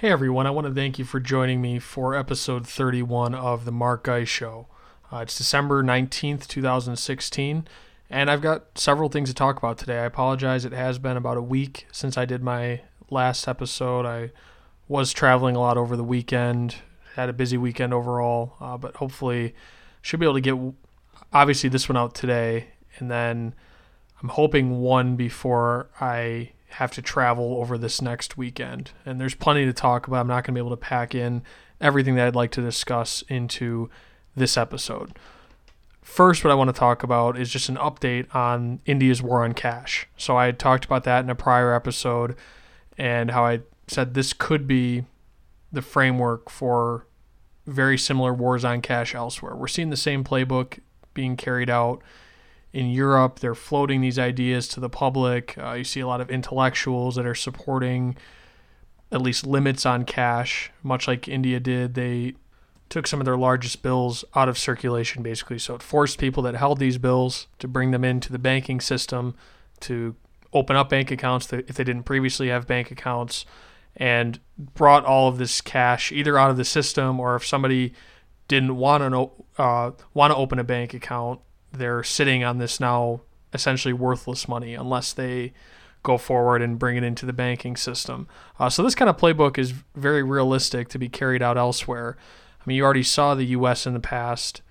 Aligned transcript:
Hey 0.00 0.10
everyone, 0.10 0.46
I 0.46 0.50
want 0.50 0.66
to 0.66 0.74
thank 0.74 0.98
you 0.98 1.06
for 1.06 1.20
joining 1.20 1.62
me 1.62 1.78
for 1.78 2.14
episode 2.14 2.66
31 2.66 3.34
of 3.34 3.64
The 3.64 3.72
Mark 3.72 4.04
Guy 4.04 4.24
Show. 4.24 4.66
Uh, 5.10 5.20
it's 5.20 5.38
December 5.38 5.82
19th, 5.82 6.46
2016, 6.46 7.66
and 8.10 8.30
I've 8.30 8.42
got 8.42 8.76
several 8.76 9.08
things 9.08 9.30
to 9.30 9.34
talk 9.34 9.56
about 9.56 9.78
today. 9.78 10.00
I 10.00 10.04
apologize, 10.04 10.66
it 10.66 10.74
has 10.74 10.98
been 10.98 11.16
about 11.16 11.38
a 11.38 11.42
week 11.42 11.86
since 11.92 12.18
I 12.18 12.26
did 12.26 12.42
my 12.42 12.82
last 13.08 13.48
episode. 13.48 14.04
I 14.04 14.32
was 14.86 15.14
traveling 15.14 15.56
a 15.56 15.60
lot 15.60 15.78
over 15.78 15.96
the 15.96 16.04
weekend, 16.04 16.74
had 17.14 17.30
a 17.30 17.32
busy 17.32 17.56
weekend 17.56 17.94
overall, 17.94 18.52
uh, 18.60 18.76
but 18.76 18.96
hopefully 18.96 19.54
should 20.02 20.20
be 20.20 20.26
able 20.26 20.34
to 20.34 20.42
get 20.42 20.58
obviously 21.32 21.70
this 21.70 21.88
one 21.88 21.96
out 21.96 22.14
today, 22.14 22.66
and 22.98 23.10
then 23.10 23.54
I'm 24.22 24.28
hoping 24.28 24.80
one 24.82 25.16
before 25.16 25.88
I 25.98 26.50
have 26.70 26.92
to 26.92 27.02
travel 27.02 27.56
over 27.58 27.78
this 27.78 28.02
next 28.02 28.36
weekend. 28.36 28.90
And 29.04 29.20
there's 29.20 29.34
plenty 29.34 29.64
to 29.64 29.72
talk 29.72 30.06
about. 30.06 30.20
I'm 30.20 30.26
not 30.26 30.44
going 30.44 30.54
to 30.54 30.60
be 30.60 30.60
able 30.60 30.70
to 30.70 30.76
pack 30.76 31.14
in 31.14 31.42
everything 31.80 32.14
that 32.16 32.26
I'd 32.26 32.34
like 32.34 32.50
to 32.52 32.60
discuss 32.60 33.22
into 33.28 33.90
this 34.34 34.56
episode. 34.56 35.18
First, 36.02 36.44
what 36.44 36.50
I 36.50 36.54
want 36.54 36.68
to 36.68 36.78
talk 36.78 37.02
about 37.02 37.38
is 37.38 37.50
just 37.50 37.68
an 37.68 37.76
update 37.76 38.32
on 38.34 38.80
India's 38.86 39.22
war 39.22 39.44
on 39.44 39.54
cash. 39.54 40.06
So 40.16 40.36
I 40.36 40.46
had 40.46 40.58
talked 40.58 40.84
about 40.84 41.04
that 41.04 41.24
in 41.24 41.30
a 41.30 41.34
prior 41.34 41.74
episode 41.74 42.36
and 42.96 43.30
how 43.32 43.44
I 43.44 43.60
said 43.88 44.14
this 44.14 44.32
could 44.32 44.66
be 44.66 45.04
the 45.72 45.82
framework 45.82 46.48
for 46.48 47.06
very 47.66 47.98
similar 47.98 48.32
wars 48.32 48.64
on 48.64 48.80
cash 48.80 49.14
elsewhere. 49.14 49.56
We're 49.56 49.66
seeing 49.66 49.90
the 49.90 49.96
same 49.96 50.22
playbook 50.22 50.78
being 51.12 51.36
carried 51.36 51.68
out 51.68 52.02
in 52.76 52.90
Europe. 52.90 53.40
They're 53.40 53.54
floating 53.54 54.02
these 54.02 54.18
ideas 54.18 54.68
to 54.68 54.80
the 54.80 54.90
public. 54.90 55.56
Uh, 55.56 55.72
you 55.72 55.84
see 55.84 56.00
a 56.00 56.06
lot 56.06 56.20
of 56.20 56.30
intellectuals 56.30 57.16
that 57.16 57.24
are 57.24 57.34
supporting 57.34 58.18
at 59.10 59.22
least 59.22 59.46
limits 59.46 59.86
on 59.86 60.04
cash, 60.04 60.70
much 60.82 61.08
like 61.08 61.26
India 61.26 61.58
did. 61.58 61.94
They 61.94 62.34
took 62.90 63.06
some 63.06 63.18
of 63.18 63.24
their 63.24 63.38
largest 63.38 63.82
bills 63.82 64.26
out 64.34 64.50
of 64.50 64.58
circulation, 64.58 65.22
basically. 65.22 65.58
So 65.58 65.74
it 65.74 65.82
forced 65.82 66.18
people 66.18 66.42
that 66.42 66.54
held 66.54 66.78
these 66.78 66.98
bills 66.98 67.46
to 67.60 67.66
bring 67.66 67.92
them 67.92 68.04
into 68.04 68.30
the 68.30 68.38
banking 68.38 68.82
system 68.82 69.34
to 69.80 70.14
open 70.52 70.76
up 70.76 70.90
bank 70.90 71.10
accounts 71.10 71.50
if 71.54 71.68
they 71.68 71.84
didn't 71.84 72.02
previously 72.02 72.48
have 72.48 72.66
bank 72.66 72.90
accounts 72.90 73.46
and 73.96 74.38
brought 74.58 75.06
all 75.06 75.28
of 75.28 75.38
this 75.38 75.62
cash 75.62 76.12
either 76.12 76.38
out 76.38 76.50
of 76.50 76.58
the 76.58 76.64
system 76.64 77.18
or 77.18 77.36
if 77.36 77.46
somebody 77.46 77.94
didn't 78.48 78.76
want 78.76 79.02
to 79.02 79.62
uh, 79.62 79.90
want 80.12 80.30
to 80.30 80.36
open 80.36 80.58
a 80.58 80.64
bank 80.64 80.92
account 80.92 81.40
they're 81.72 82.02
sitting 82.02 82.44
on 82.44 82.58
this 82.58 82.80
now 82.80 83.20
essentially 83.52 83.92
worthless 83.92 84.48
money 84.48 84.74
unless 84.74 85.12
they 85.12 85.52
go 86.02 86.16
forward 86.16 86.62
and 86.62 86.78
bring 86.78 86.96
it 86.96 87.02
into 87.02 87.26
the 87.26 87.32
banking 87.32 87.76
system. 87.76 88.28
Uh, 88.60 88.70
so 88.70 88.82
this 88.82 88.94
kind 88.94 89.08
of 89.08 89.16
playbook 89.16 89.58
is 89.58 89.72
very 89.94 90.22
realistic 90.22 90.88
to 90.88 90.98
be 90.98 91.08
carried 91.08 91.42
out 91.42 91.58
elsewhere. 91.58 92.16
I 92.60 92.62
mean, 92.64 92.76
you 92.76 92.84
already 92.84 93.02
saw 93.02 93.34
the 93.34 93.44
U.S. 93.46 93.86
in 93.86 93.92
the 93.92 94.00
past 94.00 94.62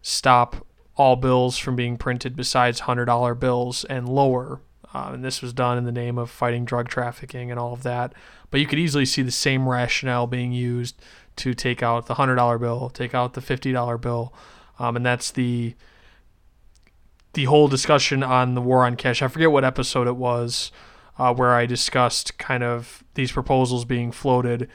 stop 0.00 0.64
all 0.96 1.16
bills 1.16 1.58
from 1.58 1.76
being 1.76 1.96
printed 1.96 2.36
besides 2.36 2.82
$100 2.82 3.38
bills 3.40 3.84
and 3.84 4.08
lower. 4.08 4.60
Uh, 4.94 5.10
and 5.12 5.24
this 5.24 5.42
was 5.42 5.52
done 5.52 5.76
in 5.76 5.84
the 5.84 5.92
name 5.92 6.16
of 6.16 6.30
fighting 6.30 6.64
drug 6.64 6.88
trafficking 6.88 7.50
and 7.50 7.60
all 7.60 7.72
of 7.72 7.82
that. 7.82 8.14
But 8.50 8.60
you 8.60 8.66
could 8.66 8.78
easily 8.78 9.04
see 9.04 9.22
the 9.22 9.32
same 9.32 9.68
rationale 9.68 10.26
being 10.26 10.52
used 10.52 11.00
to 11.36 11.52
take 11.52 11.82
out 11.82 12.06
the 12.06 12.14
$100 12.14 12.60
bill, 12.60 12.88
take 12.90 13.14
out 13.14 13.34
the 13.34 13.40
$50 13.40 14.00
bill. 14.00 14.32
Um, 14.78 14.96
and 14.96 15.04
that's 15.04 15.30
the 15.30 15.74
the 17.36 17.44
whole 17.44 17.68
discussion 17.68 18.22
on 18.22 18.54
the 18.54 18.62
war 18.62 18.86
on 18.86 18.96
cash. 18.96 19.20
I 19.20 19.28
forget 19.28 19.52
what 19.52 19.62
episode 19.62 20.08
it 20.08 20.16
was 20.16 20.72
uh, 21.18 21.34
where 21.34 21.52
I 21.54 21.66
discussed 21.66 22.38
kind 22.38 22.64
of 22.64 23.04
these 23.12 23.30
proposals 23.30 23.84
being 23.84 24.10
floated. 24.10 24.70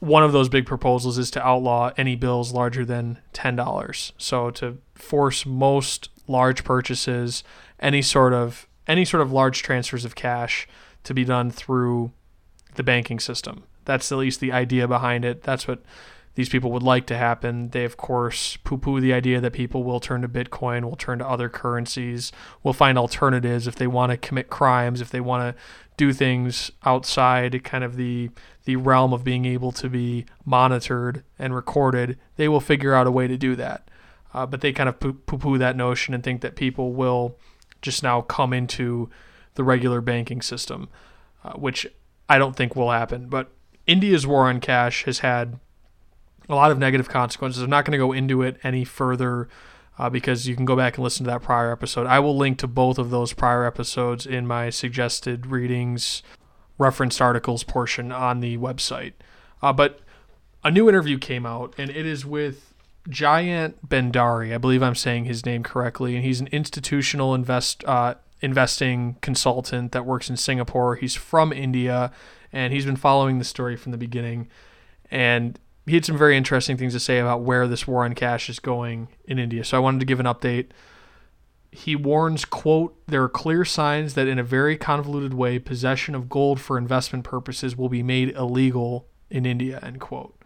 One 0.00 0.24
of 0.24 0.32
those 0.32 0.48
big 0.48 0.66
proposals 0.66 1.18
is 1.18 1.30
to 1.30 1.46
outlaw 1.46 1.92
any 1.96 2.16
bills 2.16 2.52
larger 2.52 2.84
than 2.84 3.18
ten 3.32 3.54
dollars. 3.54 4.12
So 4.18 4.50
to 4.50 4.78
force 4.96 5.46
most 5.46 6.08
large 6.26 6.64
purchases, 6.64 7.44
any 7.78 8.02
sort 8.02 8.32
of 8.32 8.66
any 8.88 9.04
sort 9.04 9.22
of 9.22 9.30
large 9.30 9.62
transfers 9.62 10.04
of 10.04 10.16
cash 10.16 10.66
to 11.04 11.14
be 11.14 11.24
done 11.24 11.52
through 11.52 12.10
the 12.74 12.82
banking 12.82 13.20
system. 13.20 13.62
That's 13.84 14.10
at 14.10 14.18
least 14.18 14.40
the 14.40 14.50
idea 14.50 14.88
behind 14.88 15.24
it. 15.24 15.44
That's 15.44 15.68
what 15.68 15.84
these 16.34 16.48
people 16.48 16.70
would 16.72 16.82
like 16.82 17.06
to 17.06 17.16
happen. 17.16 17.70
They, 17.70 17.84
of 17.84 17.96
course, 17.96 18.56
poo 18.58 18.78
poo 18.78 19.00
the 19.00 19.12
idea 19.12 19.40
that 19.40 19.52
people 19.52 19.82
will 19.82 20.00
turn 20.00 20.22
to 20.22 20.28
Bitcoin, 20.28 20.84
will 20.84 20.96
turn 20.96 21.18
to 21.18 21.28
other 21.28 21.48
currencies, 21.48 22.32
will 22.62 22.72
find 22.72 22.96
alternatives 22.96 23.66
if 23.66 23.74
they 23.74 23.86
want 23.86 24.10
to 24.12 24.16
commit 24.16 24.48
crimes, 24.48 25.00
if 25.00 25.10
they 25.10 25.20
want 25.20 25.56
to 25.56 25.62
do 25.96 26.12
things 26.12 26.70
outside 26.84 27.62
kind 27.62 27.84
of 27.84 27.96
the 27.96 28.30
the 28.64 28.76
realm 28.76 29.12
of 29.12 29.24
being 29.24 29.44
able 29.44 29.72
to 29.72 29.88
be 29.88 30.24
monitored 30.44 31.24
and 31.38 31.54
recorded, 31.54 32.18
they 32.36 32.48
will 32.48 32.60
figure 32.60 32.94
out 32.94 33.06
a 33.06 33.10
way 33.10 33.26
to 33.26 33.36
do 33.36 33.56
that. 33.56 33.88
Uh, 34.32 34.46
but 34.46 34.60
they 34.60 34.72
kind 34.72 34.88
of 34.88 35.00
poo 35.00 35.12
poo 35.12 35.58
that 35.58 35.76
notion 35.76 36.14
and 36.14 36.22
think 36.22 36.40
that 36.40 36.54
people 36.56 36.92
will 36.92 37.36
just 37.82 38.02
now 38.02 38.20
come 38.20 38.52
into 38.52 39.10
the 39.54 39.64
regular 39.64 40.00
banking 40.00 40.40
system, 40.40 40.88
uh, 41.44 41.52
which 41.54 41.86
I 42.28 42.38
don't 42.38 42.54
think 42.54 42.76
will 42.76 42.92
happen. 42.92 43.28
But 43.28 43.50
India's 43.86 44.26
war 44.26 44.48
on 44.48 44.60
cash 44.60 45.04
has 45.04 45.18
had 45.18 45.58
a 46.50 46.56
lot 46.56 46.70
of 46.70 46.78
negative 46.78 47.08
consequences. 47.08 47.62
I'm 47.62 47.70
not 47.70 47.84
going 47.84 47.92
to 47.92 47.98
go 47.98 48.12
into 48.12 48.42
it 48.42 48.58
any 48.62 48.84
further 48.84 49.48
uh, 49.98 50.08
because 50.10 50.48
you 50.48 50.56
can 50.56 50.64
go 50.64 50.76
back 50.76 50.96
and 50.96 51.04
listen 51.04 51.24
to 51.24 51.30
that 51.30 51.42
prior 51.42 51.70
episode. 51.72 52.06
I 52.06 52.20
will 52.20 52.36
link 52.36 52.58
to 52.58 52.66
both 52.66 52.98
of 52.98 53.10
those 53.10 53.32
prior 53.32 53.64
episodes 53.64 54.26
in 54.26 54.46
my 54.46 54.70
suggested 54.70 55.46
readings, 55.46 56.22
referenced 56.78 57.20
articles 57.20 57.64
portion 57.64 58.10
on 58.10 58.40
the 58.40 58.56
website. 58.56 59.12
Uh, 59.62 59.72
but 59.72 60.00
a 60.64 60.70
new 60.70 60.88
interview 60.88 61.18
came 61.18 61.44
out, 61.46 61.74
and 61.76 61.90
it 61.90 62.06
is 62.06 62.24
with 62.24 62.74
Jayant 63.08 63.74
Bhandari. 63.86 64.54
I 64.54 64.58
believe 64.58 64.82
I'm 64.82 64.94
saying 64.94 65.26
his 65.26 65.44
name 65.44 65.62
correctly, 65.62 66.16
and 66.16 66.24
he's 66.24 66.40
an 66.40 66.48
institutional 66.48 67.34
invest 67.34 67.84
uh, 67.84 68.14
investing 68.40 69.16
consultant 69.20 69.92
that 69.92 70.06
works 70.06 70.30
in 70.30 70.36
Singapore. 70.36 70.96
He's 70.96 71.14
from 71.14 71.52
India, 71.52 72.10
and 72.52 72.72
he's 72.72 72.86
been 72.86 72.96
following 72.96 73.38
the 73.38 73.44
story 73.44 73.76
from 73.76 73.92
the 73.92 73.98
beginning. 73.98 74.48
And 75.10 75.58
he 75.86 75.94
had 75.94 76.04
some 76.04 76.18
very 76.18 76.36
interesting 76.36 76.76
things 76.76 76.92
to 76.92 77.00
say 77.00 77.18
about 77.18 77.42
where 77.42 77.66
this 77.66 77.86
war 77.86 78.04
on 78.04 78.14
cash 78.14 78.48
is 78.48 78.58
going 78.58 79.08
in 79.24 79.38
India. 79.38 79.64
So 79.64 79.76
I 79.76 79.80
wanted 79.80 80.00
to 80.00 80.06
give 80.06 80.20
an 80.20 80.26
update. 80.26 80.68
He 81.72 81.96
warns, 81.96 82.44
quote, 82.44 82.96
there 83.06 83.22
are 83.22 83.28
clear 83.28 83.64
signs 83.64 84.14
that 84.14 84.28
in 84.28 84.38
a 84.38 84.44
very 84.44 84.76
convoluted 84.76 85.34
way, 85.34 85.58
possession 85.58 86.14
of 86.14 86.28
gold 86.28 86.60
for 86.60 86.76
investment 86.76 87.24
purposes 87.24 87.76
will 87.76 87.88
be 87.88 88.02
made 88.02 88.30
illegal 88.36 89.06
in 89.30 89.46
India, 89.46 89.78
end 89.82 90.00
quote. 90.00 90.36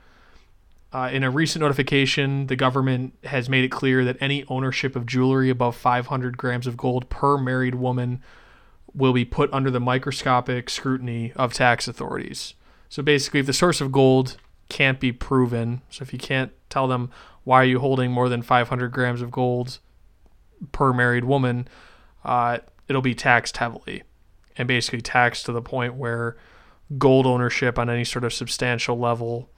Uh, 0.93 1.11
in 1.12 1.25
a 1.25 1.31
recent 1.31 1.61
notification, 1.61 2.47
the 2.47 2.55
government 2.55 3.15
has 3.25 3.49
made 3.49 3.65
it 3.65 3.71
clear 3.71 4.05
that 4.05 4.16
any 4.21 4.45
ownership 4.49 4.95
of 4.95 5.06
jewelry 5.06 5.51
above 5.51 5.75
500 5.75 6.39
grams 6.39 6.69
of 6.69 6.77
gold 6.77 7.11
per 7.11 7.37
married 7.37 7.75
woman 7.75 8.22
will 8.95 9.12
be 9.12 9.25
put 9.25 9.53
under 9.53 9.72
the 9.72 9.81
microscopic 9.81 10.71
scrutiny 10.71 11.33
of 11.34 11.53
tax 11.53 11.89
authorities. 11.89 12.55
So 12.89 13.03
basically, 13.03 13.41
if 13.41 13.47
the 13.47 13.53
source 13.53 13.81
of 13.81 13.91
gold 13.91 14.37
can't 14.74 14.98
be 14.98 15.12
proven. 15.12 15.82
So 15.88 16.02
if 16.02 16.12
you 16.12 16.18
can't 16.18 16.50
tell 16.68 16.88
them 16.88 17.10
why 17.44 17.62
are 17.62 17.64
you 17.64 17.78
holding 17.78 18.10
more 18.10 18.28
than 18.28 18.42
500 18.42 18.88
grams 18.88 19.22
of 19.22 19.30
gold 19.30 19.78
per 20.72 20.92
married 20.92 21.24
woman, 21.24 21.68
uh, 22.24 22.58
it'll 22.88 23.00
be 23.00 23.14
taxed 23.14 23.58
heavily, 23.58 24.02
and 24.58 24.66
basically 24.66 25.00
taxed 25.00 25.46
to 25.46 25.52
the 25.52 25.62
point 25.62 25.94
where 25.94 26.36
gold 26.98 27.24
ownership 27.24 27.78
on 27.78 27.88
any 27.88 28.02
sort 28.02 28.24
of 28.24 28.32
substantial 28.32 28.98
level 28.98 29.48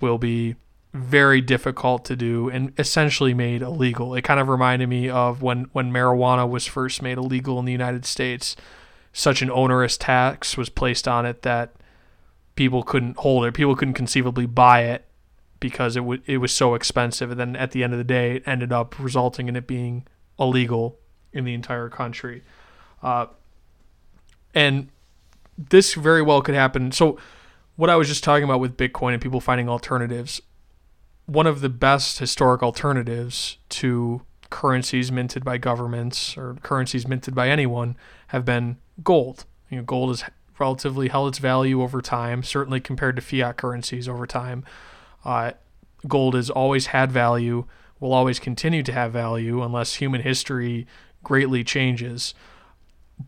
will 0.00 0.18
be 0.18 0.54
very 0.94 1.40
difficult 1.40 2.04
to 2.04 2.14
do 2.14 2.48
and 2.48 2.72
essentially 2.78 3.34
made 3.34 3.62
illegal. 3.62 4.14
It 4.14 4.22
kind 4.22 4.38
of 4.38 4.48
reminded 4.48 4.88
me 4.88 5.10
of 5.10 5.42
when 5.42 5.64
when 5.72 5.90
marijuana 5.90 6.48
was 6.48 6.68
first 6.68 7.02
made 7.02 7.18
illegal 7.18 7.58
in 7.58 7.64
the 7.64 7.72
United 7.72 8.06
States. 8.06 8.54
Such 9.12 9.42
an 9.42 9.50
onerous 9.50 9.96
tax 9.96 10.56
was 10.56 10.68
placed 10.68 11.08
on 11.08 11.26
it 11.26 11.42
that 11.42 11.74
people 12.62 12.84
couldn't 12.84 13.16
hold 13.16 13.44
it. 13.44 13.54
People 13.54 13.74
couldn't 13.74 13.94
conceivably 13.94 14.46
buy 14.46 14.82
it 14.82 15.04
because 15.58 15.96
it 15.96 16.00
w- 16.00 16.22
it 16.26 16.38
was 16.38 16.52
so 16.52 16.76
expensive. 16.76 17.32
And 17.32 17.40
then 17.40 17.56
at 17.56 17.72
the 17.72 17.82
end 17.82 17.92
of 17.92 17.98
the 17.98 18.04
day, 18.04 18.36
it 18.36 18.44
ended 18.46 18.72
up 18.72 18.96
resulting 19.00 19.48
in 19.48 19.56
it 19.56 19.66
being 19.66 20.06
illegal 20.38 20.96
in 21.32 21.44
the 21.44 21.54
entire 21.54 21.88
country. 21.88 22.44
Uh, 23.02 23.26
and 24.54 24.90
this 25.58 25.94
very 25.94 26.22
well 26.22 26.40
could 26.40 26.54
happen. 26.54 26.92
So, 26.92 27.18
what 27.74 27.90
I 27.90 27.96
was 27.96 28.06
just 28.06 28.22
talking 28.22 28.44
about 28.44 28.60
with 28.60 28.76
Bitcoin 28.76 29.12
and 29.12 29.20
people 29.20 29.40
finding 29.40 29.68
alternatives, 29.68 30.40
one 31.26 31.48
of 31.48 31.62
the 31.62 31.68
best 31.68 32.20
historic 32.20 32.62
alternatives 32.62 33.58
to 33.70 34.22
currencies 34.50 35.10
minted 35.10 35.44
by 35.44 35.58
governments 35.58 36.36
or 36.36 36.54
currencies 36.62 37.08
minted 37.08 37.34
by 37.34 37.48
anyone 37.48 37.96
have 38.28 38.44
been 38.44 38.76
gold. 39.02 39.46
You 39.68 39.78
know, 39.78 39.82
gold 39.82 40.12
is 40.12 40.22
relatively 40.58 41.08
held 41.08 41.28
its 41.28 41.38
value 41.38 41.82
over 41.82 42.00
time, 42.00 42.42
certainly 42.42 42.80
compared 42.80 43.16
to 43.16 43.22
fiat 43.22 43.56
currencies 43.56 44.08
over 44.08 44.26
time. 44.26 44.64
Uh, 45.24 45.52
gold 46.06 46.34
has 46.34 46.50
always 46.50 46.86
had 46.86 47.10
value, 47.10 47.64
will 48.00 48.12
always 48.12 48.38
continue 48.38 48.82
to 48.82 48.92
have 48.92 49.12
value 49.12 49.62
unless 49.62 49.94
human 49.94 50.22
history 50.22 50.86
greatly 51.22 51.62
changes. 51.64 52.34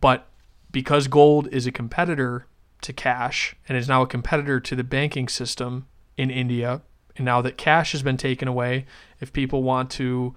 But 0.00 0.26
because 0.70 1.06
gold 1.06 1.48
is 1.48 1.66
a 1.66 1.72
competitor 1.72 2.46
to 2.82 2.92
cash 2.92 3.56
and 3.68 3.78
is 3.78 3.88
now 3.88 4.02
a 4.02 4.06
competitor 4.06 4.60
to 4.60 4.76
the 4.76 4.84
banking 4.84 5.28
system 5.28 5.86
in 6.16 6.30
India. 6.30 6.82
And 7.16 7.24
now 7.24 7.40
that 7.42 7.56
cash 7.56 7.92
has 7.92 8.02
been 8.02 8.16
taken 8.16 8.48
away, 8.48 8.86
if 9.20 9.32
people 9.32 9.62
want 9.62 9.90
to, 9.92 10.34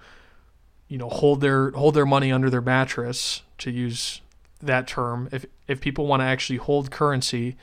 you 0.86 0.96
know, 0.96 1.08
hold 1.08 1.40
their 1.40 1.72
hold 1.72 1.94
their 1.94 2.06
money 2.06 2.32
under 2.32 2.48
their 2.48 2.60
mattress, 2.60 3.42
to 3.58 3.70
use 3.70 4.20
that 4.60 4.86
term, 4.86 5.28
if 5.32 5.46
if 5.66 5.80
people 5.80 6.06
want 6.06 6.20
to 6.20 6.24
actually 6.24 6.56
hold 6.56 6.90
currency, 6.90 7.56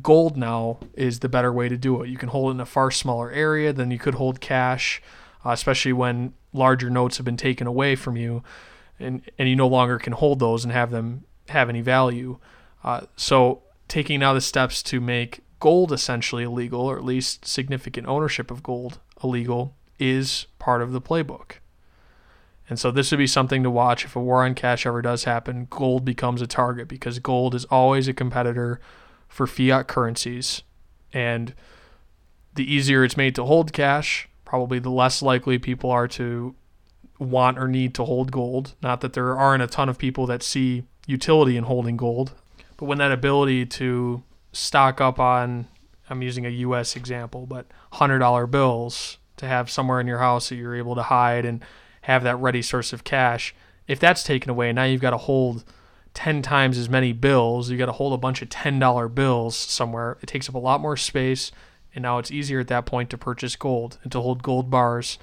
gold 0.00 0.36
now 0.36 0.78
is 0.94 1.20
the 1.20 1.28
better 1.28 1.52
way 1.52 1.68
to 1.68 1.76
do 1.76 2.02
it. 2.02 2.08
You 2.08 2.16
can 2.16 2.30
hold 2.30 2.50
it 2.50 2.54
in 2.54 2.60
a 2.60 2.66
far 2.66 2.90
smaller 2.90 3.30
area 3.30 3.72
than 3.72 3.90
you 3.90 3.98
could 3.98 4.14
hold 4.14 4.40
cash, 4.40 5.02
uh, 5.44 5.50
especially 5.50 5.92
when 5.92 6.34
larger 6.52 6.90
notes 6.90 7.16
have 7.18 7.24
been 7.24 7.36
taken 7.36 7.66
away 7.66 7.96
from 7.96 8.16
you, 8.16 8.42
and 8.98 9.22
and 9.38 9.48
you 9.48 9.56
no 9.56 9.68
longer 9.68 9.98
can 9.98 10.12
hold 10.12 10.38
those 10.38 10.64
and 10.64 10.72
have 10.72 10.90
them 10.90 11.24
have 11.48 11.68
any 11.68 11.80
value. 11.80 12.38
Uh, 12.84 13.02
so 13.16 13.62
taking 13.88 14.20
now 14.20 14.32
the 14.32 14.40
steps 14.40 14.82
to 14.82 15.00
make 15.00 15.40
gold 15.60 15.92
essentially 15.92 16.42
illegal, 16.42 16.80
or 16.80 16.96
at 16.96 17.04
least 17.04 17.46
significant 17.46 18.08
ownership 18.08 18.50
of 18.50 18.62
gold 18.62 18.98
illegal, 19.22 19.76
is 19.98 20.46
part 20.58 20.82
of 20.82 20.92
the 20.92 21.00
playbook. 21.00 21.58
And 22.72 22.80
so 22.80 22.90
this 22.90 23.10
would 23.10 23.18
be 23.18 23.26
something 23.26 23.62
to 23.64 23.70
watch 23.70 24.06
if 24.06 24.16
a 24.16 24.18
war 24.18 24.46
on 24.46 24.54
cash 24.54 24.86
ever 24.86 25.02
does 25.02 25.24
happen. 25.24 25.66
Gold 25.68 26.06
becomes 26.06 26.40
a 26.40 26.46
target 26.46 26.88
because 26.88 27.18
gold 27.18 27.54
is 27.54 27.66
always 27.66 28.08
a 28.08 28.14
competitor 28.14 28.80
for 29.28 29.46
fiat 29.46 29.88
currencies. 29.88 30.62
And 31.12 31.52
the 32.54 32.64
easier 32.64 33.04
it's 33.04 33.14
made 33.14 33.34
to 33.34 33.44
hold 33.44 33.74
cash, 33.74 34.26
probably 34.46 34.78
the 34.78 34.88
less 34.88 35.20
likely 35.20 35.58
people 35.58 35.90
are 35.90 36.08
to 36.08 36.54
want 37.18 37.58
or 37.58 37.68
need 37.68 37.94
to 37.96 38.06
hold 38.06 38.32
gold. 38.32 38.74
Not 38.82 39.02
that 39.02 39.12
there 39.12 39.36
aren't 39.36 39.62
a 39.62 39.66
ton 39.66 39.90
of 39.90 39.98
people 39.98 40.24
that 40.28 40.42
see 40.42 40.84
utility 41.06 41.58
in 41.58 41.64
holding 41.64 41.98
gold, 41.98 42.32
but 42.78 42.86
when 42.86 42.96
that 42.96 43.12
ability 43.12 43.66
to 43.66 44.22
stock 44.52 44.98
up 44.98 45.20
on, 45.20 45.68
I'm 46.08 46.22
using 46.22 46.46
a 46.46 46.48
US 46.48 46.96
example, 46.96 47.44
but 47.44 47.66
$100 47.92 48.50
bills 48.50 49.18
to 49.36 49.46
have 49.46 49.70
somewhere 49.70 50.00
in 50.00 50.06
your 50.06 50.20
house 50.20 50.48
that 50.48 50.54
you're 50.54 50.74
able 50.74 50.94
to 50.94 51.02
hide 51.02 51.44
and 51.44 51.62
have 52.02 52.22
that 52.24 52.36
ready 52.36 52.62
source 52.62 52.92
of 52.92 53.04
cash, 53.04 53.54
if 53.88 53.98
that's 53.98 54.22
taken 54.22 54.50
away, 54.50 54.72
now 54.72 54.84
you've 54.84 55.00
got 55.00 55.10
to 55.10 55.18
hold 55.18 55.64
10 56.14 56.42
times 56.42 56.78
as 56.78 56.88
many 56.88 57.12
bills. 57.12 57.70
You've 57.70 57.78
got 57.78 57.86
to 57.86 57.92
hold 57.92 58.12
a 58.12 58.18
bunch 58.18 58.42
of 58.42 58.48
$10 58.48 59.14
bills 59.14 59.56
somewhere. 59.56 60.18
It 60.20 60.26
takes 60.26 60.48
up 60.48 60.54
a 60.54 60.58
lot 60.58 60.80
more 60.80 60.96
space, 60.96 61.52
and 61.94 62.02
now 62.02 62.18
it's 62.18 62.30
easier 62.30 62.60
at 62.60 62.68
that 62.68 62.86
point 62.86 63.10
to 63.10 63.18
purchase 63.18 63.56
gold 63.56 63.98
and 64.02 64.12
to 64.12 64.20
hold 64.20 64.42
gold 64.42 64.70
bars. 64.70 65.18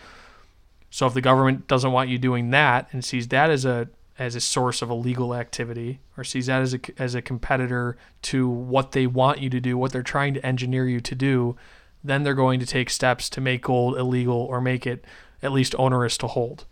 So 0.89 1.05
if 1.05 1.13
the 1.13 1.21
government 1.21 1.67
doesn't 1.67 1.91
want 1.91 2.09
you 2.09 2.17
doing 2.17 2.49
that 2.51 2.87
and 2.91 3.05
sees 3.05 3.27
that 3.27 3.49
as 3.49 3.65
a 3.65 3.89
as 4.17 4.35
a 4.35 4.41
source 4.41 4.81
of 4.81 4.89
illegal 4.89 5.33
activity 5.33 6.01
or 6.17 6.25
sees 6.25 6.47
that 6.47 6.61
as 6.61 6.73
a 6.73 6.79
as 6.97 7.15
a 7.15 7.21
competitor 7.21 7.95
to 8.23 8.49
what 8.49 8.91
they 8.91 9.05
want 9.05 9.39
you 9.39 9.49
to 9.51 9.59
do, 9.59 9.77
what 9.77 9.91
they're 9.91 10.01
trying 10.01 10.33
to 10.33 10.45
engineer 10.45 10.87
you 10.87 10.99
to 10.99 11.15
do, 11.15 11.55
then 12.03 12.23
they're 12.23 12.33
going 12.33 12.59
to 12.59 12.65
take 12.65 12.89
steps 12.89 13.29
to 13.29 13.41
make 13.41 13.61
gold 13.61 13.97
illegal 13.97 14.35
or 14.35 14.59
make 14.59 14.87
it 14.87 15.05
at 15.41 15.51
least 15.51 15.75
onerous 15.77 16.17
to 16.19 16.27
hold. 16.27 16.65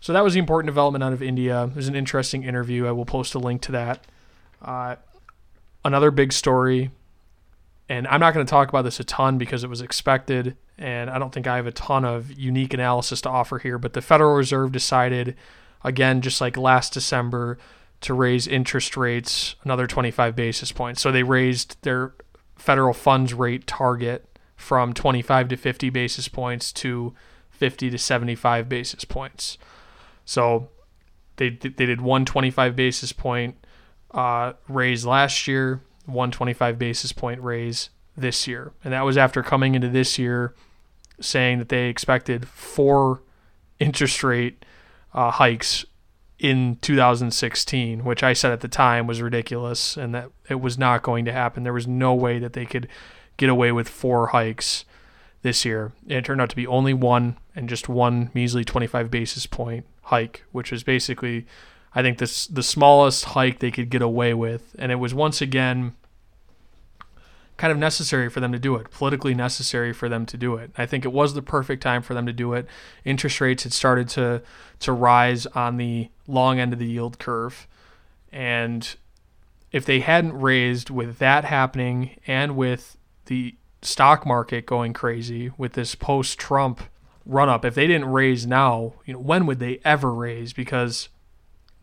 So 0.00 0.12
that 0.12 0.24
was 0.24 0.32
the 0.32 0.38
important 0.38 0.66
development 0.66 1.04
out 1.04 1.12
of 1.12 1.22
India. 1.22 1.64
It 1.64 1.76
was 1.76 1.88
an 1.88 1.94
interesting 1.94 2.42
interview. 2.42 2.86
I 2.86 2.92
will 2.92 3.04
post 3.04 3.34
a 3.34 3.38
link 3.38 3.60
to 3.62 3.72
that. 3.72 4.04
Uh, 4.62 4.96
another 5.84 6.10
big 6.10 6.32
story, 6.32 6.90
and 7.88 8.06
I'm 8.08 8.20
not 8.20 8.32
going 8.32 8.44
to 8.44 8.50
talk 8.50 8.68
about 8.68 8.82
this 8.82 8.98
a 9.00 9.04
ton 9.04 9.36
because 9.36 9.62
it 9.62 9.68
was 9.68 9.82
expected, 9.82 10.56
and 10.78 11.10
I 11.10 11.18
don't 11.18 11.32
think 11.32 11.46
I 11.46 11.56
have 11.56 11.66
a 11.66 11.72
ton 11.72 12.04
of 12.04 12.32
unique 12.32 12.72
analysis 12.72 13.20
to 13.22 13.28
offer 13.28 13.58
here. 13.58 13.78
But 13.78 13.92
the 13.92 14.00
Federal 14.00 14.34
Reserve 14.34 14.72
decided, 14.72 15.36
again, 15.84 16.22
just 16.22 16.40
like 16.40 16.56
last 16.56 16.94
December, 16.94 17.58
to 18.00 18.14
raise 18.14 18.46
interest 18.46 18.96
rates 18.96 19.56
another 19.64 19.86
25 19.86 20.34
basis 20.34 20.72
points. 20.72 21.02
So 21.02 21.12
they 21.12 21.22
raised 21.22 21.76
their 21.82 22.14
federal 22.56 22.94
funds 22.94 23.34
rate 23.34 23.66
target 23.66 24.24
from 24.56 24.92
25 24.92 25.48
to 25.48 25.56
50 25.56 25.90
basis 25.90 26.28
points 26.28 26.72
to 26.72 27.14
50 27.60 27.90
to 27.90 27.98
75 27.98 28.68
basis 28.68 29.04
points. 29.04 29.58
So 30.24 30.70
they 31.36 31.50
they 31.50 31.86
did 31.86 32.00
one 32.00 32.24
25 32.24 32.74
basis 32.74 33.12
point 33.12 33.56
uh, 34.12 34.54
raise 34.66 35.04
last 35.04 35.46
year, 35.46 35.82
one 36.06 36.30
25 36.30 36.78
basis 36.78 37.12
point 37.12 37.40
raise 37.42 37.90
this 38.16 38.48
year, 38.48 38.72
and 38.82 38.92
that 38.92 39.02
was 39.02 39.16
after 39.16 39.42
coming 39.42 39.74
into 39.74 39.88
this 39.88 40.18
year 40.18 40.54
saying 41.20 41.58
that 41.58 41.68
they 41.68 41.88
expected 41.88 42.48
four 42.48 43.22
interest 43.78 44.24
rate 44.24 44.64
uh, 45.12 45.30
hikes 45.30 45.84
in 46.38 46.76
2016, 46.80 48.04
which 48.04 48.22
I 48.22 48.32
said 48.32 48.52
at 48.52 48.60
the 48.60 48.68
time 48.68 49.06
was 49.06 49.20
ridiculous 49.20 49.98
and 49.98 50.14
that 50.14 50.30
it 50.48 50.62
was 50.62 50.78
not 50.78 51.02
going 51.02 51.26
to 51.26 51.32
happen. 51.32 51.62
There 51.62 51.74
was 51.74 51.86
no 51.86 52.14
way 52.14 52.38
that 52.38 52.54
they 52.54 52.64
could 52.64 52.88
get 53.36 53.50
away 53.50 53.70
with 53.72 53.90
four 53.90 54.28
hikes 54.28 54.86
this 55.42 55.64
year. 55.64 55.92
It 56.06 56.24
turned 56.24 56.40
out 56.40 56.50
to 56.50 56.56
be 56.56 56.66
only 56.66 56.94
one 56.94 57.36
and 57.54 57.68
just 57.68 57.88
one 57.88 58.30
measly 58.34 58.64
25 58.64 59.10
basis 59.10 59.46
point 59.46 59.86
hike, 60.04 60.44
which 60.52 60.70
was 60.70 60.82
basically, 60.82 61.46
I 61.94 62.02
think, 62.02 62.18
this 62.18 62.46
the 62.46 62.62
smallest 62.62 63.26
hike 63.26 63.58
they 63.58 63.70
could 63.70 63.90
get 63.90 64.02
away 64.02 64.34
with, 64.34 64.74
and 64.78 64.92
it 64.92 64.96
was 64.96 65.14
once 65.14 65.40
again 65.40 65.94
kind 67.56 67.70
of 67.70 67.78
necessary 67.78 68.30
for 68.30 68.40
them 68.40 68.52
to 68.52 68.58
do 68.58 68.74
it, 68.76 68.90
politically 68.90 69.34
necessary 69.34 69.92
for 69.92 70.08
them 70.08 70.24
to 70.24 70.38
do 70.38 70.56
it. 70.56 70.70
I 70.78 70.86
think 70.86 71.04
it 71.04 71.12
was 71.12 71.34
the 71.34 71.42
perfect 71.42 71.82
time 71.82 72.00
for 72.00 72.14
them 72.14 72.24
to 72.24 72.32
do 72.32 72.54
it. 72.54 72.66
Interest 73.04 73.38
rates 73.38 73.64
had 73.64 73.72
started 73.72 74.08
to 74.10 74.42
to 74.80 74.92
rise 74.92 75.46
on 75.46 75.76
the 75.76 76.08
long 76.26 76.58
end 76.58 76.72
of 76.72 76.78
the 76.78 76.86
yield 76.86 77.18
curve, 77.18 77.66
and 78.32 78.96
if 79.72 79.84
they 79.84 80.00
hadn't 80.00 80.38
raised 80.38 80.90
with 80.90 81.18
that 81.18 81.44
happening 81.44 82.18
and 82.26 82.56
with 82.56 82.96
the 83.26 83.54
stock 83.82 84.26
market 84.26 84.66
going 84.66 84.92
crazy 84.92 85.50
with 85.56 85.72
this 85.72 85.94
post-Trump 85.94 86.80
run 87.24 87.48
up. 87.48 87.64
If 87.64 87.74
they 87.74 87.86
didn't 87.86 88.10
raise 88.10 88.46
now, 88.46 88.94
you 89.04 89.14
know, 89.14 89.20
when 89.20 89.46
would 89.46 89.58
they 89.58 89.80
ever 89.84 90.12
raise? 90.12 90.52
Because 90.52 91.08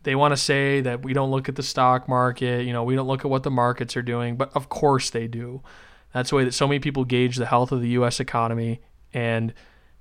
they 0.02 0.14
want 0.14 0.32
to 0.32 0.36
say 0.36 0.80
that 0.80 1.02
we 1.02 1.12
don't 1.12 1.30
look 1.30 1.48
at 1.48 1.56
the 1.56 1.62
stock 1.62 2.08
market, 2.08 2.64
you 2.64 2.72
know, 2.72 2.84
we 2.84 2.94
don't 2.94 3.06
look 3.06 3.24
at 3.24 3.30
what 3.30 3.42
the 3.42 3.50
markets 3.50 3.96
are 3.96 4.02
doing, 4.02 4.36
but 4.36 4.54
of 4.54 4.68
course 4.68 5.10
they 5.10 5.26
do. 5.26 5.62
That's 6.12 6.30
the 6.30 6.36
way 6.36 6.44
that 6.44 6.54
so 6.54 6.66
many 6.66 6.78
people 6.78 7.04
gauge 7.04 7.36
the 7.36 7.46
health 7.46 7.72
of 7.72 7.80
the 7.80 7.90
US 7.90 8.20
economy 8.20 8.80
and 9.12 9.52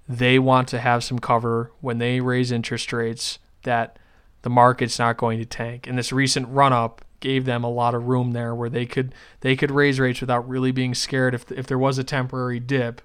they 0.07 0.39
want 0.39 0.67
to 0.69 0.79
have 0.79 1.03
some 1.03 1.19
cover 1.19 1.71
when 1.81 1.97
they 1.97 2.21
raise 2.21 2.51
interest 2.51 2.93
rates 2.93 3.39
that 3.63 3.99
the 4.43 4.49
market's 4.49 4.99
not 4.99 5.17
going 5.17 5.39
to 5.39 5.45
tank. 5.45 5.87
And 5.87 5.97
this 5.97 6.13
recent 6.13 6.47
run 6.47 6.71
up 6.71 7.03
gave 7.19 7.45
them 7.45 7.63
a 7.63 7.69
lot 7.69 7.95
of 7.95 8.07
room 8.07 8.31
there 8.31 8.53
where 8.53 8.69
they 8.69 8.85
could 8.85 9.13
they 9.41 9.55
could 9.55 9.71
raise 9.71 9.99
rates 9.99 10.21
without 10.21 10.47
really 10.47 10.71
being 10.71 10.93
scared 10.93 11.33
if 11.33 11.51
if 11.51 11.67
there 11.67 11.77
was 11.77 11.97
a 11.97 12.03
temporary 12.03 12.59
dip 12.59 13.01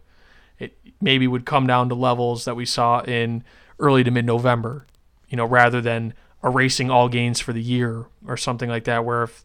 it 0.63 0.79
maybe 1.01 1.27
would 1.27 1.45
come 1.45 1.67
down 1.67 1.89
to 1.89 1.95
levels 1.95 2.45
that 2.45 2.55
we 2.55 2.65
saw 2.65 3.01
in 3.01 3.43
early 3.79 4.05
to 4.05 4.11
mid 4.11 4.25
November, 4.25 4.87
you 5.29 5.37
know, 5.37 5.45
rather 5.45 5.81
than 5.81 6.15
erasing 6.45 6.91
all 6.91 7.09
gains 7.09 7.41
for 7.41 7.53
the 7.53 7.63
year 7.63 8.07
or 8.27 8.37
something 8.37 8.69
like 8.69 8.85
that, 8.85 9.05
where 9.05 9.25
if 9.25 9.45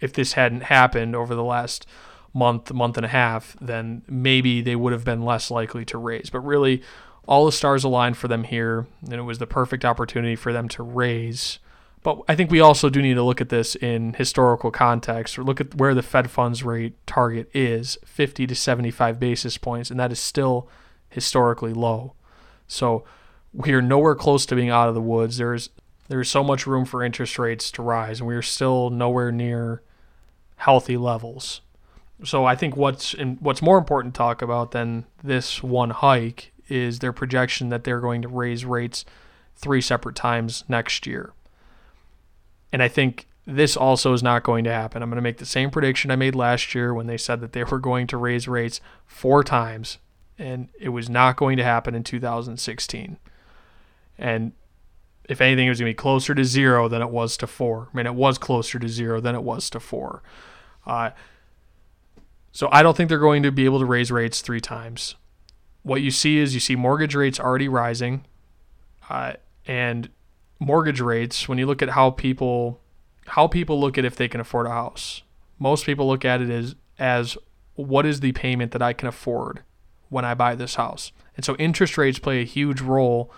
if 0.00 0.12
this 0.12 0.34
hadn't 0.34 0.64
happened 0.64 1.16
over 1.16 1.34
the 1.34 1.44
last 1.44 1.86
month, 2.34 2.72
month 2.72 2.96
and 2.96 3.06
a 3.06 3.10
half, 3.10 3.56
then 3.60 4.02
maybe 4.08 4.60
they 4.60 4.76
would 4.76 4.92
have 4.92 5.04
been 5.04 5.24
less 5.24 5.50
likely 5.50 5.84
to 5.84 5.98
raise. 5.98 6.30
But 6.30 6.40
really, 6.40 6.82
all 7.26 7.46
the 7.46 7.52
stars 7.52 7.84
aligned 7.84 8.16
for 8.16 8.28
them 8.28 8.44
here, 8.44 8.86
and 9.04 9.14
it 9.14 9.22
was 9.22 9.38
the 9.38 9.46
perfect 9.46 9.84
opportunity 9.84 10.36
for 10.36 10.52
them 10.52 10.68
to 10.70 10.82
raise 10.82 11.58
but 12.02 12.20
I 12.28 12.34
think 12.34 12.50
we 12.50 12.60
also 12.60 12.88
do 12.88 13.02
need 13.02 13.14
to 13.14 13.22
look 13.22 13.40
at 13.40 13.48
this 13.48 13.74
in 13.74 14.14
historical 14.14 14.70
context 14.70 15.38
or 15.38 15.42
look 15.42 15.60
at 15.60 15.74
where 15.74 15.94
the 15.94 16.02
Fed 16.02 16.30
funds 16.30 16.62
rate 16.62 16.94
target 17.06 17.50
is 17.54 17.98
50 18.04 18.46
to 18.46 18.54
75 18.54 19.18
basis 19.18 19.58
points, 19.58 19.90
and 19.90 19.98
that 19.98 20.12
is 20.12 20.20
still 20.20 20.68
historically 21.10 21.72
low. 21.72 22.14
So 22.66 23.04
we 23.52 23.72
are 23.72 23.82
nowhere 23.82 24.14
close 24.14 24.46
to 24.46 24.54
being 24.54 24.70
out 24.70 24.88
of 24.88 24.94
the 24.94 25.00
woods. 25.00 25.38
There's 25.38 25.70
there's 26.08 26.30
so 26.30 26.42
much 26.42 26.66
room 26.66 26.86
for 26.86 27.02
interest 27.02 27.38
rates 27.38 27.70
to 27.72 27.82
rise, 27.82 28.20
and 28.20 28.28
we 28.28 28.34
are 28.34 28.42
still 28.42 28.88
nowhere 28.90 29.30
near 29.30 29.82
healthy 30.56 30.96
levels. 30.96 31.60
So 32.24 32.44
I 32.44 32.56
think 32.56 32.76
what's 32.76 33.14
in, 33.14 33.36
what's 33.40 33.62
more 33.62 33.78
important 33.78 34.14
to 34.14 34.18
talk 34.18 34.42
about 34.42 34.70
than 34.70 35.04
this 35.22 35.62
one 35.62 35.90
hike 35.90 36.52
is 36.68 36.98
their 36.98 37.12
projection 37.12 37.68
that 37.68 37.84
they're 37.84 38.00
going 38.00 38.22
to 38.22 38.28
raise 38.28 38.64
rates 38.64 39.04
three 39.54 39.80
separate 39.80 40.16
times 40.16 40.64
next 40.68 41.06
year. 41.06 41.32
And 42.72 42.82
I 42.82 42.88
think 42.88 43.26
this 43.46 43.76
also 43.76 44.12
is 44.12 44.22
not 44.22 44.42
going 44.42 44.64
to 44.64 44.72
happen. 44.72 45.02
I'm 45.02 45.08
going 45.08 45.16
to 45.16 45.22
make 45.22 45.38
the 45.38 45.46
same 45.46 45.70
prediction 45.70 46.10
I 46.10 46.16
made 46.16 46.34
last 46.34 46.74
year 46.74 46.92
when 46.92 47.06
they 47.06 47.16
said 47.16 47.40
that 47.40 47.52
they 47.52 47.64
were 47.64 47.78
going 47.78 48.06
to 48.08 48.16
raise 48.18 48.46
rates 48.46 48.80
four 49.06 49.42
times, 49.42 49.98
and 50.38 50.68
it 50.78 50.90
was 50.90 51.08
not 51.08 51.36
going 51.36 51.56
to 51.56 51.64
happen 51.64 51.94
in 51.94 52.04
2016. 52.04 53.16
And 54.18 54.52
if 55.28 55.40
anything, 55.40 55.66
it 55.66 55.70
was 55.70 55.78
going 55.78 55.90
to 55.90 55.94
be 55.94 56.02
closer 56.02 56.34
to 56.34 56.44
zero 56.44 56.88
than 56.88 57.00
it 57.00 57.08
was 57.10 57.38
to 57.38 57.46
four. 57.46 57.88
I 57.92 57.96
mean, 57.96 58.06
it 58.06 58.14
was 58.14 58.36
closer 58.36 58.78
to 58.78 58.88
zero 58.88 59.20
than 59.20 59.34
it 59.34 59.42
was 59.42 59.70
to 59.70 59.80
four. 59.80 60.22
Uh, 60.86 61.10
so 62.52 62.68
I 62.70 62.82
don't 62.82 62.96
think 62.96 63.08
they're 63.08 63.18
going 63.18 63.42
to 63.44 63.52
be 63.52 63.64
able 63.64 63.78
to 63.78 63.86
raise 63.86 64.10
rates 64.10 64.42
three 64.42 64.60
times. 64.60 65.14
What 65.82 66.02
you 66.02 66.10
see 66.10 66.38
is 66.38 66.54
you 66.54 66.60
see 66.60 66.76
mortgage 66.76 67.14
rates 67.14 67.40
already 67.40 67.68
rising, 67.68 68.26
uh, 69.08 69.34
and 69.66 70.10
mortgage 70.58 71.00
rates, 71.00 71.48
when 71.48 71.58
you 71.58 71.66
look 71.66 71.82
at 71.82 71.90
how 71.90 72.10
people 72.10 72.80
how 73.26 73.46
people 73.46 73.78
look 73.78 73.98
at 73.98 74.06
if 74.06 74.16
they 74.16 74.28
can 74.28 74.40
afford 74.40 74.66
a 74.66 74.70
house, 74.70 75.22
most 75.58 75.84
people 75.84 76.08
look 76.08 76.24
at 76.24 76.40
it 76.40 76.50
as 76.50 76.74
as 76.98 77.36
what 77.74 78.06
is 78.06 78.20
the 78.20 78.32
payment 78.32 78.72
that 78.72 78.82
I 78.82 78.92
can 78.92 79.08
afford 79.08 79.62
when 80.08 80.24
I 80.24 80.34
buy 80.34 80.54
this 80.54 80.74
house. 80.74 81.12
And 81.36 81.44
so 81.44 81.54
interest 81.56 81.96
rates 81.96 82.18
play 82.18 82.40
a 82.40 82.44
huge 82.44 82.80
role. 82.80 83.30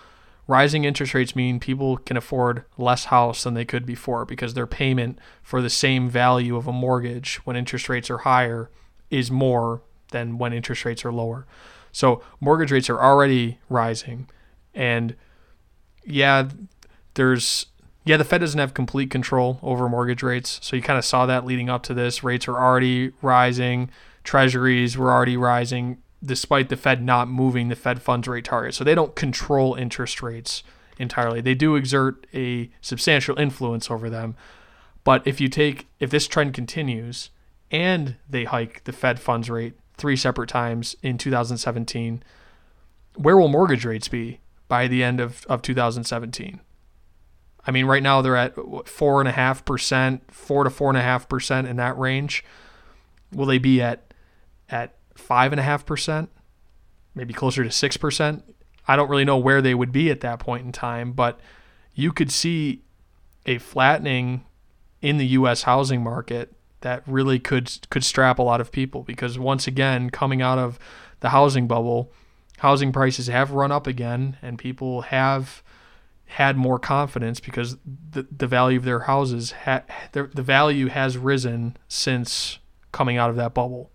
Rising 0.47 0.83
interest 0.83 1.13
rates 1.13 1.35
mean 1.35 1.59
people 1.59 1.97
can 1.97 2.17
afford 2.17 2.65
less 2.77 3.05
house 3.05 3.43
than 3.43 3.53
they 3.53 3.65
could 3.65 3.85
before 3.85 4.25
because 4.25 4.53
their 4.53 4.67
payment 4.67 5.19
for 5.43 5.61
the 5.61 5.69
same 5.69 6.09
value 6.09 6.55
of 6.55 6.67
a 6.67 6.73
mortgage 6.73 7.35
when 7.43 7.55
interest 7.55 7.87
rates 7.87 8.09
are 8.09 8.19
higher 8.19 8.71
is 9.11 9.29
more 9.29 9.83
than 10.11 10.37
when 10.37 10.51
interest 10.51 10.83
rates 10.83 11.05
are 11.05 11.11
lower. 11.11 11.45
So 11.91 12.23
mortgage 12.39 12.71
rates 12.71 12.89
are 12.89 13.01
already 13.01 13.59
rising 13.69 14.27
and 14.73 15.15
yeah, 16.03 16.49
there's 17.15 17.67
yeah, 18.03 18.17
the 18.17 18.23
Fed 18.23 18.41
doesn't 18.41 18.59
have 18.59 18.73
complete 18.73 19.11
control 19.11 19.59
over 19.61 19.87
mortgage 19.87 20.23
rates. 20.23 20.59
So 20.63 20.75
you 20.75 20.81
kind 20.81 20.97
of 20.97 21.05
saw 21.05 21.25
that 21.27 21.45
leading 21.45 21.69
up 21.69 21.83
to 21.83 21.93
this. 21.93 22.23
Rates 22.23 22.47
are 22.47 22.57
already 22.57 23.11
rising. 23.21 23.91
Treasuries 24.23 24.97
were 24.97 25.11
already 25.11 25.37
rising 25.37 25.99
despite 26.23 26.69
the 26.69 26.77
Fed 26.77 27.03
not 27.03 27.27
moving 27.27 27.67
the 27.67 27.75
Fed 27.75 28.01
funds 28.01 28.27
rate 28.27 28.45
target. 28.45 28.73
So 28.73 28.83
they 28.83 28.95
don't 28.95 29.15
control 29.15 29.75
interest 29.75 30.21
rates 30.21 30.63
entirely. 30.97 31.41
They 31.41 31.55
do 31.55 31.75
exert 31.75 32.25
a 32.33 32.69
substantial 32.81 33.37
influence 33.39 33.89
over 33.89 34.09
them. 34.09 34.35
But 35.03 35.25
if 35.25 35.41
you 35.41 35.47
take 35.47 35.87
if 35.99 36.09
this 36.09 36.27
trend 36.27 36.53
continues 36.53 37.29
and 37.71 38.15
they 38.29 38.45
hike 38.45 38.83
the 38.83 38.93
Fed 38.93 39.19
funds 39.19 39.49
rate 39.49 39.73
three 39.95 40.15
separate 40.15 40.49
times 40.49 40.95
in 41.01 41.17
2017, 41.17 42.23
where 43.15 43.37
will 43.37 43.47
mortgage 43.47 43.85
rates 43.85 44.07
be 44.07 44.39
by 44.67 44.87
the 44.87 45.03
end 45.03 45.19
of, 45.19 45.45
of 45.47 45.61
2017? 45.61 46.61
I 47.65 47.71
mean, 47.71 47.85
right 47.85 48.01
now 48.01 48.21
they're 48.21 48.35
at 48.35 48.55
four 48.87 49.21
and 49.21 49.29
a 49.29 49.31
half 49.31 49.63
percent, 49.65 50.31
four 50.31 50.63
to 50.63 50.69
four 50.69 50.89
and 50.89 50.97
a 50.97 51.01
half 51.01 51.29
percent 51.29 51.67
in 51.67 51.75
that 51.77 51.97
range. 51.97 52.43
Will 53.31 53.45
they 53.45 53.59
be 53.59 53.81
at 53.81 54.13
at 54.69 54.95
five 55.15 55.53
and 55.53 55.59
a 55.59 55.63
half 55.63 55.85
percent, 55.85 56.29
maybe 57.13 57.33
closer 57.33 57.63
to 57.63 57.71
six 57.71 57.97
percent? 57.97 58.43
I 58.87 58.95
don't 58.95 59.09
really 59.09 59.25
know 59.25 59.37
where 59.37 59.61
they 59.61 59.75
would 59.75 59.91
be 59.91 60.09
at 60.09 60.21
that 60.21 60.39
point 60.39 60.65
in 60.65 60.71
time, 60.71 61.11
but 61.13 61.39
you 61.93 62.11
could 62.11 62.31
see 62.31 62.81
a 63.45 63.57
flattening 63.57 64.45
in 65.01 65.17
the 65.17 65.27
U.S. 65.27 65.63
housing 65.63 66.03
market 66.03 66.53
that 66.81 67.03
really 67.05 67.39
could 67.39 67.71
could 67.89 68.03
strap 68.03 68.39
a 68.39 68.43
lot 68.43 68.61
of 68.61 68.71
people 68.71 69.03
because 69.03 69.37
once 69.37 69.67
again, 69.67 70.09
coming 70.09 70.41
out 70.41 70.57
of 70.57 70.79
the 71.19 71.29
housing 71.29 71.67
bubble, 71.67 72.11
housing 72.57 72.91
prices 72.91 73.27
have 73.27 73.51
run 73.51 73.71
up 73.71 73.87
again, 73.87 74.37
and 74.41 74.57
people 74.57 75.03
have 75.03 75.63
had 76.35 76.55
more 76.55 76.79
confidence 76.79 77.41
because 77.41 77.77
the, 78.11 78.25
the 78.31 78.47
value 78.47 78.77
of 78.77 78.85
their 78.85 79.01
houses 79.01 79.51
ha, 79.51 79.81
the, 80.13 80.23
the 80.33 80.41
value 80.41 80.87
has 80.87 81.17
risen 81.17 81.75
since 81.89 82.57
coming 82.93 83.17
out 83.17 83.29
of 83.29 83.35
that 83.35 83.53
bubble. 83.53 83.91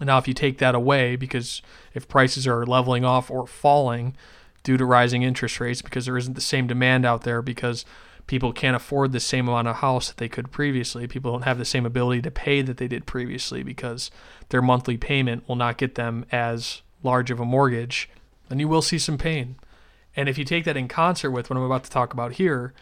Now, 0.00 0.18
if 0.18 0.26
you 0.26 0.34
take 0.34 0.58
that 0.58 0.74
away, 0.74 1.14
because 1.14 1.62
if 1.94 2.08
prices 2.08 2.48
are 2.48 2.66
leveling 2.66 3.04
off 3.04 3.30
or 3.30 3.46
falling 3.46 4.16
due 4.64 4.76
to 4.76 4.84
rising 4.84 5.22
interest 5.22 5.60
rates, 5.60 5.80
because 5.80 6.06
there 6.06 6.18
isn't 6.18 6.34
the 6.34 6.40
same 6.40 6.66
demand 6.66 7.06
out 7.06 7.22
there, 7.22 7.40
because 7.40 7.84
people 8.26 8.52
can't 8.52 8.74
afford 8.74 9.12
the 9.12 9.20
same 9.20 9.46
amount 9.46 9.68
of 9.68 9.76
house 9.76 10.08
that 10.08 10.16
they 10.16 10.28
could 10.28 10.50
previously, 10.50 11.06
people 11.06 11.30
don't 11.30 11.42
have 11.42 11.58
the 11.58 11.64
same 11.64 11.86
ability 11.86 12.22
to 12.22 12.30
pay 12.32 12.62
that 12.62 12.78
they 12.78 12.88
did 12.88 13.06
previously, 13.06 13.62
because 13.62 14.10
their 14.48 14.62
monthly 14.62 14.96
payment 14.96 15.48
will 15.48 15.54
not 15.54 15.78
get 15.78 15.94
them 15.94 16.26
as 16.32 16.82
large 17.04 17.30
of 17.30 17.38
a 17.38 17.44
mortgage, 17.44 18.10
then 18.48 18.58
you 18.58 18.66
will 18.66 18.82
see 18.82 18.98
some 18.98 19.18
pain. 19.18 19.54
And 20.16 20.28
if 20.28 20.38
you 20.38 20.44
take 20.44 20.64
that 20.64 20.76
in 20.76 20.88
concert 20.88 21.30
with 21.30 21.50
what 21.50 21.56
I'm 21.56 21.64
about 21.64 21.84
to 21.84 21.90
talk 21.90 22.12
about 22.12 22.34
here, 22.34 22.72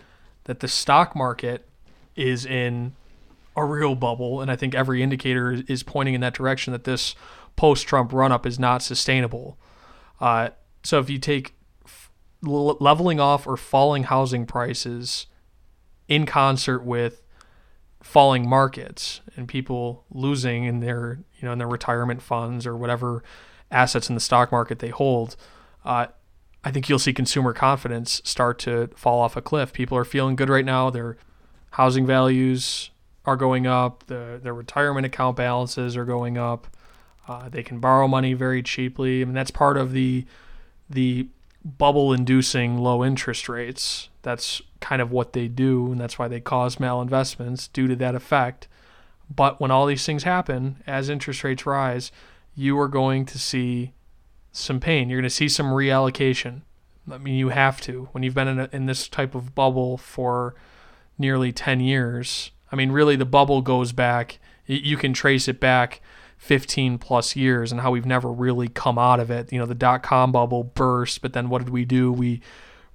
that 0.45 0.61
the 0.61 0.69
stock 0.69 1.17
market 1.17 1.69
is 2.17 2.45
in 2.45 2.93
a 3.57 3.65
real 3.65 3.95
bubble, 3.95 4.41
and 4.41 4.51
I 4.51 4.57
think 4.57 4.75
every 4.75 5.03
indicator 5.03 5.63
is 5.67 5.83
pointing 5.83 6.15
in 6.15 6.21
that 6.23 6.35
direction 6.35 6.73
that 6.73 6.85
this 6.85 7.15
post-Trump 7.57 8.13
run-up 8.13 8.47
is 8.47 8.59
not 8.59 8.83
sustainable. 8.83 9.59
Uh, 10.21 10.51
so 10.83 10.99
if 10.99 11.11
you 11.11 11.19
take 11.19 11.55
f- 11.85 12.11
leveling 12.43 13.21
off 13.21 13.47
or 13.47 13.57
falling 13.57 14.05
housing 14.05 14.47
prices 14.47 15.27
in 16.09 16.27
concert 16.27 16.81
with 16.81 17.23
falling 18.03 18.49
markets 18.49 19.21
and 19.37 19.47
people 19.47 20.05
losing 20.11 20.65
in 20.65 20.81
their 20.81 21.21
you 21.39 21.47
know 21.47 21.53
in 21.53 21.59
their 21.59 21.69
retirement 21.69 22.21
funds 22.21 22.67
or 22.67 22.77
whatever 22.77 23.23
assets 23.71 24.09
in 24.09 24.15
the 24.15 24.21
stock 24.21 24.51
market 24.51 24.81
they 24.81 24.89
hold, 24.89 25.37
uh, 25.85 26.07
I 26.65 26.71
think 26.71 26.89
you'll 26.89 26.99
see 26.99 27.13
consumer 27.13 27.53
confidence 27.53 28.23
start 28.25 28.59
to 28.61 28.89
fall 28.95 29.21
off 29.21 29.37
a 29.37 29.43
cliff. 29.43 29.73
People 29.73 29.99
are 29.99 30.05
feeling 30.05 30.37
good 30.37 30.49
right 30.49 30.65
now. 30.65 30.91
Their 30.91 31.17
housing 31.73 32.07
values 32.07 32.91
are 33.25 33.37
going 33.37 33.67
up. 33.67 34.05
The 34.07 34.41
their 34.43 34.55
retirement 34.55 35.07
account 35.07 35.37
balances 35.37 35.97
are 35.97 36.05
going 36.05 36.39
up. 36.39 36.69
Uh, 37.27 37.49
they 37.49 37.63
can 37.63 37.79
borrow 37.79 38.09
money 38.09 38.35
very 38.35 38.63
cheaply. 38.63 39.23
I 39.23 39.25
mean, 39.25 39.35
that's 39.35 39.51
part 39.51 39.77
of 39.77 39.93
the 39.93 40.25
the 40.89 41.29
bubble-inducing 41.65 42.79
low 42.79 43.05
interest 43.05 43.49
rates. 43.49 44.09
That's 44.23 44.61
kind 44.81 45.01
of 45.01 45.13
what 45.13 45.33
they 45.33 45.47
do, 45.47 45.93
and 45.93 46.01
that's 46.01 46.19
why 46.19 46.27
they 46.27 46.41
cause 46.41 46.77
malinvestments 46.77 47.73
due 47.73 47.87
to 47.87 47.97
that 47.97 48.17
effect. 48.17 48.67
But 49.35 49.61
when 49.61 49.71
all 49.71 49.87
these 49.87 50.05
things 50.05 50.25
happen, 50.25 50.83
as 50.87 51.09
interest 51.09 51.45
rates 51.45 51.65
rise, 51.65 52.11
you 52.55 52.79
are 52.79 52.89
going 52.89 53.25
to 53.27 53.39
see 53.39 53.93
some 54.53 54.81
pain. 54.81 55.09
You're 55.09 55.21
going 55.21 55.29
to 55.29 55.35
see 55.35 55.49
some 55.49 55.67
reallocation. 55.67 56.63
I 57.11 57.19
mean, 57.19 57.35
you 57.35 57.49
have 57.49 57.81
to. 57.83 58.09
When 58.13 58.23
you've 58.23 58.35
been 58.35 58.49
in, 58.49 58.61
a, 58.61 58.69
in 58.73 58.87
this 58.87 59.09
type 59.09 59.35
of 59.35 59.55
bubble 59.55 59.97
for 59.97 60.55
nearly 61.19 61.53
10 61.53 61.81
years, 61.81 62.53
I 62.71 62.77
mean, 62.77 62.93
really, 62.93 63.17
the 63.17 63.25
bubble 63.25 63.61
goes 63.63 63.93
back, 63.93 64.39
you 64.67 64.97
can 64.97 65.13
trace 65.13 65.49
it 65.49 65.59
back 65.59 66.01
15 66.39 66.99
plus 66.99 67.37
years 67.37 67.71
and 67.71 67.81
how 67.81 67.91
we've 67.91 68.07
never 68.07 68.31
really 68.31 68.69
come 68.69 68.99
out 68.99 69.21
of 69.21 69.31
it. 69.31 69.53
You 69.53 69.59
know, 69.59 69.67
the 69.67 69.75
dot 69.75 70.03
com 70.03 70.33
bubble 70.33 70.65
burst, 70.65 71.23
but 71.23 71.33
then 71.33 71.49
what 71.49 71.59
did 71.65 71.71
we 71.71 71.85
do? 71.85 72.13
We 72.13 72.41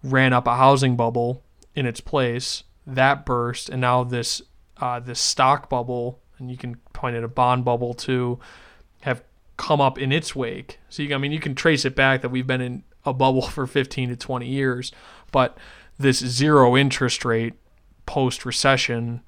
ran 0.04 0.34
up 0.34 0.48
a 0.48 0.58
housing 0.58 0.96
bubble 0.96 1.44
in 1.76 1.86
its 1.86 2.02
place. 2.02 2.64
That 2.86 3.26
burst, 3.26 3.70
and 3.70 3.82
now 3.82 4.04
this 4.04 4.42
uh, 4.78 5.00
this 5.00 5.20
stock 5.20 5.70
bubble, 5.70 6.20
and 6.38 6.50
you 6.50 6.58
can 6.58 6.76
point 6.94 7.16
at 7.16 7.24
a 7.24 7.28
bond 7.28 7.66
bubble 7.66 7.94
too, 7.94 8.40
have 9.02 9.24
come 9.58 9.82
up 9.82 9.98
in 9.98 10.12
its 10.12 10.36
wake. 10.36 10.80
So 10.90 11.04
you, 11.04 11.14
I 11.14 11.18
mean, 11.18 11.32
you 11.32 11.40
can 11.40 11.56
trace 11.56 11.84
it 11.84 11.96
back 11.96 12.22
that 12.22 12.30
we've 12.30 12.48
been 12.48 12.62
in 12.62 12.84
a 13.06 13.14
bubble 13.14 13.42
for 13.48 13.68
15 13.68 14.10
to 14.10 14.16
20 14.16 14.48
years, 14.48 14.92
but 15.32 15.58
this 16.00 16.20
zero 16.20 16.78
interest 16.78 17.26
rate 17.26 17.54
post 18.06 18.46
recession 18.46 19.22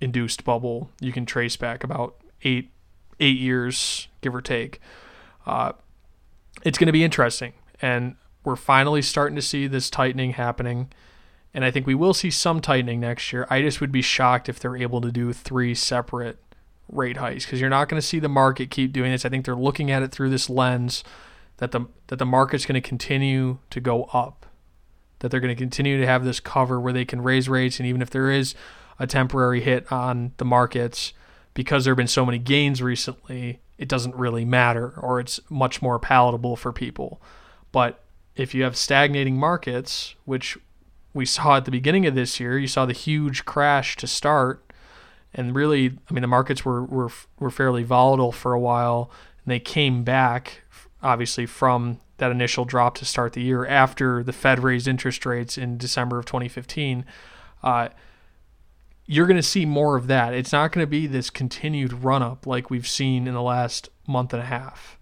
induced 0.00 0.44
bubble 0.44 0.90
you 1.00 1.12
can 1.12 1.24
trace 1.24 1.56
back 1.56 1.84
about 1.84 2.16
eight 2.42 2.70
eight 3.20 3.38
years 3.38 4.08
give 4.20 4.34
or 4.34 4.42
take 4.42 4.80
uh, 5.46 5.72
it's 6.62 6.78
going 6.78 6.86
to 6.86 6.92
be 6.92 7.04
interesting 7.04 7.52
and 7.80 8.16
we're 8.44 8.56
finally 8.56 9.00
starting 9.00 9.36
to 9.36 9.42
see 9.42 9.66
this 9.66 9.88
tightening 9.88 10.32
happening 10.32 10.90
and 11.54 11.64
i 11.64 11.70
think 11.70 11.86
we 11.86 11.94
will 11.94 12.12
see 12.12 12.30
some 12.30 12.60
tightening 12.60 12.98
next 12.98 13.32
year 13.32 13.46
i 13.48 13.62
just 13.62 13.80
would 13.80 13.92
be 13.92 14.02
shocked 14.02 14.48
if 14.48 14.58
they're 14.58 14.76
able 14.76 15.00
to 15.00 15.12
do 15.12 15.32
three 15.32 15.74
separate 15.74 16.38
rate 16.88 17.16
hikes 17.16 17.44
because 17.44 17.60
you're 17.60 17.70
not 17.70 17.88
going 17.88 18.00
to 18.00 18.06
see 18.06 18.18
the 18.18 18.28
market 18.28 18.70
keep 18.70 18.92
doing 18.92 19.10
this 19.10 19.24
i 19.24 19.28
think 19.28 19.44
they're 19.44 19.56
looking 19.56 19.90
at 19.90 20.02
it 20.02 20.12
through 20.12 20.30
this 20.30 20.50
lens 20.50 21.02
that 21.56 21.72
the 21.72 21.86
that 22.08 22.18
the 22.18 22.26
market's 22.26 22.66
going 22.66 22.80
to 22.80 22.86
continue 22.86 23.58
to 23.70 23.80
go 23.80 24.04
up 24.12 24.46
that 25.20 25.30
they're 25.30 25.40
going 25.40 25.54
to 25.54 25.58
continue 25.58 25.98
to 25.98 26.06
have 26.06 26.24
this 26.24 26.40
cover 26.40 26.78
where 26.78 26.92
they 26.92 27.04
can 27.04 27.22
raise 27.22 27.48
rates 27.48 27.80
and 27.80 27.88
even 27.88 28.02
if 28.02 28.10
there 28.10 28.30
is 28.30 28.54
a 28.98 29.06
temporary 29.06 29.60
hit 29.60 29.90
on 29.90 30.32
the 30.36 30.44
markets 30.44 31.12
because 31.54 31.84
there 31.84 31.92
have 31.92 31.96
been 31.98 32.06
so 32.06 32.26
many 32.26 32.38
gains 32.38 32.82
recently, 32.82 33.60
it 33.78 33.88
doesn't 33.88 34.14
really 34.14 34.44
matter 34.44 34.94
or 34.98 35.20
it's 35.20 35.40
much 35.48 35.80
more 35.80 35.98
palatable 35.98 36.56
for 36.56 36.72
people. 36.72 37.22
But 37.72 38.02
if 38.36 38.54
you 38.54 38.64
have 38.64 38.76
stagnating 38.76 39.36
markets, 39.36 40.14
which 40.24 40.58
we 41.12 41.24
saw 41.24 41.56
at 41.56 41.64
the 41.64 41.70
beginning 41.70 42.06
of 42.06 42.14
this 42.14 42.38
year, 42.40 42.58
you 42.58 42.66
saw 42.66 42.86
the 42.86 42.92
huge 42.92 43.44
crash 43.44 43.96
to 43.96 44.06
start. 44.06 44.63
And 45.34 45.54
really, 45.54 45.98
I 46.08 46.14
mean, 46.14 46.22
the 46.22 46.28
markets 46.28 46.64
were, 46.64 46.84
were, 46.84 47.10
were 47.38 47.50
fairly 47.50 47.82
volatile 47.82 48.32
for 48.32 48.52
a 48.52 48.60
while, 48.60 49.10
and 49.44 49.50
they 49.50 49.58
came 49.58 50.04
back, 50.04 50.62
obviously, 51.02 51.46
from 51.46 52.00
that 52.18 52.30
initial 52.30 52.64
drop 52.64 52.96
to 52.98 53.04
start 53.04 53.32
the 53.32 53.42
year 53.42 53.66
after 53.66 54.22
the 54.22 54.32
Fed 54.32 54.62
raised 54.62 54.86
interest 54.86 55.26
rates 55.26 55.58
in 55.58 55.76
December 55.76 56.18
of 56.18 56.26
2015. 56.26 57.04
Uh, 57.62 57.88
you're 59.06 59.26
going 59.26 59.36
to 59.36 59.42
see 59.42 59.66
more 59.66 59.96
of 59.96 60.06
that. 60.06 60.32
It's 60.32 60.52
not 60.52 60.72
going 60.72 60.84
to 60.84 60.90
be 60.90 61.06
this 61.06 61.30
continued 61.30 62.04
run 62.04 62.22
up 62.22 62.46
like 62.46 62.70
we've 62.70 62.86
seen 62.86 63.26
in 63.26 63.34
the 63.34 63.42
last 63.42 63.90
month 64.06 64.32
and 64.32 64.42
a 64.42 64.46
half. 64.46 64.98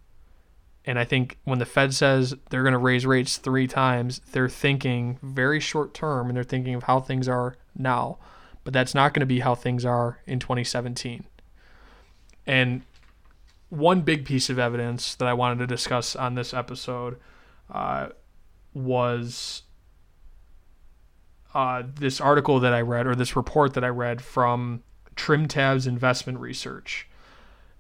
And 0.85 0.99
I 0.99 1.05
think 1.05 1.39
when 1.45 1.59
the 1.59 1.67
Fed 1.67 1.95
says 1.95 2.35
they're 2.51 2.63
going 2.63 2.73
to 2.73 2.79
raise 2.79 3.07
rates 3.07 3.37
three 3.37 3.69
times, 3.69 4.21
they're 4.33 4.49
thinking 4.49 5.19
very 5.23 5.61
short 5.61 5.95
term 5.95 6.29
and 6.29 6.37
they're 6.37 6.43
thinking 6.43 6.75
of 6.75 6.85
how 6.85 7.01
things 7.01 7.29
are 7.29 7.57
now. 7.77 8.19
But 8.65 8.73
that's 8.73 8.95
not 8.95 9.13
going 9.13 9.21
to 9.21 9.27
be 9.27 9.41
how 9.41 9.55
things 9.55 9.85
are 9.85 10.21
in 10.27 10.39
2017. 10.39 11.25
And 12.47 12.83
one 13.69 14.03
big 14.03 14.25
piece 14.25 14.51
of 14.51 14.59
evidence 14.59 15.15
that 15.15 15.27
I 15.27 15.33
wanted 15.33 15.59
to 15.61 15.67
discuss 15.67 16.15
on 16.15 16.35
this 16.35 16.53
episode 16.53 17.19
uh, 17.71 18.09
was 18.75 19.63
uh, 21.55 21.83
this 21.95 22.21
article 22.21 22.61
that 22.61 22.73
I 22.73 22.81
read 22.81 23.07
or 23.07 23.15
this 23.15 23.37
report 23.37 23.75
that 23.75 23.85
I 23.85 23.89
read 23.89 24.23
from 24.23 24.83
TrimTabs 25.17 25.87
Investment 25.87 26.39
Research. 26.39 27.09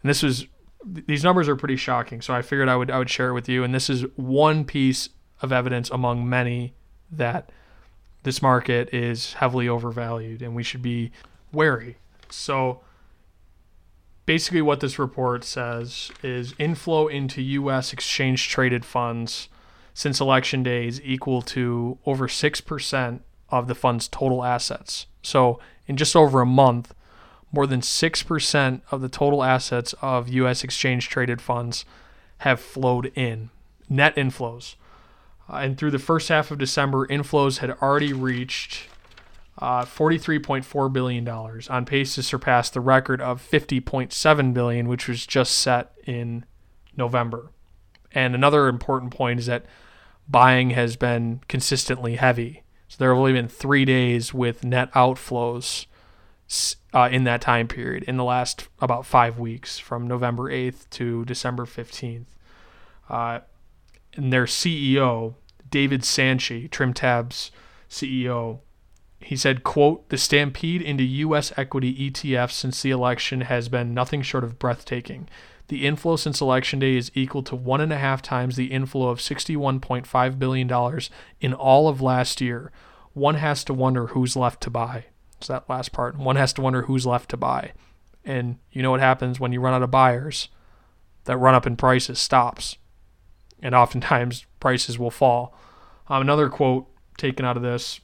And 0.02 0.10
this 0.10 0.22
was 0.22 0.46
these 0.84 1.22
numbers 1.22 1.48
are 1.48 1.56
pretty 1.56 1.76
shocking, 1.76 2.20
so 2.20 2.34
I 2.34 2.42
figured 2.42 2.68
I 2.68 2.76
would 2.76 2.90
I 2.90 2.98
would 2.98 3.10
share 3.10 3.28
it 3.28 3.34
with 3.34 3.48
you. 3.48 3.62
And 3.62 3.74
this 3.74 3.88
is 3.88 4.04
one 4.16 4.64
piece 4.64 5.10
of 5.40 5.52
evidence 5.52 5.90
among 5.90 6.28
many 6.28 6.74
that 7.10 7.50
this 8.22 8.40
market 8.42 8.92
is 8.92 9.34
heavily 9.34 9.68
overvalued 9.68 10.42
and 10.42 10.54
we 10.54 10.62
should 10.62 10.82
be 10.82 11.10
wary. 11.52 11.96
So 12.30 12.80
basically 14.26 14.62
what 14.62 14.80
this 14.80 14.98
report 14.98 15.44
says 15.44 16.10
is 16.22 16.54
inflow 16.58 17.08
into 17.08 17.42
US 17.42 17.92
exchange 17.92 18.48
traded 18.48 18.84
funds 18.84 19.48
since 19.94 20.20
election 20.20 20.62
day 20.62 20.86
is 20.86 21.00
equal 21.02 21.42
to 21.42 21.98
over 22.06 22.26
6% 22.28 23.20
of 23.50 23.68
the 23.68 23.74
fund's 23.74 24.08
total 24.08 24.42
assets. 24.42 25.06
So 25.22 25.60
in 25.86 25.96
just 25.96 26.16
over 26.16 26.40
a 26.40 26.46
month, 26.46 26.94
more 27.52 27.66
than 27.66 27.80
6% 27.80 28.80
of 28.90 29.00
the 29.02 29.08
total 29.10 29.44
assets 29.44 29.94
of 30.00 30.28
US 30.28 30.64
exchange 30.64 31.08
traded 31.08 31.42
funds 31.42 31.84
have 32.38 32.60
flowed 32.60 33.12
in, 33.14 33.50
net 33.88 34.16
inflows. 34.16 34.76
Uh, 35.52 35.56
and 35.56 35.76
through 35.76 35.90
the 35.90 35.98
first 35.98 36.28
half 36.30 36.50
of 36.50 36.58
December, 36.58 37.06
inflows 37.08 37.58
had 37.58 37.70
already 37.82 38.12
reached 38.12 38.86
uh, 39.58 39.84
$43.4 39.84 40.92
billion, 40.92 41.28
on 41.28 41.84
pace 41.84 42.14
to 42.14 42.22
surpass 42.22 42.70
the 42.70 42.80
record 42.80 43.20
of 43.20 43.42
50.7 43.42 44.54
billion, 44.54 44.88
which 44.88 45.06
was 45.06 45.26
just 45.26 45.58
set 45.58 45.92
in 46.06 46.46
November. 46.96 47.50
And 48.12 48.34
another 48.34 48.66
important 48.68 49.12
point 49.12 49.40
is 49.40 49.46
that 49.46 49.66
buying 50.26 50.70
has 50.70 50.96
been 50.96 51.40
consistently 51.48 52.16
heavy. 52.16 52.62
So 52.88 52.96
there 52.98 53.10
have 53.10 53.18
only 53.18 53.32
been 53.32 53.48
three 53.48 53.84
days 53.84 54.32
with 54.32 54.64
net 54.64 54.90
outflows 54.92 55.86
uh, 56.94 57.08
in 57.10 57.24
that 57.24 57.40
time 57.40 57.68
period 57.68 58.04
in 58.04 58.16
the 58.16 58.24
last 58.24 58.68
about 58.80 59.04
five 59.06 59.38
weeks 59.38 59.78
from 59.78 60.06
November 60.06 60.50
8th 60.50 60.88
to 60.90 61.24
December 61.26 61.64
15th. 61.64 62.24
Uh, 63.08 63.40
and 64.14 64.32
their 64.32 64.44
CEO, 64.44 65.34
David 65.72 66.02
Santschi, 66.02 66.70
TrimTab's 66.70 67.50
CEO, 67.90 68.60
he 69.18 69.36
said, 69.36 69.64
quote, 69.64 70.08
the 70.08 70.18
stampede 70.18 70.82
into 70.82 71.02
U.S. 71.02 71.52
equity 71.56 72.10
ETFs 72.10 72.52
since 72.52 72.82
the 72.82 72.90
election 72.90 73.42
has 73.42 73.68
been 73.68 73.94
nothing 73.94 74.22
short 74.22 74.44
of 74.44 74.58
breathtaking. 74.58 75.28
The 75.68 75.86
inflow 75.86 76.16
since 76.16 76.40
election 76.40 76.80
day 76.80 76.96
is 76.96 77.10
equal 77.14 77.42
to 77.44 77.56
one 77.56 77.80
and 77.80 77.92
a 77.92 77.98
half 77.98 78.20
times 78.20 78.56
the 78.56 78.66
inflow 78.66 79.08
of 79.08 79.20
$61.5 79.20 80.38
billion 80.38 81.00
in 81.40 81.54
all 81.54 81.88
of 81.88 82.02
last 82.02 82.40
year. 82.40 82.70
One 83.14 83.36
has 83.36 83.64
to 83.64 83.74
wonder 83.74 84.08
who's 84.08 84.36
left 84.36 84.60
to 84.62 84.70
buy. 84.70 85.06
It's 85.38 85.48
that 85.48 85.68
last 85.68 85.92
part. 85.92 86.18
One 86.18 86.36
has 86.36 86.52
to 86.54 86.60
wonder 86.60 86.82
who's 86.82 87.06
left 87.06 87.30
to 87.30 87.36
buy. 87.36 87.72
And 88.24 88.58
you 88.70 88.82
know 88.82 88.90
what 88.90 89.00
happens 89.00 89.40
when 89.40 89.52
you 89.52 89.60
run 89.60 89.74
out 89.74 89.82
of 89.82 89.90
buyers? 89.90 90.48
That 91.24 91.38
run 91.38 91.54
up 91.54 91.66
in 91.66 91.76
prices 91.76 92.18
stops. 92.18 92.76
And 93.62 93.74
oftentimes 93.74 94.46
prices 94.60 94.98
will 94.98 95.10
fall. 95.10 95.56
Um, 96.08 96.22
another 96.22 96.48
quote 96.48 96.86
taken 97.16 97.44
out 97.44 97.56
of 97.56 97.62
this 97.62 98.00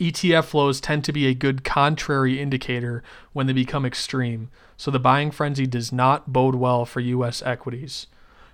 ETF 0.00 0.44
flows 0.44 0.80
tend 0.80 1.04
to 1.04 1.12
be 1.12 1.26
a 1.26 1.34
good 1.34 1.64
contrary 1.64 2.40
indicator 2.40 3.02
when 3.32 3.46
they 3.46 3.52
become 3.52 3.84
extreme, 3.84 4.48
so 4.76 4.90
the 4.90 5.00
buying 5.00 5.30
frenzy 5.30 5.66
does 5.66 5.92
not 5.92 6.32
bode 6.32 6.54
well 6.54 6.84
for 6.84 7.00
U.S. 7.00 7.42
equities. 7.42 8.06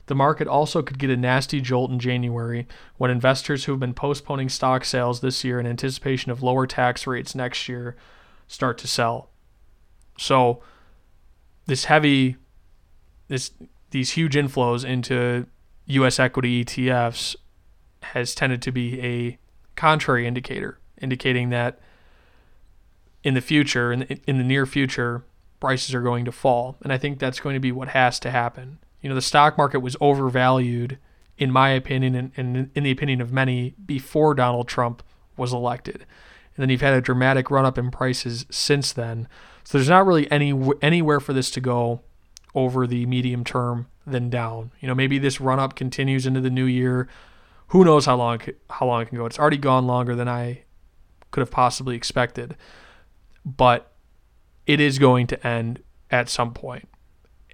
The 0.06 0.14
market 0.14 0.48
also 0.48 0.82
could 0.82 0.98
get 0.98 1.10
a 1.10 1.16
nasty 1.16 1.60
jolt 1.60 1.90
in 1.90 1.98
January 1.98 2.66
when 2.96 3.10
investors 3.10 3.64
who 3.64 3.72
have 3.72 3.80
been 3.80 3.94
postponing 3.94 4.48
stock 4.48 4.84
sales 4.84 5.20
this 5.20 5.44
year 5.44 5.60
in 5.60 5.66
anticipation 5.66 6.30
of 6.30 6.42
lower 6.42 6.66
tax 6.66 7.06
rates 7.06 7.34
next 7.34 7.68
year 7.68 7.96
start 8.46 8.76
to 8.78 8.88
sell. 8.88 9.30
So, 10.18 10.62
this 11.66 11.86
heavy, 11.86 12.36
this 13.28 13.52
these 13.90 14.10
huge 14.10 14.34
inflows 14.34 14.84
into 14.84 15.46
U.S. 15.86 16.18
equity 16.18 16.64
ETFs 16.64 17.36
has 18.12 18.34
tended 18.34 18.62
to 18.62 18.72
be 18.72 19.00
a 19.00 19.38
contrary 19.76 20.26
indicator 20.26 20.78
indicating 21.00 21.50
that 21.50 21.78
in 23.22 23.34
the 23.34 23.40
future, 23.40 23.92
in 23.92 24.00
the, 24.00 24.20
in 24.26 24.38
the 24.38 24.44
near 24.44 24.66
future, 24.66 25.24
prices 25.60 25.94
are 25.94 26.02
going 26.02 26.24
to 26.24 26.32
fall. 26.32 26.76
And 26.82 26.92
I 26.92 26.98
think 26.98 27.18
that's 27.18 27.40
going 27.40 27.54
to 27.54 27.60
be 27.60 27.72
what 27.72 27.88
has 27.88 28.20
to 28.20 28.30
happen. 28.30 28.78
You 29.00 29.08
know, 29.08 29.14
the 29.14 29.22
stock 29.22 29.56
market 29.56 29.80
was 29.80 29.96
overvalued, 30.00 30.98
in 31.38 31.50
my 31.50 31.70
opinion, 31.70 32.14
and, 32.14 32.32
and 32.36 32.70
in 32.74 32.84
the 32.84 32.90
opinion 32.90 33.20
of 33.20 33.32
many, 33.32 33.74
before 33.84 34.34
Donald 34.34 34.68
Trump 34.68 35.02
was 35.36 35.52
elected. 35.52 36.06
And 36.56 36.62
then 36.62 36.70
you've 36.70 36.80
had 36.80 36.94
a 36.94 37.00
dramatic 37.00 37.50
run 37.50 37.64
up 37.64 37.78
in 37.78 37.90
prices 37.90 38.46
since 38.50 38.92
then. 38.92 39.26
So 39.64 39.78
there's 39.78 39.88
not 39.88 40.06
really 40.06 40.30
any 40.30 40.52
anywhere 40.82 41.18
for 41.18 41.32
this 41.32 41.50
to 41.52 41.60
go 41.60 42.02
over 42.54 42.86
the 42.86 43.06
medium 43.06 43.42
term 43.42 43.88
than 44.06 44.30
down. 44.30 44.70
You 44.80 44.88
know, 44.88 44.94
maybe 44.94 45.18
this 45.18 45.40
run 45.40 45.58
up 45.58 45.74
continues 45.74 46.26
into 46.26 46.40
the 46.40 46.50
new 46.50 46.66
year. 46.66 47.08
Who 47.74 47.84
knows 47.84 48.06
how 48.06 48.14
long 48.14 48.40
how 48.70 48.86
long 48.86 49.02
it 49.02 49.08
can 49.08 49.18
go? 49.18 49.26
It's 49.26 49.36
already 49.36 49.56
gone 49.56 49.84
longer 49.84 50.14
than 50.14 50.28
I 50.28 50.62
could 51.32 51.40
have 51.40 51.50
possibly 51.50 51.96
expected. 51.96 52.56
But 53.44 53.90
it 54.64 54.78
is 54.78 55.00
going 55.00 55.26
to 55.26 55.44
end 55.44 55.82
at 56.08 56.28
some 56.28 56.54
point. 56.54 56.88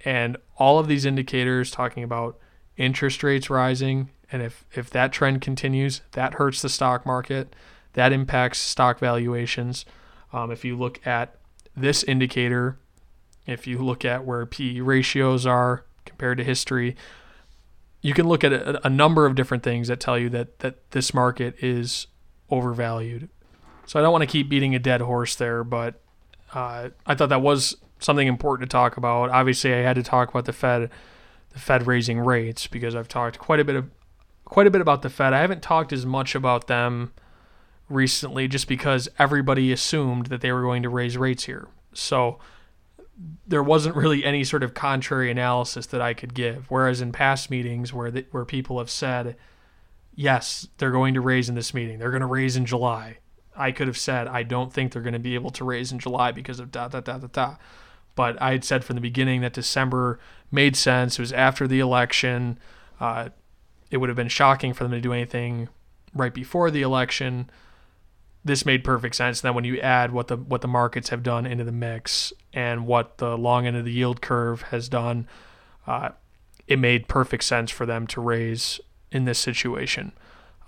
And 0.05 0.37
all 0.57 0.77
of 0.77 0.87
these 0.87 1.05
indicators 1.05 1.71
talking 1.71 2.03
about 2.03 2.37
interest 2.77 3.23
rates 3.23 3.49
rising, 3.49 4.11
and 4.31 4.43
if, 4.43 4.63
if 4.73 4.91
that 4.91 5.11
trend 5.11 5.41
continues, 5.41 6.01
that 6.11 6.35
hurts 6.35 6.61
the 6.61 6.69
stock 6.69 7.03
market. 7.03 7.55
That 7.93 8.13
impacts 8.13 8.59
stock 8.59 8.99
valuations. 8.99 9.85
Um, 10.31 10.51
if 10.51 10.63
you 10.63 10.77
look 10.77 11.03
at 11.03 11.35
this 11.75 12.03
indicator, 12.03 12.77
if 13.47 13.65
you 13.65 13.79
look 13.79 14.05
at 14.05 14.23
where 14.23 14.45
PE 14.45 14.81
ratios 14.81 15.47
are 15.47 15.83
compared 16.05 16.37
to 16.37 16.43
history, 16.43 16.95
you 18.01 18.13
can 18.13 18.27
look 18.27 18.43
at 18.43 18.51
a, 18.51 18.85
a 18.85 18.89
number 18.89 19.25
of 19.25 19.35
different 19.35 19.63
things 19.63 19.87
that 19.87 19.99
tell 19.99 20.17
you 20.17 20.29
that, 20.29 20.59
that 20.59 20.91
this 20.91 21.13
market 21.13 21.55
is 21.63 22.07
overvalued. 22.49 23.29
So 23.85 23.99
I 23.99 24.01
don't 24.01 24.11
want 24.11 24.23
to 24.23 24.27
keep 24.27 24.49
beating 24.49 24.75
a 24.75 24.79
dead 24.79 25.01
horse 25.01 25.35
there, 25.35 25.63
but 25.63 26.01
uh, 26.53 26.89
I 27.05 27.15
thought 27.15 27.29
that 27.29 27.41
was 27.41 27.77
something 27.99 28.27
important 28.27 28.69
to 28.69 28.73
talk 28.73 28.97
about. 28.97 29.29
Obviously, 29.29 29.73
I 29.73 29.77
had 29.77 29.95
to 29.95 30.03
talk 30.03 30.29
about 30.29 30.45
the 30.45 30.53
Fed, 30.53 30.89
the 31.51 31.59
Fed 31.59 31.87
raising 31.87 32.19
rates 32.19 32.67
because 32.67 32.95
I've 32.95 33.07
talked 33.07 33.39
quite 33.39 33.59
a 33.59 33.63
bit 33.63 33.75
of 33.75 33.89
quite 34.45 34.67
a 34.67 34.71
bit 34.71 34.81
about 34.81 35.01
the 35.01 35.09
Fed. 35.09 35.33
I 35.33 35.39
haven't 35.39 35.61
talked 35.61 35.93
as 35.93 36.05
much 36.05 36.35
about 36.35 36.67
them 36.67 37.13
recently 37.87 38.47
just 38.47 38.67
because 38.67 39.07
everybody 39.17 39.71
assumed 39.71 40.27
that 40.27 40.41
they 40.41 40.51
were 40.51 40.61
going 40.61 40.83
to 40.83 40.89
raise 40.89 41.17
rates 41.17 41.45
here. 41.45 41.69
So 41.93 42.39
there 43.47 43.63
wasn't 43.63 43.95
really 43.95 44.23
any 44.23 44.43
sort 44.43 44.63
of 44.63 44.73
contrary 44.73 45.29
analysis 45.29 45.85
that 45.87 46.01
I 46.01 46.13
could 46.13 46.33
give. 46.33 46.65
Whereas 46.69 47.01
in 47.01 47.11
past 47.11 47.49
meetings 47.49 47.93
where 47.93 48.11
the, 48.11 48.25
where 48.31 48.45
people 48.45 48.79
have 48.79 48.89
said, 48.89 49.35
yes, 50.15 50.67
they're 50.77 50.91
going 50.91 51.13
to 51.13 51.21
raise 51.21 51.49
in 51.49 51.55
this 51.55 51.73
meeting, 51.73 51.99
they're 51.99 52.11
going 52.11 52.21
to 52.21 52.27
raise 52.27 52.55
in 52.55 52.65
July, 52.65 53.17
I 53.55 53.71
could 53.71 53.87
have 53.87 53.97
said 53.97 54.27
I 54.27 54.43
don't 54.43 54.71
think 54.71 54.91
they're 54.91 55.01
going 55.01 55.13
to 55.13 55.19
be 55.19 55.35
able 55.35 55.51
to 55.51 55.65
raise 55.65 55.91
in 55.91 55.99
July 55.99 56.31
because 56.31 56.59
of 56.59 56.71
da 56.71 56.87
da 56.87 57.01
da 57.01 57.17
da 57.17 57.27
da. 57.27 57.55
But 58.15 58.41
I 58.41 58.51
had 58.51 58.63
said 58.63 58.83
from 58.83 58.95
the 58.95 59.01
beginning 59.01 59.41
that 59.41 59.53
December 59.53 60.19
made 60.51 60.75
sense. 60.75 61.17
It 61.17 61.21
was 61.21 61.33
after 61.33 61.67
the 61.67 61.79
election. 61.79 62.59
Uh, 62.99 63.29
it 63.89 63.97
would 63.97 64.09
have 64.09 64.15
been 64.15 64.27
shocking 64.27 64.73
for 64.73 64.83
them 64.83 64.91
to 64.91 65.01
do 65.01 65.13
anything 65.13 65.69
right 66.13 66.33
before 66.33 66.71
the 66.71 66.81
election. 66.81 67.49
This 68.43 68.65
made 68.65 68.83
perfect 68.83 69.15
sense. 69.15 69.41
And 69.41 69.49
then 69.49 69.55
when 69.55 69.65
you 69.65 69.79
add 69.79 70.11
what 70.11 70.27
the 70.27 70.37
what 70.37 70.61
the 70.61 70.67
markets 70.67 71.09
have 71.09 71.23
done 71.23 71.45
into 71.45 71.63
the 71.63 71.71
mix 71.71 72.33
and 72.53 72.87
what 72.87 73.17
the 73.17 73.37
long 73.37 73.67
end 73.67 73.77
of 73.77 73.85
the 73.85 73.91
yield 73.91 74.21
curve 74.21 74.63
has 74.63 74.89
done, 74.89 75.27
uh, 75.85 76.09
it 76.67 76.79
made 76.79 77.07
perfect 77.07 77.43
sense 77.43 77.69
for 77.69 77.85
them 77.85 78.07
to 78.07 78.21
raise 78.21 78.79
in 79.11 79.25
this 79.25 79.39
situation. 79.39 80.11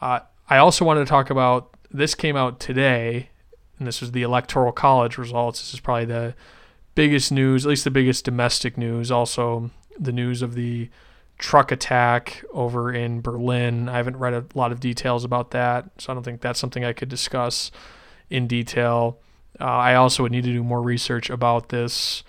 Uh, 0.01 0.19
I 0.49 0.57
also 0.57 0.86
wanted 0.86 1.01
to 1.01 1.05
talk 1.05 1.29
about 1.29 1.75
this 1.89 2.15
came 2.15 2.36
out 2.36 2.59
today, 2.59 3.29
and 3.79 3.88
this 3.88 4.01
was 4.01 4.12
the 4.12 4.23
Electoral 4.23 4.71
College 4.71 5.17
results. 5.17 5.59
This 5.59 5.73
is 5.73 5.79
probably 5.79 6.05
the 6.05 6.36
biggest 6.95 7.31
news, 7.31 7.65
at 7.65 7.69
least 7.69 7.83
the 7.83 7.91
biggest 7.91 8.25
domestic 8.25 8.77
news. 8.77 9.12
Also, 9.12 9.71
the 9.99 10.12
news 10.12 10.41
of 10.41 10.55
the 10.55 10.89
truck 11.38 11.72
attack 11.72 12.43
over 12.52 12.91
in 12.91 13.22
Berlin. 13.22 13.89
I 13.89 13.98
haven't 13.98 14.17
read 14.17 14.34
a 14.34 14.46
lot 14.56 14.72
of 14.72 14.80
details 14.80 15.24
about 15.24 15.52
that, 15.52 15.89
so 15.98 16.12
I 16.12 16.15
don't 16.15 16.24
think 16.24 16.41
that's 16.41 16.60
something 16.60 16.86
I 16.86 16.93
could 16.93 17.10
discuss 17.10 17.72
in 18.30 18.48
detail. 18.48 19.19
Uh, 19.60 19.65
I 19.65 19.96
also 19.96 20.24
would 20.24 20.32
need 20.32 20.43
to 20.46 20.54
do 20.54 20.63
more 20.63 20.82
research 20.82 21.30
about 21.30 21.69
this 21.69 22.24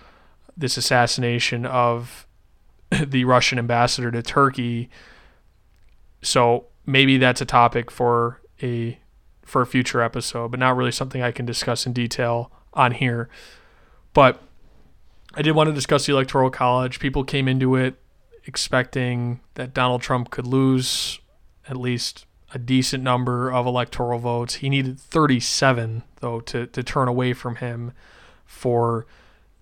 this 0.57 0.77
assassination 0.77 1.67
of 1.67 2.27
the 3.07 3.25
Russian 3.25 3.59
ambassador 3.59 4.11
to 4.11 4.23
Turkey. 4.23 4.88
So 6.23 6.67
maybe 6.87 7.19
that's 7.19 7.40
a 7.40 7.47
topic 7.47 7.90
for 7.90 8.40
a 8.62 8.99
for 9.43 9.62
a 9.62 9.67
future 9.67 10.01
episode, 10.01 10.51
but 10.51 10.61
not 10.61 10.77
really 10.77 10.93
something 10.93 11.23
I 11.23 11.33
can 11.33 11.47
discuss 11.47 11.87
in 11.87 11.93
detail 11.93 12.51
on 12.73 12.93
here. 12.93 13.29
But 14.12 14.40
I 15.35 15.43
did 15.43 15.53
want 15.53 15.69
to 15.69 15.73
discuss 15.75 16.07
the 16.07 16.12
Electoral 16.12 16.51
College. 16.51 17.01
People 17.01 17.25
came 17.25 17.49
into 17.49 17.75
it 17.77 17.97
expecting 18.46 19.40
that 19.54 19.74
Donald 19.74 20.02
Trump 20.02 20.30
could 20.30 20.46
lose 20.46 21.20
at 21.68 21.76
least 21.76 22.26
a 22.52 22.59
decent 22.59 23.02
number 23.02 23.50
of 23.50 23.66
electoral 23.66 24.18
votes. 24.18 24.57
He 24.57 24.68
needed 24.68 24.98
37, 25.00 26.02
though, 26.20 26.40
to, 26.40 26.66
to 26.66 26.83
turn 26.83 27.09
away 27.09 27.33
from 27.33 27.57
him. 27.57 27.92
for 28.46 29.07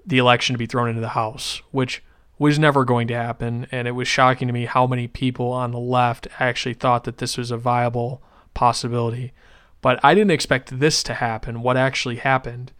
the 0.04 0.18
election 0.18 0.54
to 0.54 0.58
be 0.58 0.66
thrown 0.66 0.88
into 0.88 1.00
the 1.00 1.10
House, 1.10 1.62
which 1.70 2.02
was 2.38 2.58
never 2.58 2.84
going 2.84 3.06
to 3.08 3.14
happen. 3.14 3.66
And 3.70 3.86
it 3.86 3.92
was 3.92 4.08
shocking 4.08 4.48
to 4.48 4.54
me 4.54 4.66
how 4.66 4.86
many 4.86 5.06
people 5.06 5.52
on 5.52 5.70
the 5.70 5.78
left 5.78 6.26
actually 6.38 6.74
thought 6.74 7.04
that 7.04 7.18
this 7.18 7.36
was 7.36 7.50
a 7.50 7.56
viable 7.56 8.22
possibility. 8.54 9.32
But 9.80 10.00
I 10.02 10.14
didn't 10.14 10.32
expect 10.32 10.78
this 10.78 11.02
to 11.04 11.14
happen. 11.14 11.62
What 11.62 11.76
actually 11.76 12.16
happened? 12.16 12.72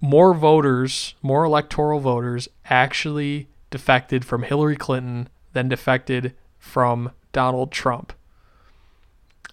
More 0.00 0.34
voters, 0.34 1.14
more 1.22 1.44
electoral 1.44 2.00
voters 2.00 2.48
actually 2.66 3.48
defected 3.70 4.24
from 4.24 4.42
Hillary 4.42 4.76
Clinton 4.76 5.28
then 5.52 5.68
defected 5.68 6.34
from 6.58 7.12
Donald 7.32 7.72
Trump. 7.72 8.12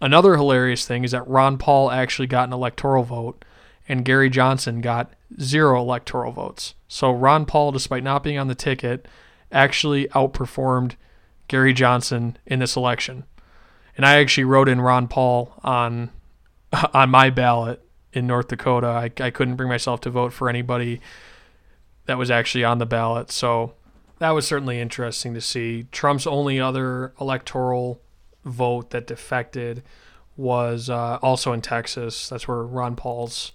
Another 0.02 0.36
hilarious 0.36 0.86
thing 0.86 1.04
is 1.04 1.12
that 1.12 1.28
Ron 1.28 1.58
Paul 1.58 1.90
actually 1.90 2.28
got 2.28 2.48
an 2.48 2.54
electoral 2.54 3.04
vote 3.04 3.46
and 3.88 4.04
Gary 4.04 4.30
Johnson 4.30 4.82
got 4.82 5.14
zero 5.40 5.80
electoral 5.80 6.32
votes. 6.32 6.76
So 6.88 7.12
Ron 7.12 7.46
Paul, 7.46 7.72
despite 7.72 8.04
not 8.04 8.24
being 8.24 8.38
on 8.38 8.48
the 8.48 8.56
ticket, 8.56 9.08
actually 9.52 10.08
outperformed 10.10 10.96
Gary 11.48 11.74
Johnson 11.74 12.38
in 12.46 12.60
this 12.60 12.76
election. 12.76 13.24
And 13.96 14.06
I 14.06 14.18
actually 14.18 14.44
wrote 14.44 14.68
in 14.68 14.82
Ron 14.82 15.08
Paul 15.08 15.54
on 15.64 16.12
on 16.94 17.10
my 17.10 17.30
ballot 17.30 17.82
in 18.12 18.28
North 18.28 18.50
Dakota. 18.50 18.88
I, 18.88 19.12
I 19.24 19.30
couldn't 19.30 19.56
bring 19.56 19.70
myself 19.70 20.02
to 20.02 20.10
vote 20.10 20.34
for 20.34 20.50
anybody 20.50 21.00
that 22.06 22.18
was 22.18 22.30
actually 22.30 22.64
on 22.64 22.80
the 22.80 22.86
ballot. 22.86 23.32
So 23.32 23.74
that 24.20 24.32
was 24.32 24.48
certainly 24.48 24.80
interesting 24.80 25.34
to 25.34 25.42
see. 25.42 25.88
Trump's 25.92 26.28
only 26.28 26.60
other 26.60 27.14
electoral 27.20 28.02
vote 28.44 28.92
that 28.92 29.08
defected 29.08 29.84
was 30.38 30.90
uh, 30.90 31.20
also 31.22 31.54
in 31.54 31.62
Texas. 31.62 32.30
That's 32.30 32.48
where 32.48 32.64
Ron 32.64 32.96
Paul's 32.96 33.52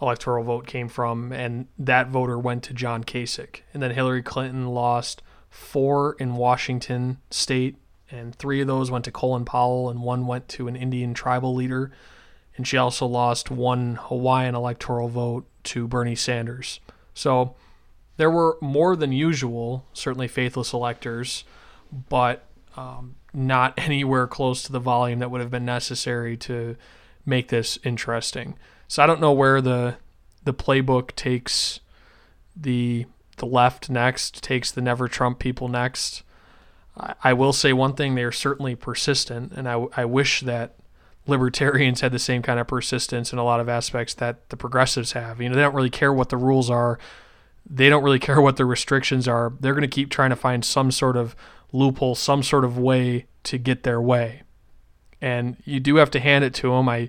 electoral 0.00 0.44
vote 0.44 0.66
came 0.66 0.88
from, 0.88 1.32
and 1.32 1.66
that 1.78 2.08
voter 2.08 2.38
went 2.38 2.62
to 2.64 2.74
John 2.74 3.02
Kasich. 3.04 3.62
And 3.72 3.82
then 3.82 3.92
Hillary 3.92 4.22
Clinton 4.22 4.68
lost 4.68 5.22
four 5.50 6.14
in 6.18 6.36
Washington 6.36 7.18
state, 7.30 7.76
and 8.10 8.34
three 8.34 8.60
of 8.60 8.66
those 8.66 8.90
went 8.90 9.04
to 9.06 9.10
Colin 9.10 9.44
Powell, 9.44 9.90
and 9.90 10.02
one 10.02 10.26
went 10.26 10.48
to 10.50 10.68
an 10.68 10.76
Indian 10.76 11.14
tribal 11.14 11.54
leader. 11.54 11.90
And 12.56 12.66
she 12.66 12.76
also 12.76 13.06
lost 13.06 13.50
one 13.50 13.96
Hawaiian 14.00 14.54
electoral 14.54 15.08
vote 15.08 15.46
to 15.64 15.86
Bernie 15.86 16.16
Sanders. 16.16 16.80
So 17.14 17.54
there 18.18 18.30
were 18.30 18.58
more 18.60 18.96
than 18.96 19.12
usual, 19.12 19.86
certainly 19.94 20.28
faithless 20.28 20.72
electors, 20.74 21.44
but 22.10 22.44
um, 22.76 23.14
not 23.32 23.72
anywhere 23.78 24.26
close 24.26 24.62
to 24.64 24.72
the 24.72 24.80
volume 24.80 25.20
that 25.20 25.30
would 25.30 25.40
have 25.40 25.50
been 25.50 25.64
necessary 25.64 26.36
to 26.36 26.76
make 27.24 27.48
this 27.48 27.78
interesting. 27.84 28.58
So 28.88 29.02
I 29.02 29.06
don't 29.06 29.20
know 29.20 29.32
where 29.32 29.62
the 29.62 29.96
the 30.44 30.54
playbook 30.54 31.14
takes 31.14 31.80
the 32.56 33.06
the 33.36 33.46
left 33.46 33.88
next, 33.88 34.42
takes 34.42 34.70
the 34.70 34.80
never 34.80 35.08
Trump 35.08 35.38
people 35.38 35.68
next. 35.68 36.22
I, 36.96 37.14
I 37.22 37.32
will 37.32 37.52
say 37.52 37.72
one 37.72 37.94
thing: 37.94 38.14
they 38.14 38.24
are 38.24 38.32
certainly 38.32 38.74
persistent, 38.74 39.52
and 39.52 39.68
I, 39.68 39.86
I 39.96 40.04
wish 40.04 40.40
that 40.40 40.74
libertarians 41.26 42.00
had 42.00 42.10
the 42.10 42.18
same 42.18 42.42
kind 42.42 42.58
of 42.58 42.66
persistence 42.66 43.32
in 43.32 43.38
a 43.38 43.44
lot 43.44 43.60
of 43.60 43.68
aspects 43.68 44.14
that 44.14 44.48
the 44.48 44.56
progressives 44.56 45.12
have. 45.12 45.40
You 45.40 45.50
know, 45.50 45.54
they 45.54 45.60
don't 45.60 45.74
really 45.74 45.90
care 45.90 46.12
what 46.12 46.30
the 46.30 46.38
rules 46.38 46.70
are. 46.70 46.98
They 47.70 47.88
don't 47.88 48.02
really 48.02 48.18
care 48.18 48.40
what 48.40 48.56
the 48.56 48.64
restrictions 48.64 49.28
are. 49.28 49.52
They're 49.60 49.74
going 49.74 49.82
to 49.82 49.88
keep 49.88 50.10
trying 50.10 50.30
to 50.30 50.36
find 50.36 50.64
some 50.64 50.90
sort 50.90 51.16
of 51.16 51.36
loophole, 51.72 52.14
some 52.14 52.42
sort 52.42 52.64
of 52.64 52.78
way 52.78 53.26
to 53.44 53.58
get 53.58 53.82
their 53.82 54.00
way. 54.00 54.42
And 55.20 55.56
you 55.64 55.80
do 55.80 55.96
have 55.96 56.10
to 56.12 56.20
hand 56.20 56.44
it 56.44 56.54
to 56.54 56.70
them. 56.70 56.88
I 56.88 57.08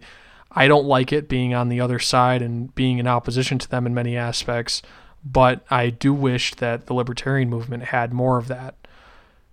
I 0.51 0.67
don't 0.67 0.85
like 0.85 1.13
it 1.13 1.29
being 1.29 1.53
on 1.53 1.69
the 1.69 1.79
other 1.79 1.99
side 1.99 2.41
and 2.41 2.73
being 2.73 2.97
in 2.97 3.07
opposition 3.07 3.59
to 3.59 3.69
them 3.69 3.85
in 3.85 3.93
many 3.93 4.17
aspects, 4.17 4.81
but 5.23 5.63
I 5.69 5.91
do 5.91 6.11
wish 6.11 6.55
that 6.55 6.87
the 6.87 6.95
libertarian 6.95 7.49
movement 7.49 7.83
had 7.83 8.13
more 8.13 8.39
of 8.39 8.47
that 8.47 8.75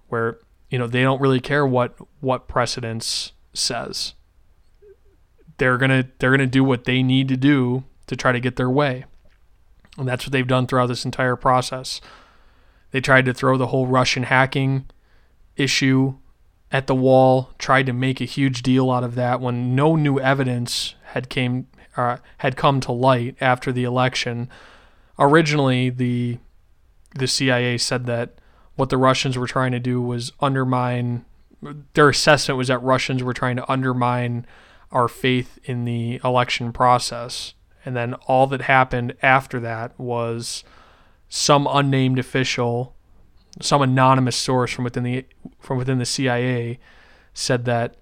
where 0.08 0.38
you 0.70 0.78
know 0.78 0.86
they 0.86 1.02
don't 1.02 1.20
really 1.20 1.40
care 1.40 1.66
what 1.66 1.96
what 2.20 2.48
precedence 2.48 3.32
says. 3.52 4.14
They're 5.58 5.78
going 5.78 5.90
to 5.90 6.08
they're 6.18 6.30
going 6.30 6.40
to 6.40 6.46
do 6.46 6.64
what 6.64 6.84
they 6.84 7.02
need 7.02 7.28
to 7.28 7.36
do 7.36 7.84
to 8.06 8.16
try 8.16 8.32
to 8.32 8.40
get 8.40 8.56
their 8.56 8.70
way. 8.70 9.04
And 9.98 10.06
that's 10.06 10.26
what 10.26 10.32
they've 10.32 10.46
done 10.46 10.66
throughout 10.66 10.86
this 10.86 11.04
entire 11.04 11.36
process. 11.36 12.00
They 12.90 13.00
tried 13.00 13.24
to 13.26 13.34
throw 13.34 13.56
the 13.56 13.68
whole 13.68 13.86
Russian 13.86 14.24
hacking 14.24 14.86
issue 15.56 16.16
at 16.70 16.86
the 16.86 16.94
wall, 16.94 17.50
tried 17.58 17.86
to 17.86 17.92
make 17.92 18.20
a 18.20 18.24
huge 18.24 18.62
deal 18.62 18.90
out 18.90 19.04
of 19.04 19.14
that 19.14 19.40
when 19.40 19.74
no 19.74 19.96
new 19.96 20.18
evidence 20.18 20.94
had 21.12 21.28
came 21.28 21.68
uh, 21.96 22.18
had 22.38 22.56
come 22.56 22.80
to 22.80 22.92
light 22.92 23.36
after 23.40 23.72
the 23.72 23.84
election. 23.84 24.48
Originally, 25.18 25.90
the 25.90 26.38
the 27.14 27.26
CIA 27.26 27.78
said 27.78 28.06
that 28.06 28.34
what 28.74 28.90
the 28.90 28.98
Russians 28.98 29.38
were 29.38 29.46
trying 29.46 29.72
to 29.72 29.80
do 29.80 30.00
was 30.02 30.32
undermine. 30.40 31.24
Their 31.94 32.10
assessment 32.10 32.58
was 32.58 32.68
that 32.68 32.82
Russians 32.82 33.22
were 33.22 33.32
trying 33.32 33.56
to 33.56 33.70
undermine 33.70 34.46
our 34.92 35.08
faith 35.08 35.58
in 35.64 35.84
the 35.84 36.20
election 36.22 36.72
process. 36.72 37.54
And 37.86 37.96
then 37.96 38.14
all 38.26 38.46
that 38.48 38.62
happened 38.62 39.14
after 39.22 39.60
that 39.60 39.98
was 39.98 40.64
some 41.28 41.66
unnamed 41.70 42.18
official 42.18 42.96
some 43.60 43.82
anonymous 43.82 44.36
source 44.36 44.70
from 44.72 44.84
within 44.84 45.02
the 45.02 45.24
from 45.58 45.78
within 45.78 45.98
the 45.98 46.06
CIA 46.06 46.78
said 47.32 47.64
that 47.64 47.96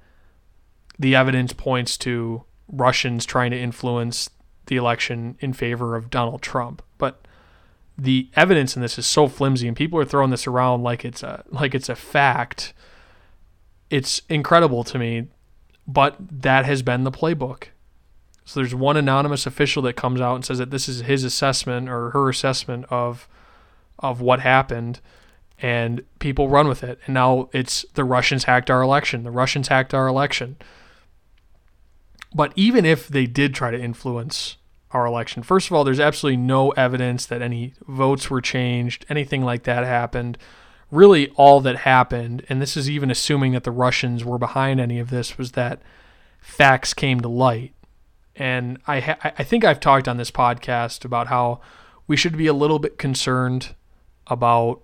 the 0.99 1.14
evidence 1.14 1.53
points 1.53 1.97
to 1.99 2.44
Russians 2.68 3.25
trying 3.25 3.51
to 3.51 3.59
influence 3.59 4.31
the 4.66 4.77
election 4.77 5.37
in 5.40 5.53
favor 5.53 5.97
of 5.97 6.11
Donald 6.11 6.42
Trump. 6.42 6.83
But 6.99 7.27
the 7.97 8.31
evidence 8.35 8.75
in 8.75 8.83
this 8.83 8.99
is 8.99 9.07
so 9.07 9.29
flimsy 9.29 9.68
and 9.68 9.77
people 9.77 9.99
are 9.99 10.05
throwing 10.05 10.31
this 10.31 10.47
around 10.47 10.83
like 10.83 11.05
it's 11.05 11.23
a 11.23 11.44
like 11.49 11.75
it's 11.75 11.88
a 11.88 11.97
fact. 11.97 12.73
It's 13.90 14.23
incredible 14.29 14.83
to 14.85 14.99
me, 14.99 15.29
but 15.87 16.16
that 16.18 16.64
has 16.64 16.83
been 16.83 17.05
the 17.05 17.12
playbook. 17.12 17.68
So 18.44 18.61
there's 18.61 18.74
one 18.74 18.96
anonymous 18.96 19.46
official 19.46 19.83
that 19.83 19.96
comes 19.96 20.20
out 20.20 20.35
and 20.35 20.44
says 20.44 20.59
that 20.59 20.70
this 20.70 20.88
is 20.88 21.00
his 21.00 21.24
assessment 21.24 21.88
or 21.88 22.11
her 22.11 22.28
assessment 22.28 22.87
of 22.90 23.28
of 23.98 24.20
what 24.20 24.40
happened 24.40 25.00
and 25.59 26.02
people 26.18 26.48
run 26.48 26.68
with 26.68 26.83
it. 26.83 26.98
And 27.07 27.14
now 27.14 27.48
it's 27.52 27.85
the 27.94 28.04
Russians 28.04 28.44
hacked 28.44 28.70
our 28.70 28.83
election. 28.83 29.22
The 29.22 29.30
Russians 29.30 29.68
hacked 29.68 29.94
our 29.94 30.07
election. 30.07 30.57
But 32.35 32.52
even 32.57 32.85
if 32.85 33.09
they 33.09 33.26
did 33.26 33.54
try 33.54 33.70
to 33.70 33.80
influence 33.80 34.57
our 34.90 35.07
election, 35.07 35.42
first 35.42 35.68
of 35.68 35.72
all, 35.72 35.85
there's 35.85 36.00
absolutely 36.00 36.37
no 36.38 36.70
evidence 36.70 37.26
that 37.26 37.42
any 37.42 37.74
votes 37.87 38.28
were 38.28 38.40
changed, 38.40 39.07
anything 39.09 39.44
like 39.44 39.62
that 39.64 39.85
happened. 39.85 40.37
Really, 40.90 41.30
all 41.30 41.61
that 41.61 41.78
happened, 41.78 42.44
and 42.48 42.61
this 42.61 42.76
is 42.76 42.90
even 42.90 43.11
assuming 43.11 43.52
that 43.52 43.64
the 43.64 43.70
Russians 43.70 44.24
were 44.24 44.38
behind 44.38 44.80
any 44.80 44.98
of 44.98 45.11
this, 45.11 45.38
was 45.38 45.52
that 45.52 45.80
facts 46.40 46.92
came 46.92 47.20
to 47.20 47.28
light. 47.28 47.72
And 48.37 48.79
I, 48.87 49.01
ha- 49.01 49.33
I 49.38 49.44
think 49.44 49.64
I've 49.64 49.81
talked 49.81 50.09
on 50.09 50.16
this 50.16 50.31
podcast 50.31 51.05
about 51.05 51.29
how 51.29 51.61
we 52.07 52.16
should 52.16 52.37
be 52.37 52.47
a 52.47 52.53
little 52.53 52.79
bit 52.79 52.99
concerned 52.99 53.75
about 54.27 54.83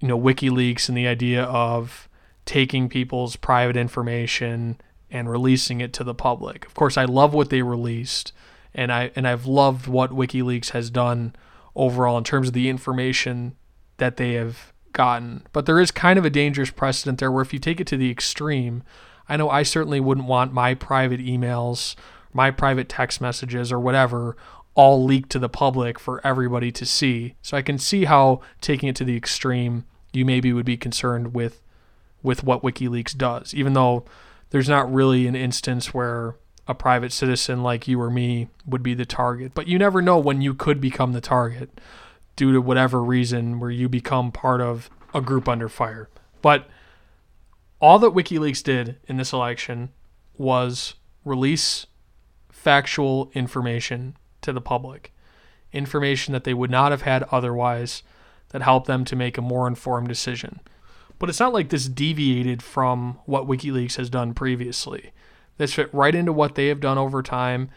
you 0.00 0.08
know 0.08 0.18
WikiLeaks 0.18 0.88
and 0.88 0.96
the 0.96 1.06
idea 1.06 1.44
of 1.44 2.08
taking 2.44 2.88
people's 2.88 3.36
private 3.36 3.76
information 3.76 4.80
and 5.10 5.30
releasing 5.30 5.80
it 5.80 5.92
to 5.94 6.04
the 6.04 6.14
public. 6.14 6.66
Of 6.66 6.74
course, 6.74 6.96
I 6.96 7.04
love 7.04 7.34
what 7.34 7.50
they 7.50 7.62
released, 7.62 8.32
and 8.74 8.92
I 8.92 9.10
and 9.16 9.26
I've 9.26 9.46
loved 9.46 9.86
what 9.86 10.10
WikiLeaks 10.10 10.70
has 10.70 10.90
done 10.90 11.34
overall 11.74 12.18
in 12.18 12.24
terms 12.24 12.48
of 12.48 12.54
the 12.54 12.68
information 12.68 13.54
that 13.98 14.16
they 14.16 14.32
have 14.34 14.72
gotten. 14.92 15.46
But 15.52 15.66
there 15.66 15.80
is 15.80 15.90
kind 15.90 16.18
of 16.18 16.24
a 16.24 16.30
dangerous 16.30 16.70
precedent 16.70 17.18
there 17.18 17.30
where 17.30 17.42
if 17.42 17.52
you 17.52 17.58
take 17.58 17.80
it 17.80 17.86
to 17.88 17.96
the 17.96 18.10
extreme, 18.10 18.82
I 19.28 19.36
know 19.36 19.50
I 19.50 19.62
certainly 19.62 20.00
wouldn't 20.00 20.26
want 20.26 20.52
my 20.52 20.74
private 20.74 21.20
emails, 21.20 21.94
my 22.36 22.50
private 22.50 22.88
text 22.88 23.20
messages 23.20 23.72
or 23.72 23.80
whatever 23.80 24.36
all 24.74 25.02
leaked 25.02 25.30
to 25.30 25.38
the 25.38 25.48
public 25.48 25.98
for 25.98 26.24
everybody 26.24 26.70
to 26.70 26.84
see. 26.84 27.34
So 27.40 27.56
I 27.56 27.62
can 27.62 27.78
see 27.78 28.04
how 28.04 28.42
taking 28.60 28.90
it 28.90 28.96
to 28.96 29.04
the 29.04 29.16
extreme, 29.16 29.86
you 30.12 30.26
maybe 30.26 30.52
would 30.52 30.66
be 30.66 30.76
concerned 30.76 31.34
with 31.34 31.62
with 32.22 32.44
what 32.44 32.62
WikiLeaks 32.62 33.16
does, 33.16 33.54
even 33.54 33.72
though 33.72 34.04
there's 34.50 34.68
not 34.68 34.92
really 34.92 35.26
an 35.26 35.36
instance 35.36 35.94
where 35.94 36.34
a 36.68 36.74
private 36.74 37.12
citizen 37.12 37.62
like 37.62 37.86
you 37.86 38.00
or 38.00 38.10
me 38.10 38.48
would 38.66 38.82
be 38.82 38.94
the 38.94 39.06
target. 39.06 39.52
But 39.54 39.68
you 39.68 39.78
never 39.78 40.02
know 40.02 40.18
when 40.18 40.40
you 40.40 40.52
could 40.52 40.80
become 40.80 41.12
the 41.12 41.20
target 41.20 41.80
due 42.34 42.52
to 42.52 42.60
whatever 42.60 43.02
reason 43.02 43.60
where 43.60 43.70
you 43.70 43.88
become 43.88 44.32
part 44.32 44.60
of 44.60 44.90
a 45.14 45.20
group 45.20 45.48
under 45.48 45.68
fire. 45.68 46.08
But 46.42 46.68
all 47.80 47.98
that 48.00 48.12
WikiLeaks 48.12 48.62
did 48.62 48.96
in 49.06 49.16
this 49.16 49.32
election 49.32 49.90
was 50.36 50.94
release 51.24 51.86
factual 52.66 53.30
information 53.32 54.16
to 54.40 54.52
the 54.52 54.60
public, 54.60 55.14
information 55.72 56.32
that 56.32 56.42
they 56.42 56.52
would 56.52 56.68
not 56.68 56.90
have 56.90 57.02
had 57.02 57.22
otherwise 57.30 58.02
that 58.48 58.60
helped 58.60 58.88
them 58.88 59.04
to 59.04 59.14
make 59.14 59.38
a 59.38 59.40
more 59.40 59.68
informed 59.68 60.08
decision. 60.08 60.58
But 61.20 61.28
it's 61.28 61.38
not 61.38 61.52
like 61.52 61.68
this 61.68 61.86
deviated 61.86 62.64
from 62.64 63.20
what 63.24 63.46
WikiLeaks 63.46 63.94
has 63.98 64.10
done 64.10 64.34
previously. 64.34 65.12
This 65.58 65.74
fit 65.74 65.94
right 65.94 66.12
into 66.12 66.32
what 66.32 66.56
they 66.56 66.66
have 66.66 66.80
done 66.80 66.98
over 66.98 67.22
time. 67.22 67.70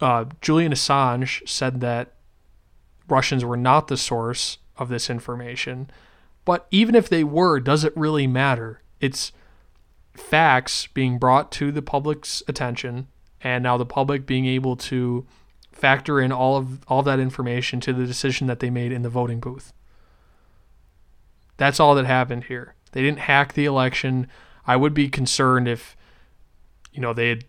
Uh, 0.00 0.24
Julian 0.40 0.72
Assange 0.72 1.48
said 1.48 1.80
that 1.80 2.14
Russians 3.08 3.44
were 3.44 3.56
not 3.56 3.86
the 3.86 3.96
source 3.96 4.58
of 4.76 4.88
this 4.88 5.08
information. 5.08 5.88
But 6.44 6.66
even 6.72 6.96
if 6.96 7.08
they 7.08 7.22
were, 7.22 7.60
does 7.60 7.84
it 7.84 7.96
really 7.96 8.26
matter? 8.26 8.82
It's 9.00 9.30
facts 10.14 10.88
being 10.88 11.16
brought 11.16 11.52
to 11.52 11.70
the 11.70 11.80
public's 11.80 12.42
attention, 12.48 13.06
and 13.42 13.62
now 13.62 13.76
the 13.76 13.86
public 13.86 14.26
being 14.26 14.46
able 14.46 14.76
to 14.76 15.26
factor 15.72 16.20
in 16.20 16.32
all 16.32 16.56
of 16.56 16.84
all 16.88 17.02
that 17.02 17.20
information 17.20 17.80
to 17.80 17.92
the 17.92 18.06
decision 18.06 18.46
that 18.46 18.60
they 18.60 18.70
made 18.70 18.92
in 18.92 19.02
the 19.02 19.10
voting 19.10 19.40
booth. 19.40 19.72
That's 21.58 21.80
all 21.80 21.94
that 21.94 22.06
happened 22.06 22.44
here. 22.44 22.74
They 22.92 23.02
didn't 23.02 23.20
hack 23.20 23.52
the 23.52 23.66
election. 23.66 24.26
I 24.66 24.76
would 24.76 24.94
be 24.94 25.08
concerned 25.08 25.68
if 25.68 25.96
you 26.92 27.00
know 27.00 27.12
they 27.12 27.28
had 27.28 27.44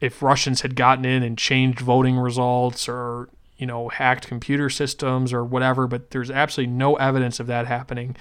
if 0.00 0.20
Russians 0.20 0.62
had 0.62 0.74
gotten 0.74 1.04
in 1.04 1.22
and 1.22 1.38
changed 1.38 1.80
voting 1.80 2.16
results 2.16 2.88
or 2.88 3.28
you 3.56 3.66
know 3.66 3.88
hacked 3.88 4.26
computer 4.26 4.68
systems 4.68 5.32
or 5.32 5.44
whatever, 5.44 5.86
but 5.86 6.10
there's 6.10 6.30
absolutely 6.30 6.74
no 6.74 6.96
evidence 6.96 7.40
of 7.40 7.46
that 7.46 7.66
happening. 7.66 8.16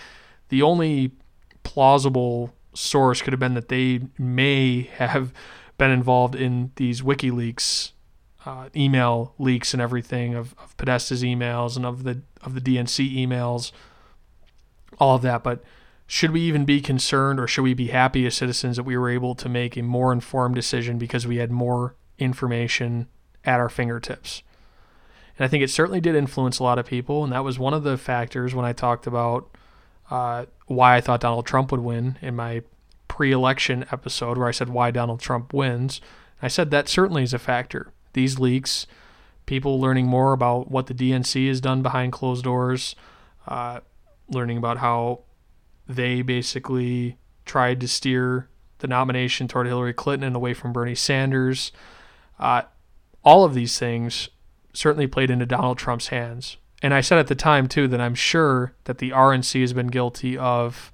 The 0.49 0.61
only 0.61 1.11
plausible 1.63 2.53
source 2.73 3.21
could 3.21 3.33
have 3.33 3.39
been 3.39 3.53
that 3.55 3.69
they 3.69 4.01
may 4.17 4.83
have 4.95 5.33
been 5.81 5.89
involved 5.89 6.35
in 6.35 6.71
these 6.75 7.01
WikiLeaks 7.01 7.93
uh, 8.45 8.69
email 8.75 9.33
leaks 9.39 9.73
and 9.73 9.81
everything 9.81 10.35
of, 10.35 10.53
of 10.59 10.77
Podesta's 10.77 11.23
emails 11.23 11.75
and 11.75 11.87
of 11.87 12.03
the 12.03 12.21
of 12.43 12.53
the 12.53 12.61
DNC 12.61 13.15
emails, 13.17 13.71
all 14.99 15.15
of 15.15 15.23
that. 15.23 15.41
But 15.41 15.63
should 16.05 16.29
we 16.29 16.41
even 16.41 16.65
be 16.65 16.81
concerned 16.81 17.39
or 17.39 17.47
should 17.47 17.63
we 17.63 17.73
be 17.73 17.87
happy 17.87 18.27
as 18.27 18.35
citizens 18.35 18.77
that 18.77 18.83
we 18.83 18.95
were 18.95 19.09
able 19.09 19.33
to 19.33 19.49
make 19.49 19.75
a 19.75 19.81
more 19.81 20.13
informed 20.13 20.53
decision 20.53 20.99
because 20.99 21.25
we 21.25 21.37
had 21.37 21.51
more 21.51 21.95
information 22.19 23.07
at 23.43 23.59
our 23.59 23.69
fingertips? 23.69 24.43
And 25.39 25.45
I 25.45 25.47
think 25.47 25.63
it 25.63 25.71
certainly 25.71 25.99
did 25.99 26.13
influence 26.13 26.59
a 26.59 26.63
lot 26.63 26.77
of 26.77 26.85
people, 26.85 27.23
and 27.23 27.33
that 27.33 27.43
was 27.43 27.57
one 27.57 27.73
of 27.73 27.81
the 27.81 27.97
factors 27.97 28.53
when 28.53 28.65
I 28.65 28.73
talked 28.73 29.07
about 29.07 29.49
uh, 30.11 30.45
why 30.67 30.97
I 30.97 31.01
thought 31.01 31.21
Donald 31.21 31.47
Trump 31.47 31.71
would 31.71 31.81
win 31.81 32.19
in 32.21 32.35
my 32.35 32.61
pre-election 33.11 33.83
episode, 33.91 34.37
where 34.37 34.47
I 34.47 34.51
said 34.51 34.69
why 34.69 34.89
Donald 34.89 35.19
Trump 35.19 35.53
wins. 35.53 35.99
I 36.41 36.47
said 36.47 36.71
that 36.71 36.87
certainly 36.87 37.23
is 37.23 37.33
a 37.33 37.39
factor 37.39 37.91
these 38.13 38.39
leaks, 38.39 38.87
people 39.45 39.81
learning 39.81 40.07
more 40.07 40.31
about 40.31 40.71
what 40.71 40.87
the 40.87 40.93
DNC 40.93 41.49
has 41.49 41.59
done 41.59 41.81
behind 41.81 42.13
closed 42.13 42.45
doors, 42.45 42.95
uh, 43.47 43.81
learning 44.29 44.57
about 44.57 44.77
how 44.77 45.19
they 45.87 46.21
basically 46.21 47.17
tried 47.45 47.81
to 47.81 47.87
steer 47.87 48.47
the 48.79 48.87
nomination 48.87 49.45
toward 49.45 49.67
Hillary 49.67 49.93
Clinton 49.93 50.27
and 50.27 50.35
away 50.35 50.53
from 50.53 50.71
Bernie 50.71 50.95
Sanders. 50.95 51.73
Uh, 52.39 52.61
all 53.25 53.43
of 53.43 53.53
these 53.53 53.77
things 53.77 54.29
certainly 54.73 55.07
played 55.07 55.29
into 55.29 55.45
Donald 55.45 55.77
Trump's 55.77 56.07
hands. 56.07 56.55
And 56.81 56.93
I 56.93 57.01
said 57.01 57.19
at 57.19 57.27
the 57.27 57.35
time, 57.35 57.67
too, 57.67 57.89
that 57.89 57.99
I'm 57.99 58.15
sure 58.15 58.73
that 58.85 58.99
the 58.99 59.11
RNC 59.11 59.59
has 59.59 59.73
been 59.73 59.87
guilty 59.87 60.37
of 60.37 60.93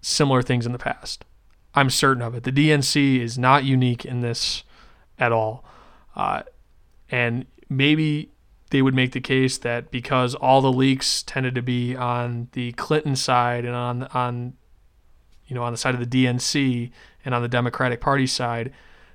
similar 0.00 0.40
things 0.40 0.66
in 0.66 0.72
the 0.72 0.78
past. 0.78 1.24
I'm 1.74 1.90
certain 1.90 2.22
of 2.22 2.34
it. 2.34 2.44
The 2.44 2.52
DNC 2.52 3.20
is 3.20 3.38
not 3.38 3.64
unique 3.64 4.04
in 4.04 4.20
this 4.20 4.62
at 5.18 5.32
all. 5.32 5.64
Uh, 6.14 6.42
and 7.10 7.46
maybe 7.68 8.30
they 8.70 8.82
would 8.82 8.94
make 8.94 9.12
the 9.12 9.20
case 9.20 9.58
that 9.58 9.90
because 9.90 10.34
all 10.34 10.60
the 10.60 10.72
leaks 10.72 11.22
tended 11.22 11.54
to 11.54 11.62
be 11.62 11.94
on 11.94 12.48
the 12.52 12.72
Clinton 12.72 13.16
side 13.16 13.64
and 13.64 13.74
on 13.74 14.04
on 14.14 14.54
you 15.46 15.54
know 15.54 15.62
on 15.62 15.72
the 15.72 15.76
side 15.76 15.94
of 15.94 16.00
the 16.00 16.24
DNC 16.24 16.90
and 17.24 17.34
on 17.34 17.42
the 17.42 17.48
Democratic 17.48 18.00
Party 18.00 18.26
side 18.26 18.72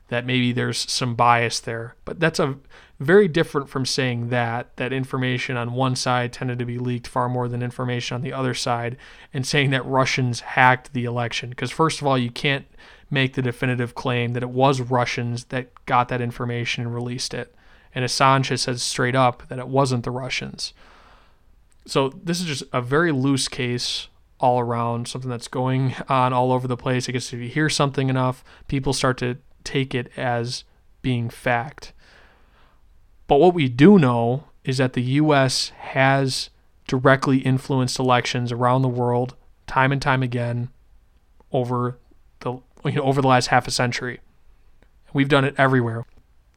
that 0.10 0.26
maybe 0.26 0.52
there's 0.52 0.90
some 0.92 1.16
bias 1.16 1.60
there. 1.60 1.96
But 2.06 2.20
that's 2.20 2.40
a 2.40 2.58
very 3.00 3.28
different 3.28 3.70
from 3.70 3.86
saying 3.86 4.30
that 4.30 4.76
that 4.78 4.92
information 4.92 5.56
on 5.56 5.74
one 5.74 5.96
side 5.96 6.34
tended 6.34 6.58
to 6.60 6.66
be 6.66 6.80
leaked 6.80 7.08
far 7.08 7.30
more 7.30 7.48
than 7.48 7.62
information 7.62 8.16
on 8.16 8.22
the 8.22 8.34
other 8.34 8.54
side 8.54 8.98
and 9.34 9.46
saying 9.46 9.70
that 9.70 9.86
Russians 9.86 10.40
hacked 10.40 10.94
the 10.94 11.06
election 11.06 11.50
because 11.50 11.70
first 11.70 12.02
of 12.02 12.08
all 12.08 12.18
you 12.18 12.32
can't 12.32 12.66
make 13.10 13.34
the 13.34 13.42
definitive 13.42 13.94
claim 13.96 14.34
that 14.34 14.44
it 14.44 14.50
was 14.50 14.82
Russians 14.82 15.46
that 15.46 15.70
got 15.86 16.10
that 16.10 16.22
information 16.22 16.86
and 16.86 16.94
released 16.94 17.34
it. 17.34 17.54
And 17.94 18.04
Assange 18.04 18.50
has 18.50 18.64
said 18.64 18.80
straight 18.80 19.16
up 19.16 19.48
that 19.48 19.60
it 19.60 19.68
wasn't 19.68 20.04
the 20.04 20.12
Russians. 20.12 20.74
So 21.86 22.10
this 22.10 22.40
is 22.40 22.46
just 22.46 22.64
a 22.74 22.82
very 22.82 23.12
loose 23.12 23.48
case 23.48 24.08
all 24.40 24.60
around, 24.60 25.08
something 25.08 25.30
that's 25.30 25.48
going 25.48 25.96
on 26.10 26.34
all 26.34 26.52
over 26.52 26.68
the 26.68 26.78
place. 26.78 27.08
I 27.08 27.12
guess 27.12 27.32
if 27.32 27.40
you 27.40 27.48
hear 27.48 27.70
something 27.70 28.10
enough, 28.10 28.44
people 28.68 28.94
start 28.94 29.18
to 29.20 29.38
take 29.68 29.94
it 29.94 30.12
as 30.18 30.64
being 31.02 31.30
fact. 31.30 31.94
But 33.28 33.40
what 33.40 33.54
we 33.54 33.68
do 33.68 34.00
know 34.00 34.46
is 34.64 34.78
that 34.78 34.94
the 34.94 35.02
U.S. 35.02 35.70
has 35.78 36.50
directly 36.88 37.40
influenced 37.40 38.00
elections 38.00 38.52
around 38.52 38.82
the 38.82 38.88
world 38.88 39.36
time 39.66 39.92
and 39.92 40.02
time 40.02 40.24
again 40.24 40.70
over 41.52 41.98
the 42.40 42.54
you 42.86 42.92
know, 42.94 43.04
over 43.04 43.22
the 43.22 43.28
last 43.28 43.48
half 43.48 43.68
a 43.68 43.72
century. 43.72 44.20
We've 45.14 45.30
done 45.30 45.46
it 45.46 45.56
everywhere. 45.58 46.06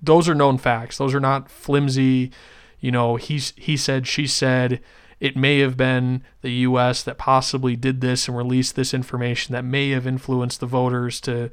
Those 0.03 0.29
are 0.29 0.35
known 0.35 0.59
facts. 0.59 0.99
Those 0.99 1.15
are 1.15 1.21
not 1.21 1.51
flimsy, 1.51 2.31
you 2.79 2.91
know, 2.91 3.17
he's, 3.17 3.53
he 3.57 3.77
said, 3.77 4.07
she 4.07 4.27
said. 4.27 4.81
It 5.19 5.37
may 5.37 5.59
have 5.59 5.77
been 5.77 6.23
the 6.41 6.53
U.S. 6.53 7.03
that 7.03 7.19
possibly 7.19 7.77
did 7.77 8.01
this 8.01 8.27
and 8.27 8.37
released 8.37 8.75
this 8.75 8.95
information 8.95 9.53
that 9.53 9.65
may 9.65 9.91
have 9.91 10.07
influenced 10.07 10.61
the 10.61 10.67
voters 10.67 11.21
to 11.23 11.51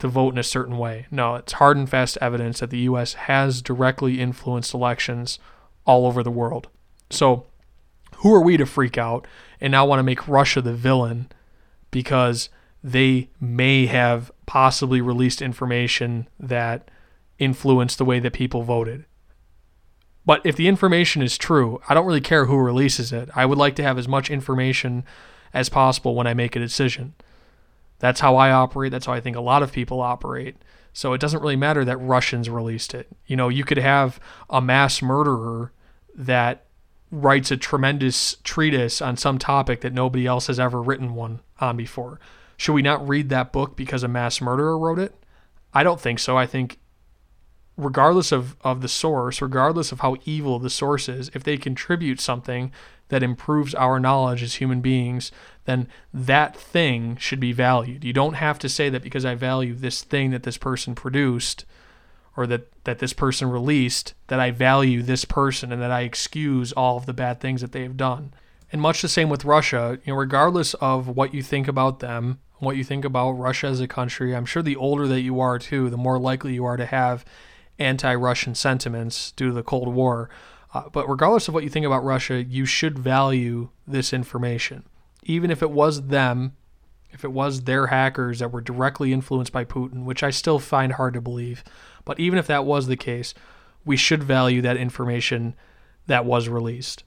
to 0.00 0.08
vote 0.08 0.32
in 0.32 0.38
a 0.38 0.42
certain 0.42 0.76
way. 0.76 1.06
No, 1.10 1.36
it's 1.36 1.54
hard 1.54 1.76
and 1.76 1.88
fast 1.88 2.18
evidence 2.20 2.60
that 2.60 2.70
the 2.70 2.78
U.S. 2.80 3.14
has 3.14 3.62
directly 3.62 4.20
influenced 4.20 4.74
elections 4.74 5.38
all 5.86 6.06
over 6.06 6.22
the 6.22 6.30
world. 6.30 6.68
So, 7.10 7.46
who 8.16 8.34
are 8.34 8.42
we 8.42 8.56
to 8.56 8.66
freak 8.66 8.98
out 8.98 9.26
and 9.60 9.70
now 9.70 9.86
want 9.86 9.98
to 9.98 10.04
make 10.04 10.28
Russia 10.28 10.60
the 10.60 10.74
villain 10.74 11.30
because 11.90 12.50
they 12.82 13.30
may 13.40 13.86
have 13.86 14.30
possibly 14.46 15.00
released 15.00 15.42
information 15.42 16.28
that 16.38 16.90
influenced 17.38 17.98
the 17.98 18.04
way 18.04 18.20
that 18.20 18.32
people 18.32 18.62
voted. 18.62 19.04
But 20.24 20.42
if 20.44 20.56
the 20.56 20.68
information 20.68 21.22
is 21.22 21.38
true, 21.38 21.80
I 21.88 21.94
don't 21.94 22.06
really 22.06 22.20
care 22.20 22.44
who 22.44 22.56
releases 22.56 23.12
it. 23.12 23.30
I 23.34 23.46
would 23.46 23.58
like 23.58 23.74
to 23.76 23.82
have 23.82 23.98
as 23.98 24.06
much 24.06 24.30
information 24.30 25.04
as 25.52 25.68
possible 25.68 26.14
when 26.14 26.26
I 26.26 26.34
make 26.34 26.54
a 26.54 26.60
decision. 26.60 27.14
That's 28.00 28.20
how 28.20 28.36
I 28.36 28.50
operate. 28.50 28.90
That's 28.90 29.06
how 29.06 29.12
I 29.12 29.20
think 29.20 29.36
a 29.36 29.40
lot 29.40 29.62
of 29.62 29.72
people 29.72 30.00
operate. 30.00 30.56
So 30.92 31.12
it 31.12 31.20
doesn't 31.20 31.40
really 31.40 31.56
matter 31.56 31.84
that 31.84 31.96
Russians 31.98 32.50
released 32.50 32.94
it. 32.94 33.08
You 33.26 33.36
know, 33.36 33.48
you 33.48 33.64
could 33.64 33.78
have 33.78 34.18
a 34.48 34.60
mass 34.60 35.00
murderer 35.00 35.72
that 36.14 36.66
writes 37.12 37.50
a 37.50 37.56
tremendous 37.56 38.36
treatise 38.42 39.00
on 39.00 39.16
some 39.16 39.38
topic 39.38 39.80
that 39.82 39.92
nobody 39.92 40.26
else 40.26 40.48
has 40.48 40.58
ever 40.58 40.82
written 40.82 41.14
one 41.14 41.40
on 41.60 41.76
before. 41.76 42.18
Should 42.56 42.72
we 42.72 42.82
not 42.82 43.06
read 43.06 43.28
that 43.28 43.52
book 43.52 43.76
because 43.76 44.02
a 44.02 44.08
mass 44.08 44.40
murderer 44.40 44.78
wrote 44.78 44.98
it? 44.98 45.14
I 45.72 45.82
don't 45.82 46.00
think 46.00 46.18
so. 46.18 46.36
I 46.36 46.46
think 46.46 46.78
regardless 47.76 48.32
of, 48.32 48.56
of 48.62 48.82
the 48.82 48.88
source, 48.88 49.40
regardless 49.40 49.92
of 49.92 50.00
how 50.00 50.16
evil 50.24 50.58
the 50.58 50.70
source 50.70 51.08
is, 51.08 51.30
if 51.34 51.42
they 51.42 51.56
contribute 51.56 52.20
something 52.20 52.72
that 53.08 53.22
improves 53.22 53.74
our 53.74 53.98
knowledge 53.98 54.42
as 54.42 54.54
human 54.56 54.80
beings, 54.80 55.32
then 55.70 55.88
that 56.12 56.56
thing 56.56 57.16
should 57.16 57.40
be 57.40 57.52
valued. 57.52 58.04
You 58.04 58.12
don't 58.12 58.34
have 58.34 58.58
to 58.58 58.68
say 58.68 58.88
that 58.88 59.02
because 59.02 59.24
I 59.24 59.34
value 59.36 59.74
this 59.74 60.02
thing 60.02 60.30
that 60.30 60.42
this 60.42 60.58
person 60.58 60.94
produced 60.94 61.64
or 62.36 62.46
that, 62.48 62.68
that 62.84 62.98
this 62.98 63.12
person 63.12 63.50
released, 63.50 64.14
that 64.26 64.40
I 64.40 64.50
value 64.50 65.02
this 65.02 65.24
person 65.24 65.72
and 65.72 65.80
that 65.80 65.90
I 65.90 66.02
excuse 66.02 66.72
all 66.72 66.96
of 66.96 67.06
the 67.06 67.12
bad 67.12 67.40
things 67.40 67.60
that 67.60 67.72
they 67.72 67.82
have 67.82 67.96
done. 67.96 68.34
And 68.72 68.80
much 68.80 69.02
the 69.02 69.08
same 69.08 69.28
with 69.28 69.44
Russia, 69.44 69.98
you 70.04 70.12
know, 70.12 70.18
regardless 70.18 70.74
of 70.74 71.08
what 71.08 71.34
you 71.34 71.42
think 71.42 71.68
about 71.68 72.00
them, 72.00 72.38
what 72.58 72.76
you 72.76 72.84
think 72.84 73.04
about 73.04 73.32
Russia 73.32 73.66
as 73.66 73.80
a 73.80 73.88
country. 73.88 74.34
I'm 74.34 74.46
sure 74.46 74.62
the 74.62 74.76
older 74.76 75.06
that 75.08 75.22
you 75.22 75.40
are, 75.40 75.58
too, 75.58 75.90
the 75.90 75.96
more 75.96 76.18
likely 76.18 76.54
you 76.54 76.64
are 76.64 76.76
to 76.76 76.86
have 76.86 77.24
anti 77.78 78.14
Russian 78.14 78.54
sentiments 78.54 79.32
due 79.32 79.48
to 79.48 79.54
the 79.54 79.62
Cold 79.62 79.88
War. 79.88 80.30
Uh, 80.72 80.88
but 80.92 81.08
regardless 81.08 81.48
of 81.48 81.54
what 81.54 81.64
you 81.64 81.70
think 81.70 81.86
about 81.86 82.04
Russia, 82.04 82.44
you 82.44 82.64
should 82.64 82.98
value 82.98 83.70
this 83.86 84.12
information. 84.12 84.84
Even 85.24 85.50
if 85.50 85.62
it 85.62 85.70
was 85.70 86.08
them, 86.08 86.56
if 87.10 87.24
it 87.24 87.32
was 87.32 87.62
their 87.62 87.88
hackers 87.88 88.38
that 88.38 88.52
were 88.52 88.60
directly 88.60 89.12
influenced 89.12 89.52
by 89.52 89.64
Putin, 89.64 90.04
which 90.04 90.22
I 90.22 90.30
still 90.30 90.58
find 90.58 90.92
hard 90.92 91.14
to 91.14 91.20
believe, 91.20 91.64
but 92.04 92.18
even 92.18 92.38
if 92.38 92.46
that 92.46 92.64
was 92.64 92.86
the 92.86 92.96
case, 92.96 93.34
we 93.84 93.96
should 93.96 94.22
value 94.22 94.62
that 94.62 94.76
information 94.76 95.54
that 96.06 96.24
was 96.24 96.48
released. 96.48 97.04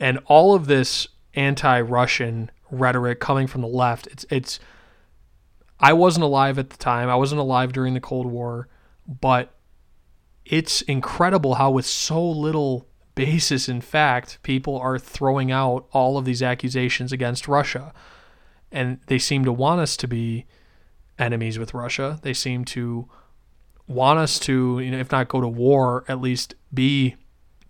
And 0.00 0.18
all 0.26 0.54
of 0.54 0.66
this 0.66 1.08
anti 1.34 1.80
Russian 1.80 2.50
rhetoric 2.70 3.20
coming 3.20 3.46
from 3.46 3.60
the 3.60 3.68
left. 3.68 4.06
It's 4.08 4.26
it's 4.30 4.60
I 5.80 5.92
wasn't 5.92 6.24
alive 6.24 6.58
at 6.58 6.70
the 6.70 6.76
time. 6.76 7.08
I 7.08 7.14
wasn't 7.14 7.40
alive 7.40 7.72
during 7.72 7.94
the 7.94 8.00
Cold 8.00 8.26
War, 8.26 8.68
but 9.06 9.54
it's 10.44 10.82
incredible 10.82 11.54
how 11.54 11.70
with 11.70 11.86
so 11.86 12.28
little 12.28 12.86
basis 13.18 13.68
in 13.68 13.80
fact 13.80 14.38
people 14.42 14.78
are 14.78 14.98
throwing 14.98 15.50
out 15.50 15.86
all 15.92 16.16
of 16.16 16.24
these 16.24 16.42
accusations 16.42 17.12
against 17.12 17.48
Russia. 17.48 17.92
And 18.70 19.00
they 19.08 19.18
seem 19.18 19.44
to 19.44 19.52
want 19.52 19.80
us 19.80 19.96
to 19.96 20.06
be 20.06 20.46
enemies 21.18 21.58
with 21.58 21.74
Russia. 21.74 22.20
They 22.22 22.32
seem 22.32 22.64
to 22.66 23.08
want 23.88 24.20
us 24.20 24.38
to, 24.40 24.78
you 24.78 24.92
know, 24.92 24.98
if 24.98 25.10
not 25.10 25.28
go 25.28 25.40
to 25.40 25.48
war, 25.48 26.04
at 26.06 26.20
least 26.20 26.54
be 26.72 27.16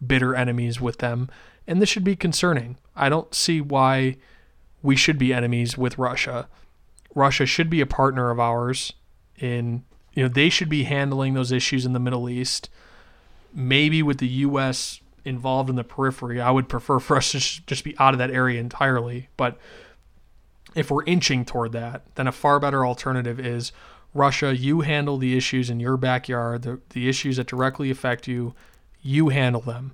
bitter 0.06 0.34
enemies 0.34 0.80
with 0.80 0.98
them 0.98 1.28
And 1.66 1.80
this 1.82 1.88
should 1.88 2.04
be 2.04 2.14
concerning. 2.14 2.76
I 2.94 3.08
don't 3.08 3.34
see 3.34 3.60
why 3.60 4.16
we 4.82 4.96
should 4.96 5.18
be 5.18 5.32
enemies 5.32 5.78
with 5.78 5.98
Russia. 5.98 6.48
Russia 7.14 7.46
should 7.46 7.70
be 7.70 7.80
a 7.80 7.86
partner 7.86 8.30
of 8.30 8.38
ours 8.38 8.92
in 9.36 9.84
you 10.12 10.22
know 10.22 10.28
they 10.28 10.50
should 10.50 10.68
be 10.68 10.84
handling 10.84 11.34
those 11.34 11.52
issues 11.52 11.86
in 11.86 11.94
the 11.94 12.00
Middle 12.00 12.28
East. 12.28 12.68
Maybe 13.54 14.02
with 14.02 14.18
the 14.18 14.28
US 14.46 15.00
involved 15.24 15.70
in 15.70 15.76
the 15.76 15.84
periphery, 15.84 16.40
I 16.40 16.50
would 16.50 16.68
prefer 16.68 16.98
for 16.98 17.16
us 17.16 17.32
to 17.32 17.38
just 17.38 17.84
be 17.84 17.96
out 17.98 18.14
of 18.14 18.18
that 18.18 18.30
area 18.30 18.60
entirely, 18.60 19.28
but 19.36 19.58
if 20.74 20.90
we're 20.90 21.04
inching 21.04 21.44
toward 21.44 21.72
that, 21.72 22.02
then 22.14 22.26
a 22.26 22.32
far 22.32 22.60
better 22.60 22.86
alternative 22.86 23.40
is 23.40 23.72
Russia, 24.14 24.56
you 24.56 24.82
handle 24.82 25.18
the 25.18 25.36
issues 25.36 25.70
in 25.70 25.80
your 25.80 25.96
backyard, 25.96 26.62
the, 26.62 26.80
the 26.90 27.08
issues 27.08 27.36
that 27.36 27.46
directly 27.46 27.90
affect 27.90 28.26
you, 28.26 28.54
you 29.02 29.28
handle 29.28 29.60
them. 29.60 29.92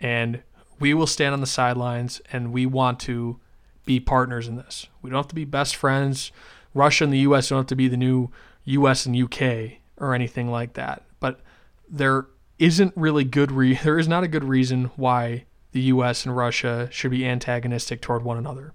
And 0.00 0.42
we 0.78 0.94
will 0.94 1.06
stand 1.06 1.32
on 1.32 1.40
the 1.40 1.46
sidelines 1.46 2.20
and 2.32 2.52
we 2.52 2.66
want 2.66 3.00
to 3.00 3.38
be 3.84 4.00
partners 4.00 4.48
in 4.48 4.56
this. 4.56 4.86
We 5.00 5.10
don't 5.10 5.18
have 5.18 5.28
to 5.28 5.34
be 5.34 5.44
best 5.44 5.76
friends. 5.76 6.32
Russia 6.74 7.04
and 7.04 7.12
the 7.12 7.18
US 7.18 7.48
don't 7.48 7.58
have 7.58 7.66
to 7.66 7.76
be 7.76 7.88
the 7.88 7.96
new 7.96 8.30
US 8.64 9.06
and 9.06 9.16
UK 9.16 9.78
or 9.98 10.14
anything 10.14 10.50
like 10.50 10.74
that. 10.74 11.02
But 11.20 11.40
there 11.88 12.26
isn't 12.58 12.92
really 12.96 13.24
good 13.24 13.52
re- 13.52 13.74
there 13.82 13.98
is 13.98 14.08
not 14.08 14.24
a 14.24 14.28
good 14.28 14.44
reason 14.44 14.90
why 14.96 15.44
the 15.72 15.82
US 15.82 16.24
and 16.24 16.36
Russia 16.36 16.88
should 16.90 17.10
be 17.10 17.26
antagonistic 17.26 18.00
toward 18.00 18.22
one 18.22 18.38
another. 18.38 18.72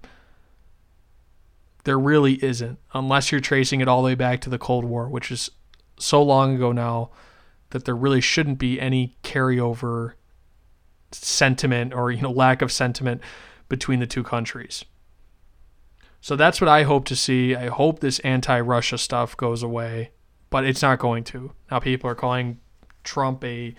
There 1.84 1.98
really 1.98 2.42
isn't, 2.44 2.78
unless 2.94 3.32
you're 3.32 3.40
tracing 3.40 3.80
it 3.80 3.88
all 3.88 4.02
the 4.02 4.06
way 4.06 4.14
back 4.14 4.40
to 4.42 4.50
the 4.50 4.58
Cold 4.58 4.84
War, 4.84 5.08
which 5.08 5.32
is 5.32 5.50
so 5.98 6.22
long 6.22 6.54
ago 6.54 6.70
now 6.70 7.10
that 7.70 7.84
there 7.84 7.96
really 7.96 8.20
shouldn't 8.20 8.58
be 8.58 8.80
any 8.80 9.16
carryover 9.24 10.12
sentiment 11.10 11.92
or 11.92 12.10
you 12.10 12.22
know 12.22 12.30
lack 12.30 12.62
of 12.62 12.72
sentiment 12.72 13.20
between 13.68 14.00
the 14.00 14.06
two 14.06 14.22
countries. 14.22 14.84
So 16.20 16.36
that's 16.36 16.60
what 16.60 16.68
I 16.68 16.84
hope 16.84 17.04
to 17.06 17.16
see. 17.16 17.56
I 17.56 17.66
hope 17.66 17.98
this 17.98 18.20
anti-Russia 18.20 18.96
stuff 18.96 19.36
goes 19.36 19.62
away, 19.64 20.12
but 20.50 20.64
it's 20.64 20.82
not 20.82 21.00
going 21.00 21.24
to. 21.24 21.52
Now 21.68 21.80
people 21.80 22.08
are 22.08 22.14
calling 22.14 22.60
Trump 23.04 23.44
a 23.44 23.74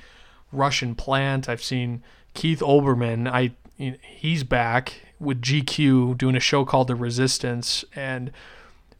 Russian 0.52 0.96
plant. 0.96 1.50
I've 1.50 1.64
seen 1.64 2.04
Keith 2.34 2.60
Olbermann. 2.60 3.28
I 3.28 3.52
he's 3.78 4.44
back 4.44 5.02
with 5.20 5.42
GQ 5.42 6.18
doing 6.18 6.36
a 6.36 6.40
show 6.40 6.66
called 6.66 6.88
The 6.88 6.96
Resistance, 6.96 7.84
and 7.96 8.32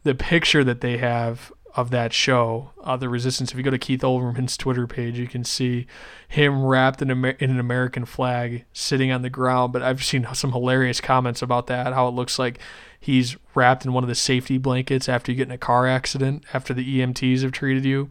the 0.02 0.14
picture 0.14 0.64
that 0.64 0.80
they 0.80 0.98
have 0.98 1.52
of 1.74 1.90
that 1.90 2.12
show, 2.12 2.70
uh, 2.82 2.96
The 2.96 3.08
Resistance. 3.08 3.50
If 3.50 3.56
you 3.58 3.64
go 3.64 3.70
to 3.70 3.78
Keith 3.78 4.02
Olbermann's 4.02 4.56
Twitter 4.56 4.86
page, 4.86 5.18
you 5.18 5.26
can 5.26 5.44
see 5.44 5.86
him 6.28 6.64
wrapped 6.64 7.02
in, 7.02 7.10
Amer- 7.10 7.36
in 7.40 7.50
an 7.50 7.58
American 7.58 8.04
flag 8.04 8.64
sitting 8.72 9.10
on 9.10 9.22
the 9.22 9.30
ground. 9.30 9.72
But 9.72 9.82
I've 9.82 10.04
seen 10.04 10.26
some 10.34 10.52
hilarious 10.52 11.00
comments 11.00 11.42
about 11.42 11.66
that, 11.66 11.92
how 11.92 12.06
it 12.06 12.12
looks 12.12 12.38
like 12.38 12.58
he's 12.98 13.36
wrapped 13.54 13.84
in 13.84 13.92
one 13.92 14.04
of 14.04 14.08
the 14.08 14.14
safety 14.14 14.56
blankets 14.56 15.08
after 15.08 15.32
you 15.32 15.36
get 15.36 15.48
in 15.48 15.54
a 15.54 15.58
car 15.58 15.86
accident, 15.86 16.44
after 16.52 16.72
the 16.72 17.00
EMTs 17.00 17.42
have 17.42 17.52
treated 17.52 17.84
you. 17.84 18.08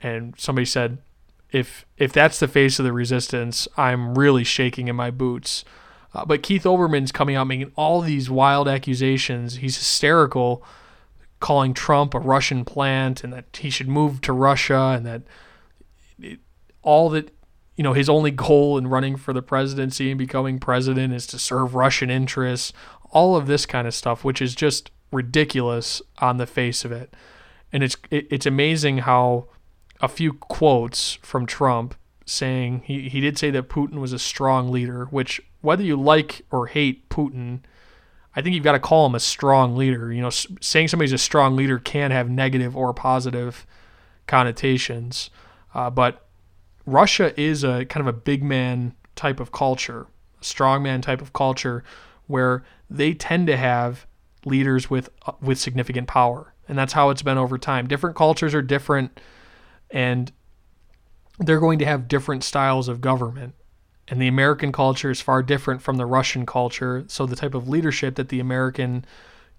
And 0.00 0.34
somebody 0.38 0.64
said, 0.64 0.98
if 1.50 1.86
if 1.96 2.12
that's 2.12 2.38
the 2.40 2.48
face 2.48 2.78
of 2.78 2.84
the 2.84 2.92
resistance, 2.92 3.66
I'm 3.76 4.16
really 4.16 4.44
shaking 4.44 4.88
in 4.88 4.96
my 4.96 5.10
boots. 5.10 5.64
Uh, 6.14 6.24
but 6.24 6.42
Keith 6.42 6.64
Olbermann's 6.64 7.12
coming 7.12 7.36
out 7.36 7.46
making 7.46 7.72
all 7.76 8.00
these 8.00 8.30
wild 8.30 8.66
accusations. 8.66 9.56
He's 9.56 9.76
hysterical 9.76 10.64
calling 11.40 11.74
Trump 11.74 12.14
a 12.14 12.18
Russian 12.18 12.64
plant 12.64 13.22
and 13.22 13.32
that 13.32 13.56
he 13.56 13.70
should 13.70 13.88
move 13.88 14.20
to 14.22 14.32
Russia 14.32 14.94
and 14.96 15.06
that 15.06 15.22
it, 16.20 16.40
all 16.82 17.08
that 17.10 17.32
you 17.76 17.84
know 17.84 17.92
his 17.92 18.08
only 18.08 18.30
goal 18.30 18.76
in 18.76 18.88
running 18.88 19.16
for 19.16 19.32
the 19.32 19.42
presidency 19.42 20.10
and 20.10 20.18
becoming 20.18 20.58
president 20.58 21.12
is 21.12 21.26
to 21.28 21.38
serve 21.38 21.74
Russian 21.74 22.10
interests. 22.10 22.72
All 23.10 23.36
of 23.36 23.46
this 23.46 23.64
kind 23.64 23.86
of 23.86 23.94
stuff, 23.94 24.24
which 24.24 24.42
is 24.42 24.54
just 24.54 24.90
ridiculous 25.10 26.02
on 26.18 26.36
the 26.36 26.46
face 26.46 26.84
of 26.84 26.92
it, 26.92 27.14
and 27.72 27.82
it's 27.82 27.96
it, 28.10 28.26
it's 28.30 28.46
amazing 28.46 28.98
how 28.98 29.46
a 30.00 30.08
few 30.08 30.32
quotes 30.32 31.14
from 31.22 31.46
Trump 31.46 31.94
saying 32.24 32.82
he, 32.84 33.08
he 33.08 33.20
did 33.20 33.38
say 33.38 33.50
that 33.50 33.68
Putin 33.68 34.00
was 34.00 34.12
a 34.12 34.18
strong 34.18 34.70
leader, 34.70 35.06
which 35.06 35.40
whether 35.60 35.82
you 35.82 35.96
like 35.96 36.42
or 36.50 36.66
hate 36.66 37.08
Putin, 37.08 37.60
I 38.36 38.42
think 38.42 38.54
you've 38.54 38.64
got 38.64 38.72
to 38.72 38.78
call 38.78 39.06
him 39.06 39.14
a 39.14 39.20
strong 39.20 39.76
leader. 39.76 40.12
You 40.12 40.22
know, 40.22 40.30
saying 40.30 40.88
somebody's 40.88 41.12
a 41.12 41.18
strong 41.18 41.56
leader 41.56 41.78
can 41.78 42.10
have 42.10 42.28
negative 42.28 42.76
or 42.76 42.92
positive 42.94 43.66
connotations. 44.26 45.30
Uh, 45.74 45.90
but 45.90 46.26
Russia 46.86 47.38
is 47.40 47.64
a 47.64 47.84
kind 47.86 48.06
of 48.06 48.14
a 48.14 48.18
big 48.18 48.42
man 48.42 48.94
type 49.16 49.40
of 49.40 49.50
culture, 49.52 50.06
a 50.40 50.44
strong 50.44 50.82
man 50.82 51.00
type 51.00 51.20
of 51.20 51.32
culture, 51.32 51.82
where 52.26 52.64
they 52.88 53.14
tend 53.14 53.46
to 53.48 53.56
have 53.56 54.06
leaders 54.44 54.88
with 54.88 55.10
uh, 55.26 55.32
with 55.40 55.58
significant 55.58 56.06
power, 56.06 56.54
and 56.68 56.78
that's 56.78 56.92
how 56.92 57.10
it's 57.10 57.22
been 57.22 57.38
over 57.38 57.58
time. 57.58 57.88
Different 57.88 58.16
cultures 58.16 58.54
are 58.54 58.62
different, 58.62 59.20
and 59.90 60.32
they're 61.38 61.60
going 61.60 61.78
to 61.78 61.84
have 61.84 62.08
different 62.08 62.44
styles 62.44 62.88
of 62.88 63.00
government. 63.00 63.54
And 64.08 64.20
the 64.20 64.28
American 64.28 64.72
culture 64.72 65.10
is 65.10 65.20
far 65.20 65.42
different 65.42 65.82
from 65.82 65.96
the 65.96 66.06
Russian 66.06 66.46
culture. 66.46 67.04
So 67.08 67.26
the 67.26 67.36
type 67.36 67.54
of 67.54 67.68
leadership 67.68 68.14
that 68.16 68.30
the 68.30 68.40
American 68.40 69.04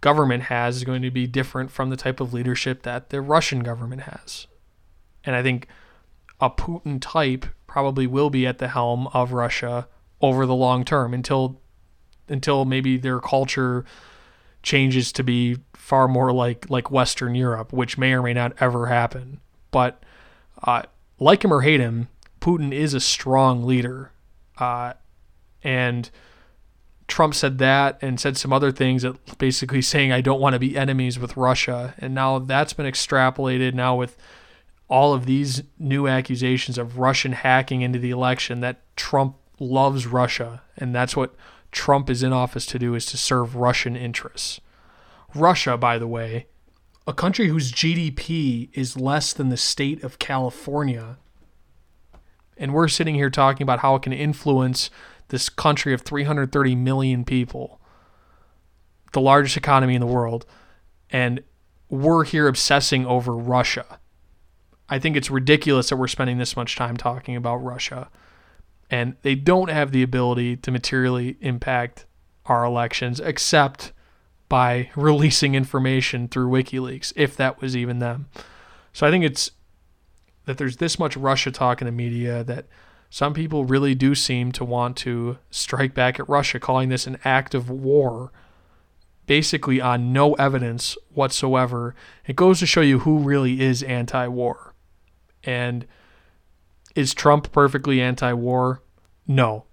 government 0.02 0.44
has 0.44 0.78
is 0.78 0.84
going 0.84 1.02
to 1.04 1.12
be 1.12 1.28
different 1.28 1.72
from 1.72 1.90
the 1.90 1.98
type 1.98 2.20
of 2.20 2.34
leadership 2.34 2.84
that 2.84 3.10
the 3.10 3.22
Russian 3.22 3.62
government 3.62 4.04
has. 4.04 4.48
And 5.24 5.36
I 5.36 5.44
think 5.44 5.68
a 6.40 6.50
Putin 6.50 7.00
type 7.00 7.46
probably 7.68 8.08
will 8.08 8.30
be 8.30 8.48
at 8.48 8.58
the 8.58 8.70
helm 8.70 9.08
of 9.08 9.34
Russia 9.34 9.88
over 10.22 10.46
the 10.46 10.56
long 10.56 10.84
term 10.84 11.14
until 11.14 11.62
until 12.28 12.66
maybe 12.66 12.98
their 12.98 13.20
culture 13.20 13.86
changes 14.62 15.12
to 15.12 15.24
be 15.24 15.58
far 15.74 16.08
more 16.08 16.32
like 16.32 16.70
like 16.70 16.92
Western 16.92 17.36
Europe, 17.36 17.74
which 17.74 17.98
may 17.98 18.14
or 18.14 18.24
may 18.24 18.34
not 18.34 18.54
ever 18.60 18.88
happen. 18.88 19.40
But 19.72 20.04
uh, 20.64 20.84
like 21.20 21.44
him 21.44 21.54
or 21.54 21.62
hate 21.62 21.80
him, 21.80 22.08
Putin 22.42 22.74
is 22.74 22.94
a 22.94 23.00
strong 23.00 23.64
leader, 23.64 24.12
uh, 24.58 24.94
and 25.64 26.10
Trump 27.08 27.34
said 27.34 27.58
that 27.58 27.98
and 28.02 28.20
said 28.20 28.38
some 28.38 28.54
other 28.54 28.72
things 28.72 29.02
that 29.02 29.38
basically 29.38 29.82
saying 29.82 30.12
I 30.12 30.22
don't 30.22 30.40
want 30.40 30.54
to 30.54 30.60
be 30.60 30.78
enemies 30.78 31.20
with 31.20 31.36
Russia. 31.36 31.96
And 31.98 32.14
now 32.14 32.40
that's 32.40 32.74
been 32.74 32.86
extrapolated 32.86 33.74
now 33.74 33.96
with 33.96 34.16
all 34.88 35.14
of 35.14 35.26
these 35.26 35.64
new 35.78 36.08
accusations 36.08 36.78
of 36.78 36.98
Russian 36.98 37.34
hacking 37.34 37.82
into 37.82 38.00
the 38.00 38.12
election 38.12 38.62
that 38.62 38.82
Trump 38.96 39.36
loves 39.60 40.08
Russia 40.08 40.62
and 40.78 40.96
that's 40.96 41.16
what 41.16 41.36
Trump 41.72 42.10
is 42.10 42.24
in 42.24 42.34
office 42.34 42.66
to 42.68 42.80
do 42.80 42.96
is 42.96 43.06
to 43.08 43.18
serve 43.18 43.56
Russian 43.56 43.96
interests. 43.96 44.60
Russia, 45.36 45.78
by 45.78 46.00
the 46.00 46.08
way, 46.08 46.48
a 47.10 47.14
country 47.14 47.48
whose 47.48 47.72
GDP 47.72 48.70
is 48.74 48.96
less 48.96 49.34
than 49.34 49.50
the 49.50 49.58
state 49.58 50.04
of 50.04 50.20
California, 50.20 51.18
and 52.56 52.72
we're 52.72 52.88
sitting 52.88 53.16
here 53.16 53.32
talking 53.32 53.64
about 53.64 53.80
how 53.80 53.96
it 53.96 54.04
can 54.04 54.14
influence 54.14 54.92
this 55.30 55.50
country 55.50 55.92
of 55.92 56.02
330 56.02 56.76
million 56.76 57.26
people, 57.26 57.82
the 59.14 59.20
largest 59.20 59.58
economy 59.58 59.96
in 59.96 60.02
the 60.02 60.06
world, 60.06 60.46
and 61.10 61.42
we're 61.90 62.26
here 62.26 62.48
obsessing 62.48 63.08
over 63.08 63.36
Russia. 63.36 64.00
I 64.88 65.00
think 65.00 65.18
it's 65.18 65.32
ridiculous 65.32 65.90
that 65.90 65.98
we're 65.98 66.08
spending 66.08 66.38
this 66.38 66.56
much 66.56 66.76
time 66.76 66.96
talking 66.96 67.36
about 67.36 67.56
Russia. 67.58 68.10
And 68.92 69.16
they 69.24 69.34
don't 69.34 69.72
have 69.72 69.92
the 69.92 70.04
ability 70.04 70.58
to 70.58 70.70
materially 70.70 71.38
impact 71.42 72.06
our 72.46 72.64
elections 72.64 73.20
except 73.20 73.94
by 74.50 74.90
releasing 74.96 75.56
information 75.56 76.28
through 76.28 76.50
WikiLeaks, 76.50 77.14
if 77.16 77.38
that 77.38 77.62
was 77.62 77.78
even 77.78 78.00
them. 78.00 78.28
So 78.92 79.08
I 79.08 79.12
think 79.12 79.24
it's 79.24 79.52
that 80.46 80.58
there's 80.58 80.78
this 80.78 80.98
much 80.98 81.16
Russia 81.16 81.52
talk 81.52 81.80
in 81.82 81.86
the 81.86 81.92
media 81.92 82.44
that 82.44 82.66
some 83.12 83.34
people 83.34 83.66
really 83.66 83.96
do 83.96 84.16
seem 84.16 84.52
to 84.54 84.66
want 84.66 84.98
to 84.98 85.38
strike 85.52 85.94
back 85.94 86.20
at 86.20 86.28
Russia, 86.28 86.60
calling 86.60 86.90
this 86.90 87.08
an 87.08 87.18
act 87.24 87.54
of 87.54 87.70
war, 87.70 88.32
basically 89.26 89.80
on 89.80 90.12
no 90.12 90.34
evidence 90.34 90.98
whatsoever. 91.14 91.96
It 92.26 92.36
goes 92.36 92.60
to 92.60 92.66
show 92.66 92.82
you 92.82 93.00
who 93.00 93.20
really 93.20 93.62
is 93.62 93.84
anti 93.84 94.28
war. 94.28 94.74
And 95.44 95.86
is 96.96 97.14
Trump 97.14 97.52
perfectly 97.52 98.02
anti 98.02 98.34
war? 98.34 98.82
No, 99.28 99.66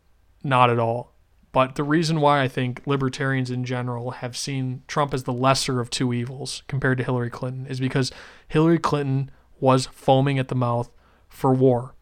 not 0.45 0.70
at 0.70 0.79
all. 0.79 1.16
But 1.53 1.77
the 1.77 1.85
reason 1.85 2.21
why 2.21 2.43
I 2.43 2.49
think 2.49 2.83
libertarians 2.87 3.51
in 3.51 3.65
general 3.65 4.11
have 4.13 4.37
seen 4.37 4.83
Trump 4.87 5.15
as 5.15 5.25
the 5.25 5.33
lesser 5.33 5.81
of 5.81 5.89
two 5.89 6.13
evils 6.13 6.63
compared 6.69 6.99
to 6.99 7.05
Hillary 7.05 7.31
Clinton 7.31 7.67
is 7.67 7.81
because 7.81 8.13
Hillary 8.47 8.79
Clinton 8.79 9.31
was 9.59 9.87
foaming 9.87 10.39
at 10.39 10.49
the 10.49 10.55
mouth 10.55 10.91
for 11.29 11.55
war. 11.55 11.95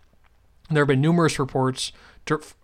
There 0.71 0.83
have 0.83 0.89
been 0.89 1.01
numerous 1.01 1.39
reports 1.39 1.93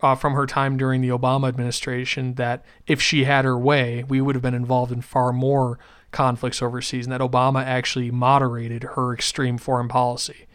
uh, 0.01 0.15
from 0.15 0.33
her 0.33 0.45
time 0.45 0.75
during 0.75 1.01
the 1.01 1.09
Obama 1.09 1.47
administration 1.47 2.33
that 2.35 2.65
if 2.87 3.01
she 3.01 3.25
had 3.25 3.45
her 3.45 3.57
way, 3.57 4.03
we 4.07 4.19
would 4.19 4.35
have 4.35 4.41
been 4.41 4.53
involved 4.53 4.91
in 4.91 5.01
far 5.01 5.31
more 5.31 5.77
conflicts 6.11 6.61
overseas, 6.61 7.05
and 7.05 7.13
that 7.13 7.21
Obama 7.21 7.63
actually 7.63 8.11
moderated 8.11 8.83
her 8.83 9.13
extreme 9.13 9.57
foreign 9.57 9.87
policy. 9.87 10.47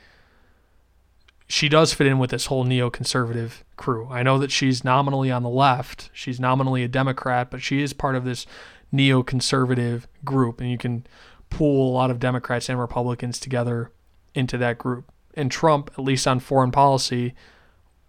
She 1.47 1.69
does 1.69 1.93
fit 1.93 2.07
in 2.07 2.19
with 2.19 2.31
this 2.31 2.47
whole 2.47 2.65
neoconservative 2.65 3.63
crew. 3.77 4.09
I 4.11 4.23
know 4.23 4.39
that 4.39 4.51
she's 4.51 4.85
nominally 4.85 5.31
on 5.31 5.43
the 5.43 5.49
left, 5.49 6.11
she's 6.13 6.41
nominally 6.41 6.83
a 6.83 6.89
Democrat, 6.89 7.51
but 7.51 7.63
she 7.63 7.83
is 7.83 7.93
part 7.93 8.17
of 8.17 8.25
this 8.25 8.47
neoconservative 8.93 10.05
group, 10.25 10.61
and 10.61 10.71
you 10.71 10.79
can 10.79 11.07
pool 11.51 11.91
a 11.91 11.95
lot 11.95 12.11
of 12.11 12.19
Democrats 12.19 12.69
and 12.69 12.79
Republicans 12.79 13.39
together 13.39 13.93
into 14.35 14.59
that 14.59 14.79
group. 14.79 15.11
And 15.35 15.51
Trump, 15.51 15.91
at 15.93 16.05
least 16.05 16.27
on 16.27 16.41
foreign 16.41 16.71
policy, 16.71 17.35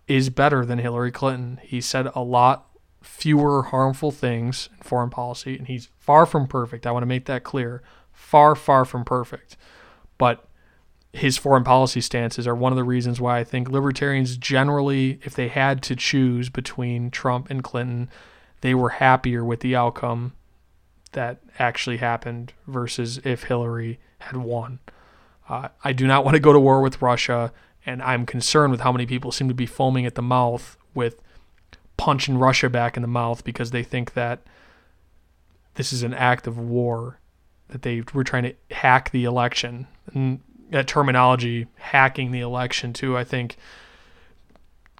is 0.07 0.29
better 0.29 0.65
than 0.65 0.79
Hillary 0.79 1.11
Clinton. 1.11 1.59
He 1.61 1.81
said 1.81 2.09
a 2.15 2.21
lot 2.21 2.67
fewer 3.01 3.63
harmful 3.63 4.11
things 4.11 4.69
in 4.75 4.83
foreign 4.83 5.09
policy, 5.09 5.57
and 5.57 5.67
he's 5.67 5.89
far 5.99 6.25
from 6.25 6.47
perfect. 6.47 6.88
I 6.88 6.91
want 6.91 7.03
to 7.03 7.07
make 7.07 7.25
that 7.25 7.43
clear. 7.43 7.83
Far, 8.11 8.55
far 8.55 8.85
from 8.85 9.05
perfect. 9.05 9.57
But 10.17 10.46
his 11.13 11.37
foreign 11.37 11.63
policy 11.63 12.01
stances 12.01 12.45
are 12.47 12.55
one 12.55 12.71
of 12.71 12.75
the 12.75 12.83
reasons 12.83 13.19
why 13.19 13.39
I 13.39 13.43
think 13.43 13.69
libertarians 13.69 14.37
generally, 14.37 15.19
if 15.23 15.33
they 15.33 15.47
had 15.47 15.81
to 15.83 15.95
choose 15.95 16.49
between 16.49 17.09
Trump 17.11 17.49
and 17.49 17.63
Clinton, 17.63 18.09
they 18.61 18.75
were 18.75 18.89
happier 18.89 19.43
with 19.43 19.61
the 19.61 19.75
outcome 19.75 20.33
that 21.13 21.39
actually 21.57 21.97
happened 21.97 22.53
versus 22.67 23.19
if 23.23 23.43
Hillary 23.43 23.99
had 24.19 24.37
won. 24.37 24.79
Uh, 25.49 25.69
I 25.83 25.93
do 25.93 26.05
not 26.07 26.23
want 26.25 26.35
to 26.35 26.41
go 26.41 26.53
to 26.53 26.59
war 26.59 26.81
with 26.81 27.01
Russia, 27.01 27.51
and 27.85 28.01
I'm 28.01 28.25
concerned 28.25 28.71
with 28.71 28.81
how 28.81 28.91
many 28.91 29.05
people 29.05 29.31
seem 29.31 29.47
to 29.47 29.53
be 29.53 29.65
foaming 29.65 30.05
at 30.05 30.15
the 30.15 30.21
mouth 30.21 30.77
with 30.93 31.21
punching 31.95 32.37
Russia 32.37 32.69
back 32.69 32.95
in 32.95 33.01
the 33.01 33.07
mouth 33.07 33.43
because 33.43 33.71
they 33.71 33.83
think 33.83 34.13
that 34.13 34.41
this 35.75 35.93
is 35.93 36.03
an 36.03 36.13
act 36.13 36.47
of 36.47 36.57
war, 36.57 37.19
that 37.69 37.81
they 37.81 38.03
were 38.13 38.23
trying 38.23 38.43
to 38.43 38.55
hack 38.71 39.11
the 39.11 39.25
election. 39.25 39.87
And 40.13 40.41
that 40.70 40.88
terminology, 40.88 41.68
hacking 41.76 42.32
the 42.32 42.41
election, 42.41 42.93
too, 42.93 43.18
I 43.18 43.24
think 43.24 43.57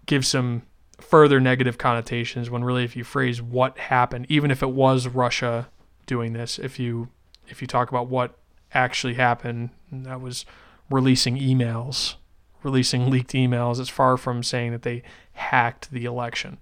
gives 0.06 0.28
some 0.28 0.64
further 1.00 1.40
negative 1.40 1.78
connotations 1.78 2.50
when 2.50 2.64
really 2.64 2.84
if 2.84 2.96
you 2.96 3.04
phrase 3.04 3.42
what 3.42 3.78
happened, 3.78 4.26
even 4.30 4.52
if 4.52 4.64
it 4.64 4.72
was 4.72 5.08
Russia 5.08 5.70
doing 6.06 6.34
this, 6.34 6.58
if 6.58 6.80
you 6.80 7.10
if 7.48 7.62
you 7.62 7.68
talk 7.68 7.90
about 7.90 8.08
what 8.08 8.38
actually 8.74 9.14
happened, 9.14 9.70
that 9.92 10.20
was 10.20 10.46
releasing 10.90 11.38
emails, 11.38 12.16
releasing 12.64 13.10
leaked 13.10 13.32
emails. 13.32 13.80
It's 13.80 13.90
far 13.90 14.18
from 14.18 14.44
saying 14.44 14.72
that 14.72 14.82
they 14.82 15.04
hacked 15.34 15.92
the 15.92 16.06
election. 16.06 16.60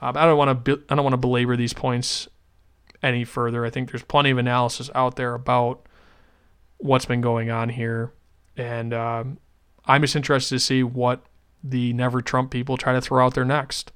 Uh, 0.00 0.12
I 0.14 0.26
don't 0.26 0.38
want 0.38 0.64
to 0.64 0.82
I 0.88 0.94
don't 0.94 1.04
want 1.04 1.14
to 1.14 1.18
belabor 1.18 1.56
these 1.56 1.72
points 1.72 2.28
any 3.02 3.24
further. 3.24 3.64
I 3.64 3.70
think 3.70 3.90
there's 3.90 4.02
plenty 4.02 4.30
of 4.30 4.38
analysis 4.38 4.90
out 4.94 5.16
there 5.16 5.34
about 5.34 5.86
what's 6.78 7.04
been 7.06 7.20
going 7.20 7.50
on 7.50 7.70
here, 7.70 8.12
and 8.60 8.92
um, 8.92 9.38
I'm 9.86 10.02
just 10.02 10.14
interested 10.14 10.54
to 10.54 10.60
see 10.60 10.82
what 10.82 11.24
the 11.64 11.94
Never 11.94 12.20
Trump 12.20 12.50
people 12.50 12.76
try 12.76 12.92
to 12.92 13.00
throw 13.00 13.24
out 13.24 13.34
there 13.34 13.44
next. 13.44 13.90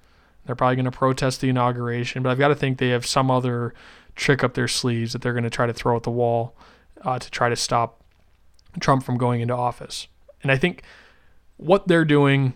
They're 0.46 0.54
probably 0.54 0.76
going 0.76 0.84
to 0.86 0.90
protest 0.90 1.40
the 1.40 1.50
inauguration, 1.50 2.22
but 2.22 2.30
I've 2.30 2.38
got 2.38 2.48
to 2.48 2.54
think 2.54 2.78
they 2.78 2.88
have 2.88 3.06
some 3.06 3.30
other 3.30 3.74
trick 4.14 4.42
up 4.42 4.54
their 4.54 4.68
sleeves 4.68 5.12
that 5.12 5.22
they're 5.22 5.32
going 5.32 5.44
to 5.44 5.50
try 5.50 5.66
to 5.66 5.72
throw 5.72 5.96
at 5.96 6.02
the 6.02 6.10
wall 6.10 6.56
uh, 7.02 7.18
to 7.18 7.30
try 7.30 7.48
to 7.50 7.56
stop 7.56 8.02
Trump 8.80 9.04
from 9.04 9.18
going 9.18 9.42
into 9.42 9.54
office. 9.54 10.08
And 10.42 10.50
I 10.50 10.56
think 10.56 10.82
what 11.56 11.86
they're 11.86 12.04
doing 12.04 12.54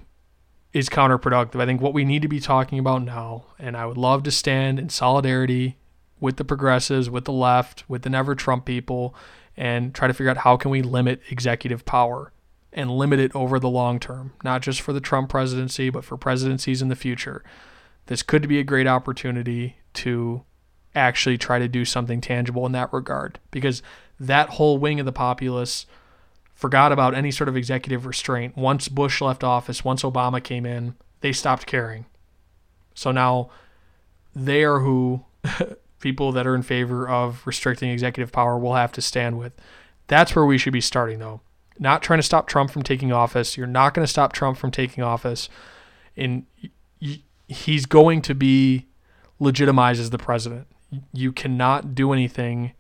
is 0.72 0.88
counterproductive. 0.88 1.60
I 1.60 1.66
think 1.66 1.80
what 1.80 1.94
we 1.94 2.04
need 2.04 2.22
to 2.22 2.28
be 2.28 2.40
talking 2.40 2.78
about 2.78 3.02
now, 3.02 3.44
and 3.58 3.76
I 3.76 3.84
would 3.86 3.98
love 3.98 4.22
to 4.24 4.30
stand 4.30 4.78
in 4.78 4.88
solidarity 4.88 5.76
with 6.20 6.36
the 6.36 6.44
progressives, 6.44 7.10
with 7.10 7.24
the 7.24 7.32
left, 7.32 7.84
with 7.88 8.02
the 8.02 8.10
never 8.10 8.34
Trump 8.34 8.64
people, 8.64 9.14
and 9.58 9.92
try 9.92 10.06
to 10.06 10.14
figure 10.14 10.30
out 10.30 10.38
how 10.38 10.56
can 10.56 10.70
we 10.70 10.80
limit 10.80 11.20
executive 11.30 11.84
power 11.84 12.32
and 12.72 12.90
limit 12.90 13.18
it 13.18 13.34
over 13.34 13.58
the 13.58 13.68
long 13.68 13.98
term, 13.98 14.32
not 14.44 14.62
just 14.62 14.80
for 14.80 14.92
the 14.92 15.00
Trump 15.00 15.28
presidency, 15.28 15.90
but 15.90 16.04
for 16.04 16.16
presidencies 16.16 16.80
in 16.80 16.88
the 16.88 16.96
future. 16.96 17.42
This 18.06 18.22
could 18.22 18.46
be 18.48 18.60
a 18.60 18.64
great 18.64 18.86
opportunity 18.86 19.76
to 19.94 20.44
actually 20.94 21.36
try 21.36 21.58
to 21.58 21.66
do 21.66 21.84
something 21.84 22.20
tangible 22.20 22.64
in 22.66 22.72
that 22.72 22.92
regard 22.92 23.40
because 23.50 23.82
that 24.20 24.50
whole 24.50 24.78
wing 24.78 25.00
of 25.00 25.06
the 25.06 25.12
populace 25.12 25.86
forgot 26.54 26.92
about 26.92 27.14
any 27.14 27.32
sort 27.32 27.48
of 27.48 27.56
executive 27.56 28.06
restraint. 28.06 28.56
Once 28.56 28.88
Bush 28.88 29.20
left 29.20 29.42
office, 29.42 29.84
once 29.84 30.02
Obama 30.02 30.42
came 30.42 30.64
in, 30.64 30.94
they 31.20 31.32
stopped 31.32 31.66
caring. 31.66 32.06
So 32.94 33.10
now 33.10 33.50
they 34.36 34.62
are 34.62 34.78
who 34.78 35.24
people 36.00 36.32
that 36.32 36.46
are 36.46 36.54
in 36.54 36.62
favor 36.62 37.08
of 37.08 37.46
restricting 37.46 37.90
executive 37.90 38.32
power 38.32 38.58
will 38.58 38.74
have 38.74 38.92
to 38.92 39.02
stand 39.02 39.38
with. 39.38 39.54
That's 40.06 40.34
where 40.34 40.46
we 40.46 40.58
should 40.58 40.72
be 40.72 40.80
starting, 40.80 41.18
though. 41.18 41.40
Not 41.78 42.02
trying 42.02 42.18
to 42.18 42.24
stop 42.24 42.48
Trump 42.48 42.70
from 42.70 42.82
taking 42.82 43.12
office. 43.12 43.56
You're 43.56 43.66
not 43.66 43.94
going 43.94 44.04
to 44.04 44.10
stop 44.10 44.32
Trump 44.32 44.58
from 44.58 44.70
taking 44.70 45.04
office. 45.04 45.48
And 46.16 46.46
he's 47.46 47.86
going 47.86 48.22
to 48.22 48.34
be 48.34 48.86
legitimized 49.38 50.00
as 50.00 50.10
the 50.10 50.18
president. 50.18 50.66
You 51.12 51.32
cannot 51.32 51.94
do 51.94 52.12
anything 52.12 52.72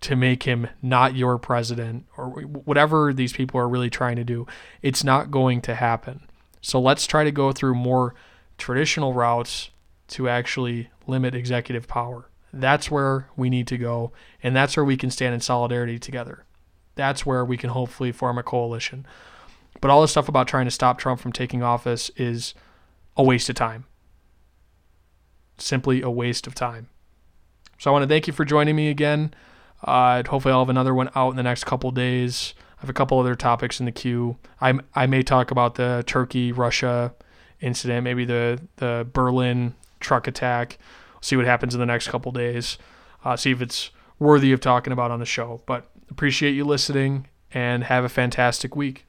to 0.00 0.14
make 0.14 0.44
him 0.44 0.68
not 0.80 1.16
your 1.16 1.38
president 1.38 2.06
or 2.16 2.28
whatever 2.28 3.12
these 3.12 3.32
people 3.32 3.60
are 3.60 3.68
really 3.68 3.90
trying 3.90 4.16
to 4.16 4.24
do. 4.24 4.46
It's 4.80 5.02
not 5.02 5.30
going 5.30 5.60
to 5.62 5.74
happen. 5.74 6.22
So 6.60 6.80
let's 6.80 7.06
try 7.06 7.24
to 7.24 7.32
go 7.32 7.52
through 7.52 7.74
more 7.74 8.14
traditional 8.58 9.12
routes 9.12 9.70
to 10.08 10.28
actually 10.28 10.90
limit 11.06 11.34
executive 11.34 11.88
power. 11.88 12.27
That's 12.52 12.90
where 12.90 13.28
we 13.36 13.50
need 13.50 13.66
to 13.68 13.78
go, 13.78 14.12
and 14.42 14.56
that's 14.56 14.76
where 14.76 14.84
we 14.84 14.96
can 14.96 15.10
stand 15.10 15.34
in 15.34 15.40
solidarity 15.40 15.98
together. 15.98 16.44
That's 16.94 17.26
where 17.26 17.44
we 17.44 17.56
can 17.56 17.70
hopefully 17.70 18.10
form 18.10 18.38
a 18.38 18.42
coalition. 18.42 19.06
But 19.80 19.90
all 19.90 20.00
this 20.00 20.10
stuff 20.10 20.28
about 20.28 20.48
trying 20.48 20.64
to 20.64 20.70
stop 20.70 20.98
Trump 20.98 21.20
from 21.20 21.32
taking 21.32 21.62
office 21.62 22.10
is 22.16 22.54
a 23.16 23.22
waste 23.22 23.48
of 23.48 23.54
time. 23.54 23.84
Simply 25.58 26.02
a 26.02 26.10
waste 26.10 26.46
of 26.46 26.54
time. 26.54 26.88
So 27.78 27.90
I 27.90 27.92
want 27.92 28.02
to 28.02 28.08
thank 28.08 28.26
you 28.26 28.32
for 28.32 28.44
joining 28.44 28.74
me 28.74 28.88
again. 28.88 29.34
Uh, 29.84 30.22
hopefully, 30.24 30.52
I'll 30.52 30.60
have 30.60 30.70
another 30.70 30.94
one 30.94 31.10
out 31.14 31.30
in 31.30 31.36
the 31.36 31.42
next 31.42 31.64
couple 31.64 31.90
days. 31.90 32.54
I 32.78 32.80
have 32.80 32.90
a 32.90 32.94
couple 32.94 33.18
other 33.18 33.34
topics 33.34 33.78
in 33.78 33.86
the 33.86 33.92
queue. 33.92 34.36
I 34.60 34.74
I 34.94 35.06
may 35.06 35.22
talk 35.22 35.50
about 35.50 35.76
the 35.76 36.02
Turkey 36.06 36.50
Russia 36.52 37.14
incident, 37.60 38.04
maybe 38.04 38.24
the 38.24 38.60
the 38.76 39.06
Berlin 39.12 39.74
truck 40.00 40.26
attack. 40.26 40.78
See 41.20 41.36
what 41.36 41.46
happens 41.46 41.74
in 41.74 41.80
the 41.80 41.86
next 41.86 42.08
couple 42.08 42.32
days. 42.32 42.78
Uh, 43.24 43.36
see 43.36 43.50
if 43.50 43.60
it's 43.60 43.90
worthy 44.18 44.52
of 44.52 44.60
talking 44.60 44.92
about 44.92 45.10
on 45.10 45.20
the 45.20 45.26
show. 45.26 45.62
But 45.66 45.90
appreciate 46.10 46.52
you 46.52 46.64
listening 46.64 47.26
and 47.52 47.84
have 47.84 48.04
a 48.04 48.08
fantastic 48.08 48.76
week. 48.76 49.06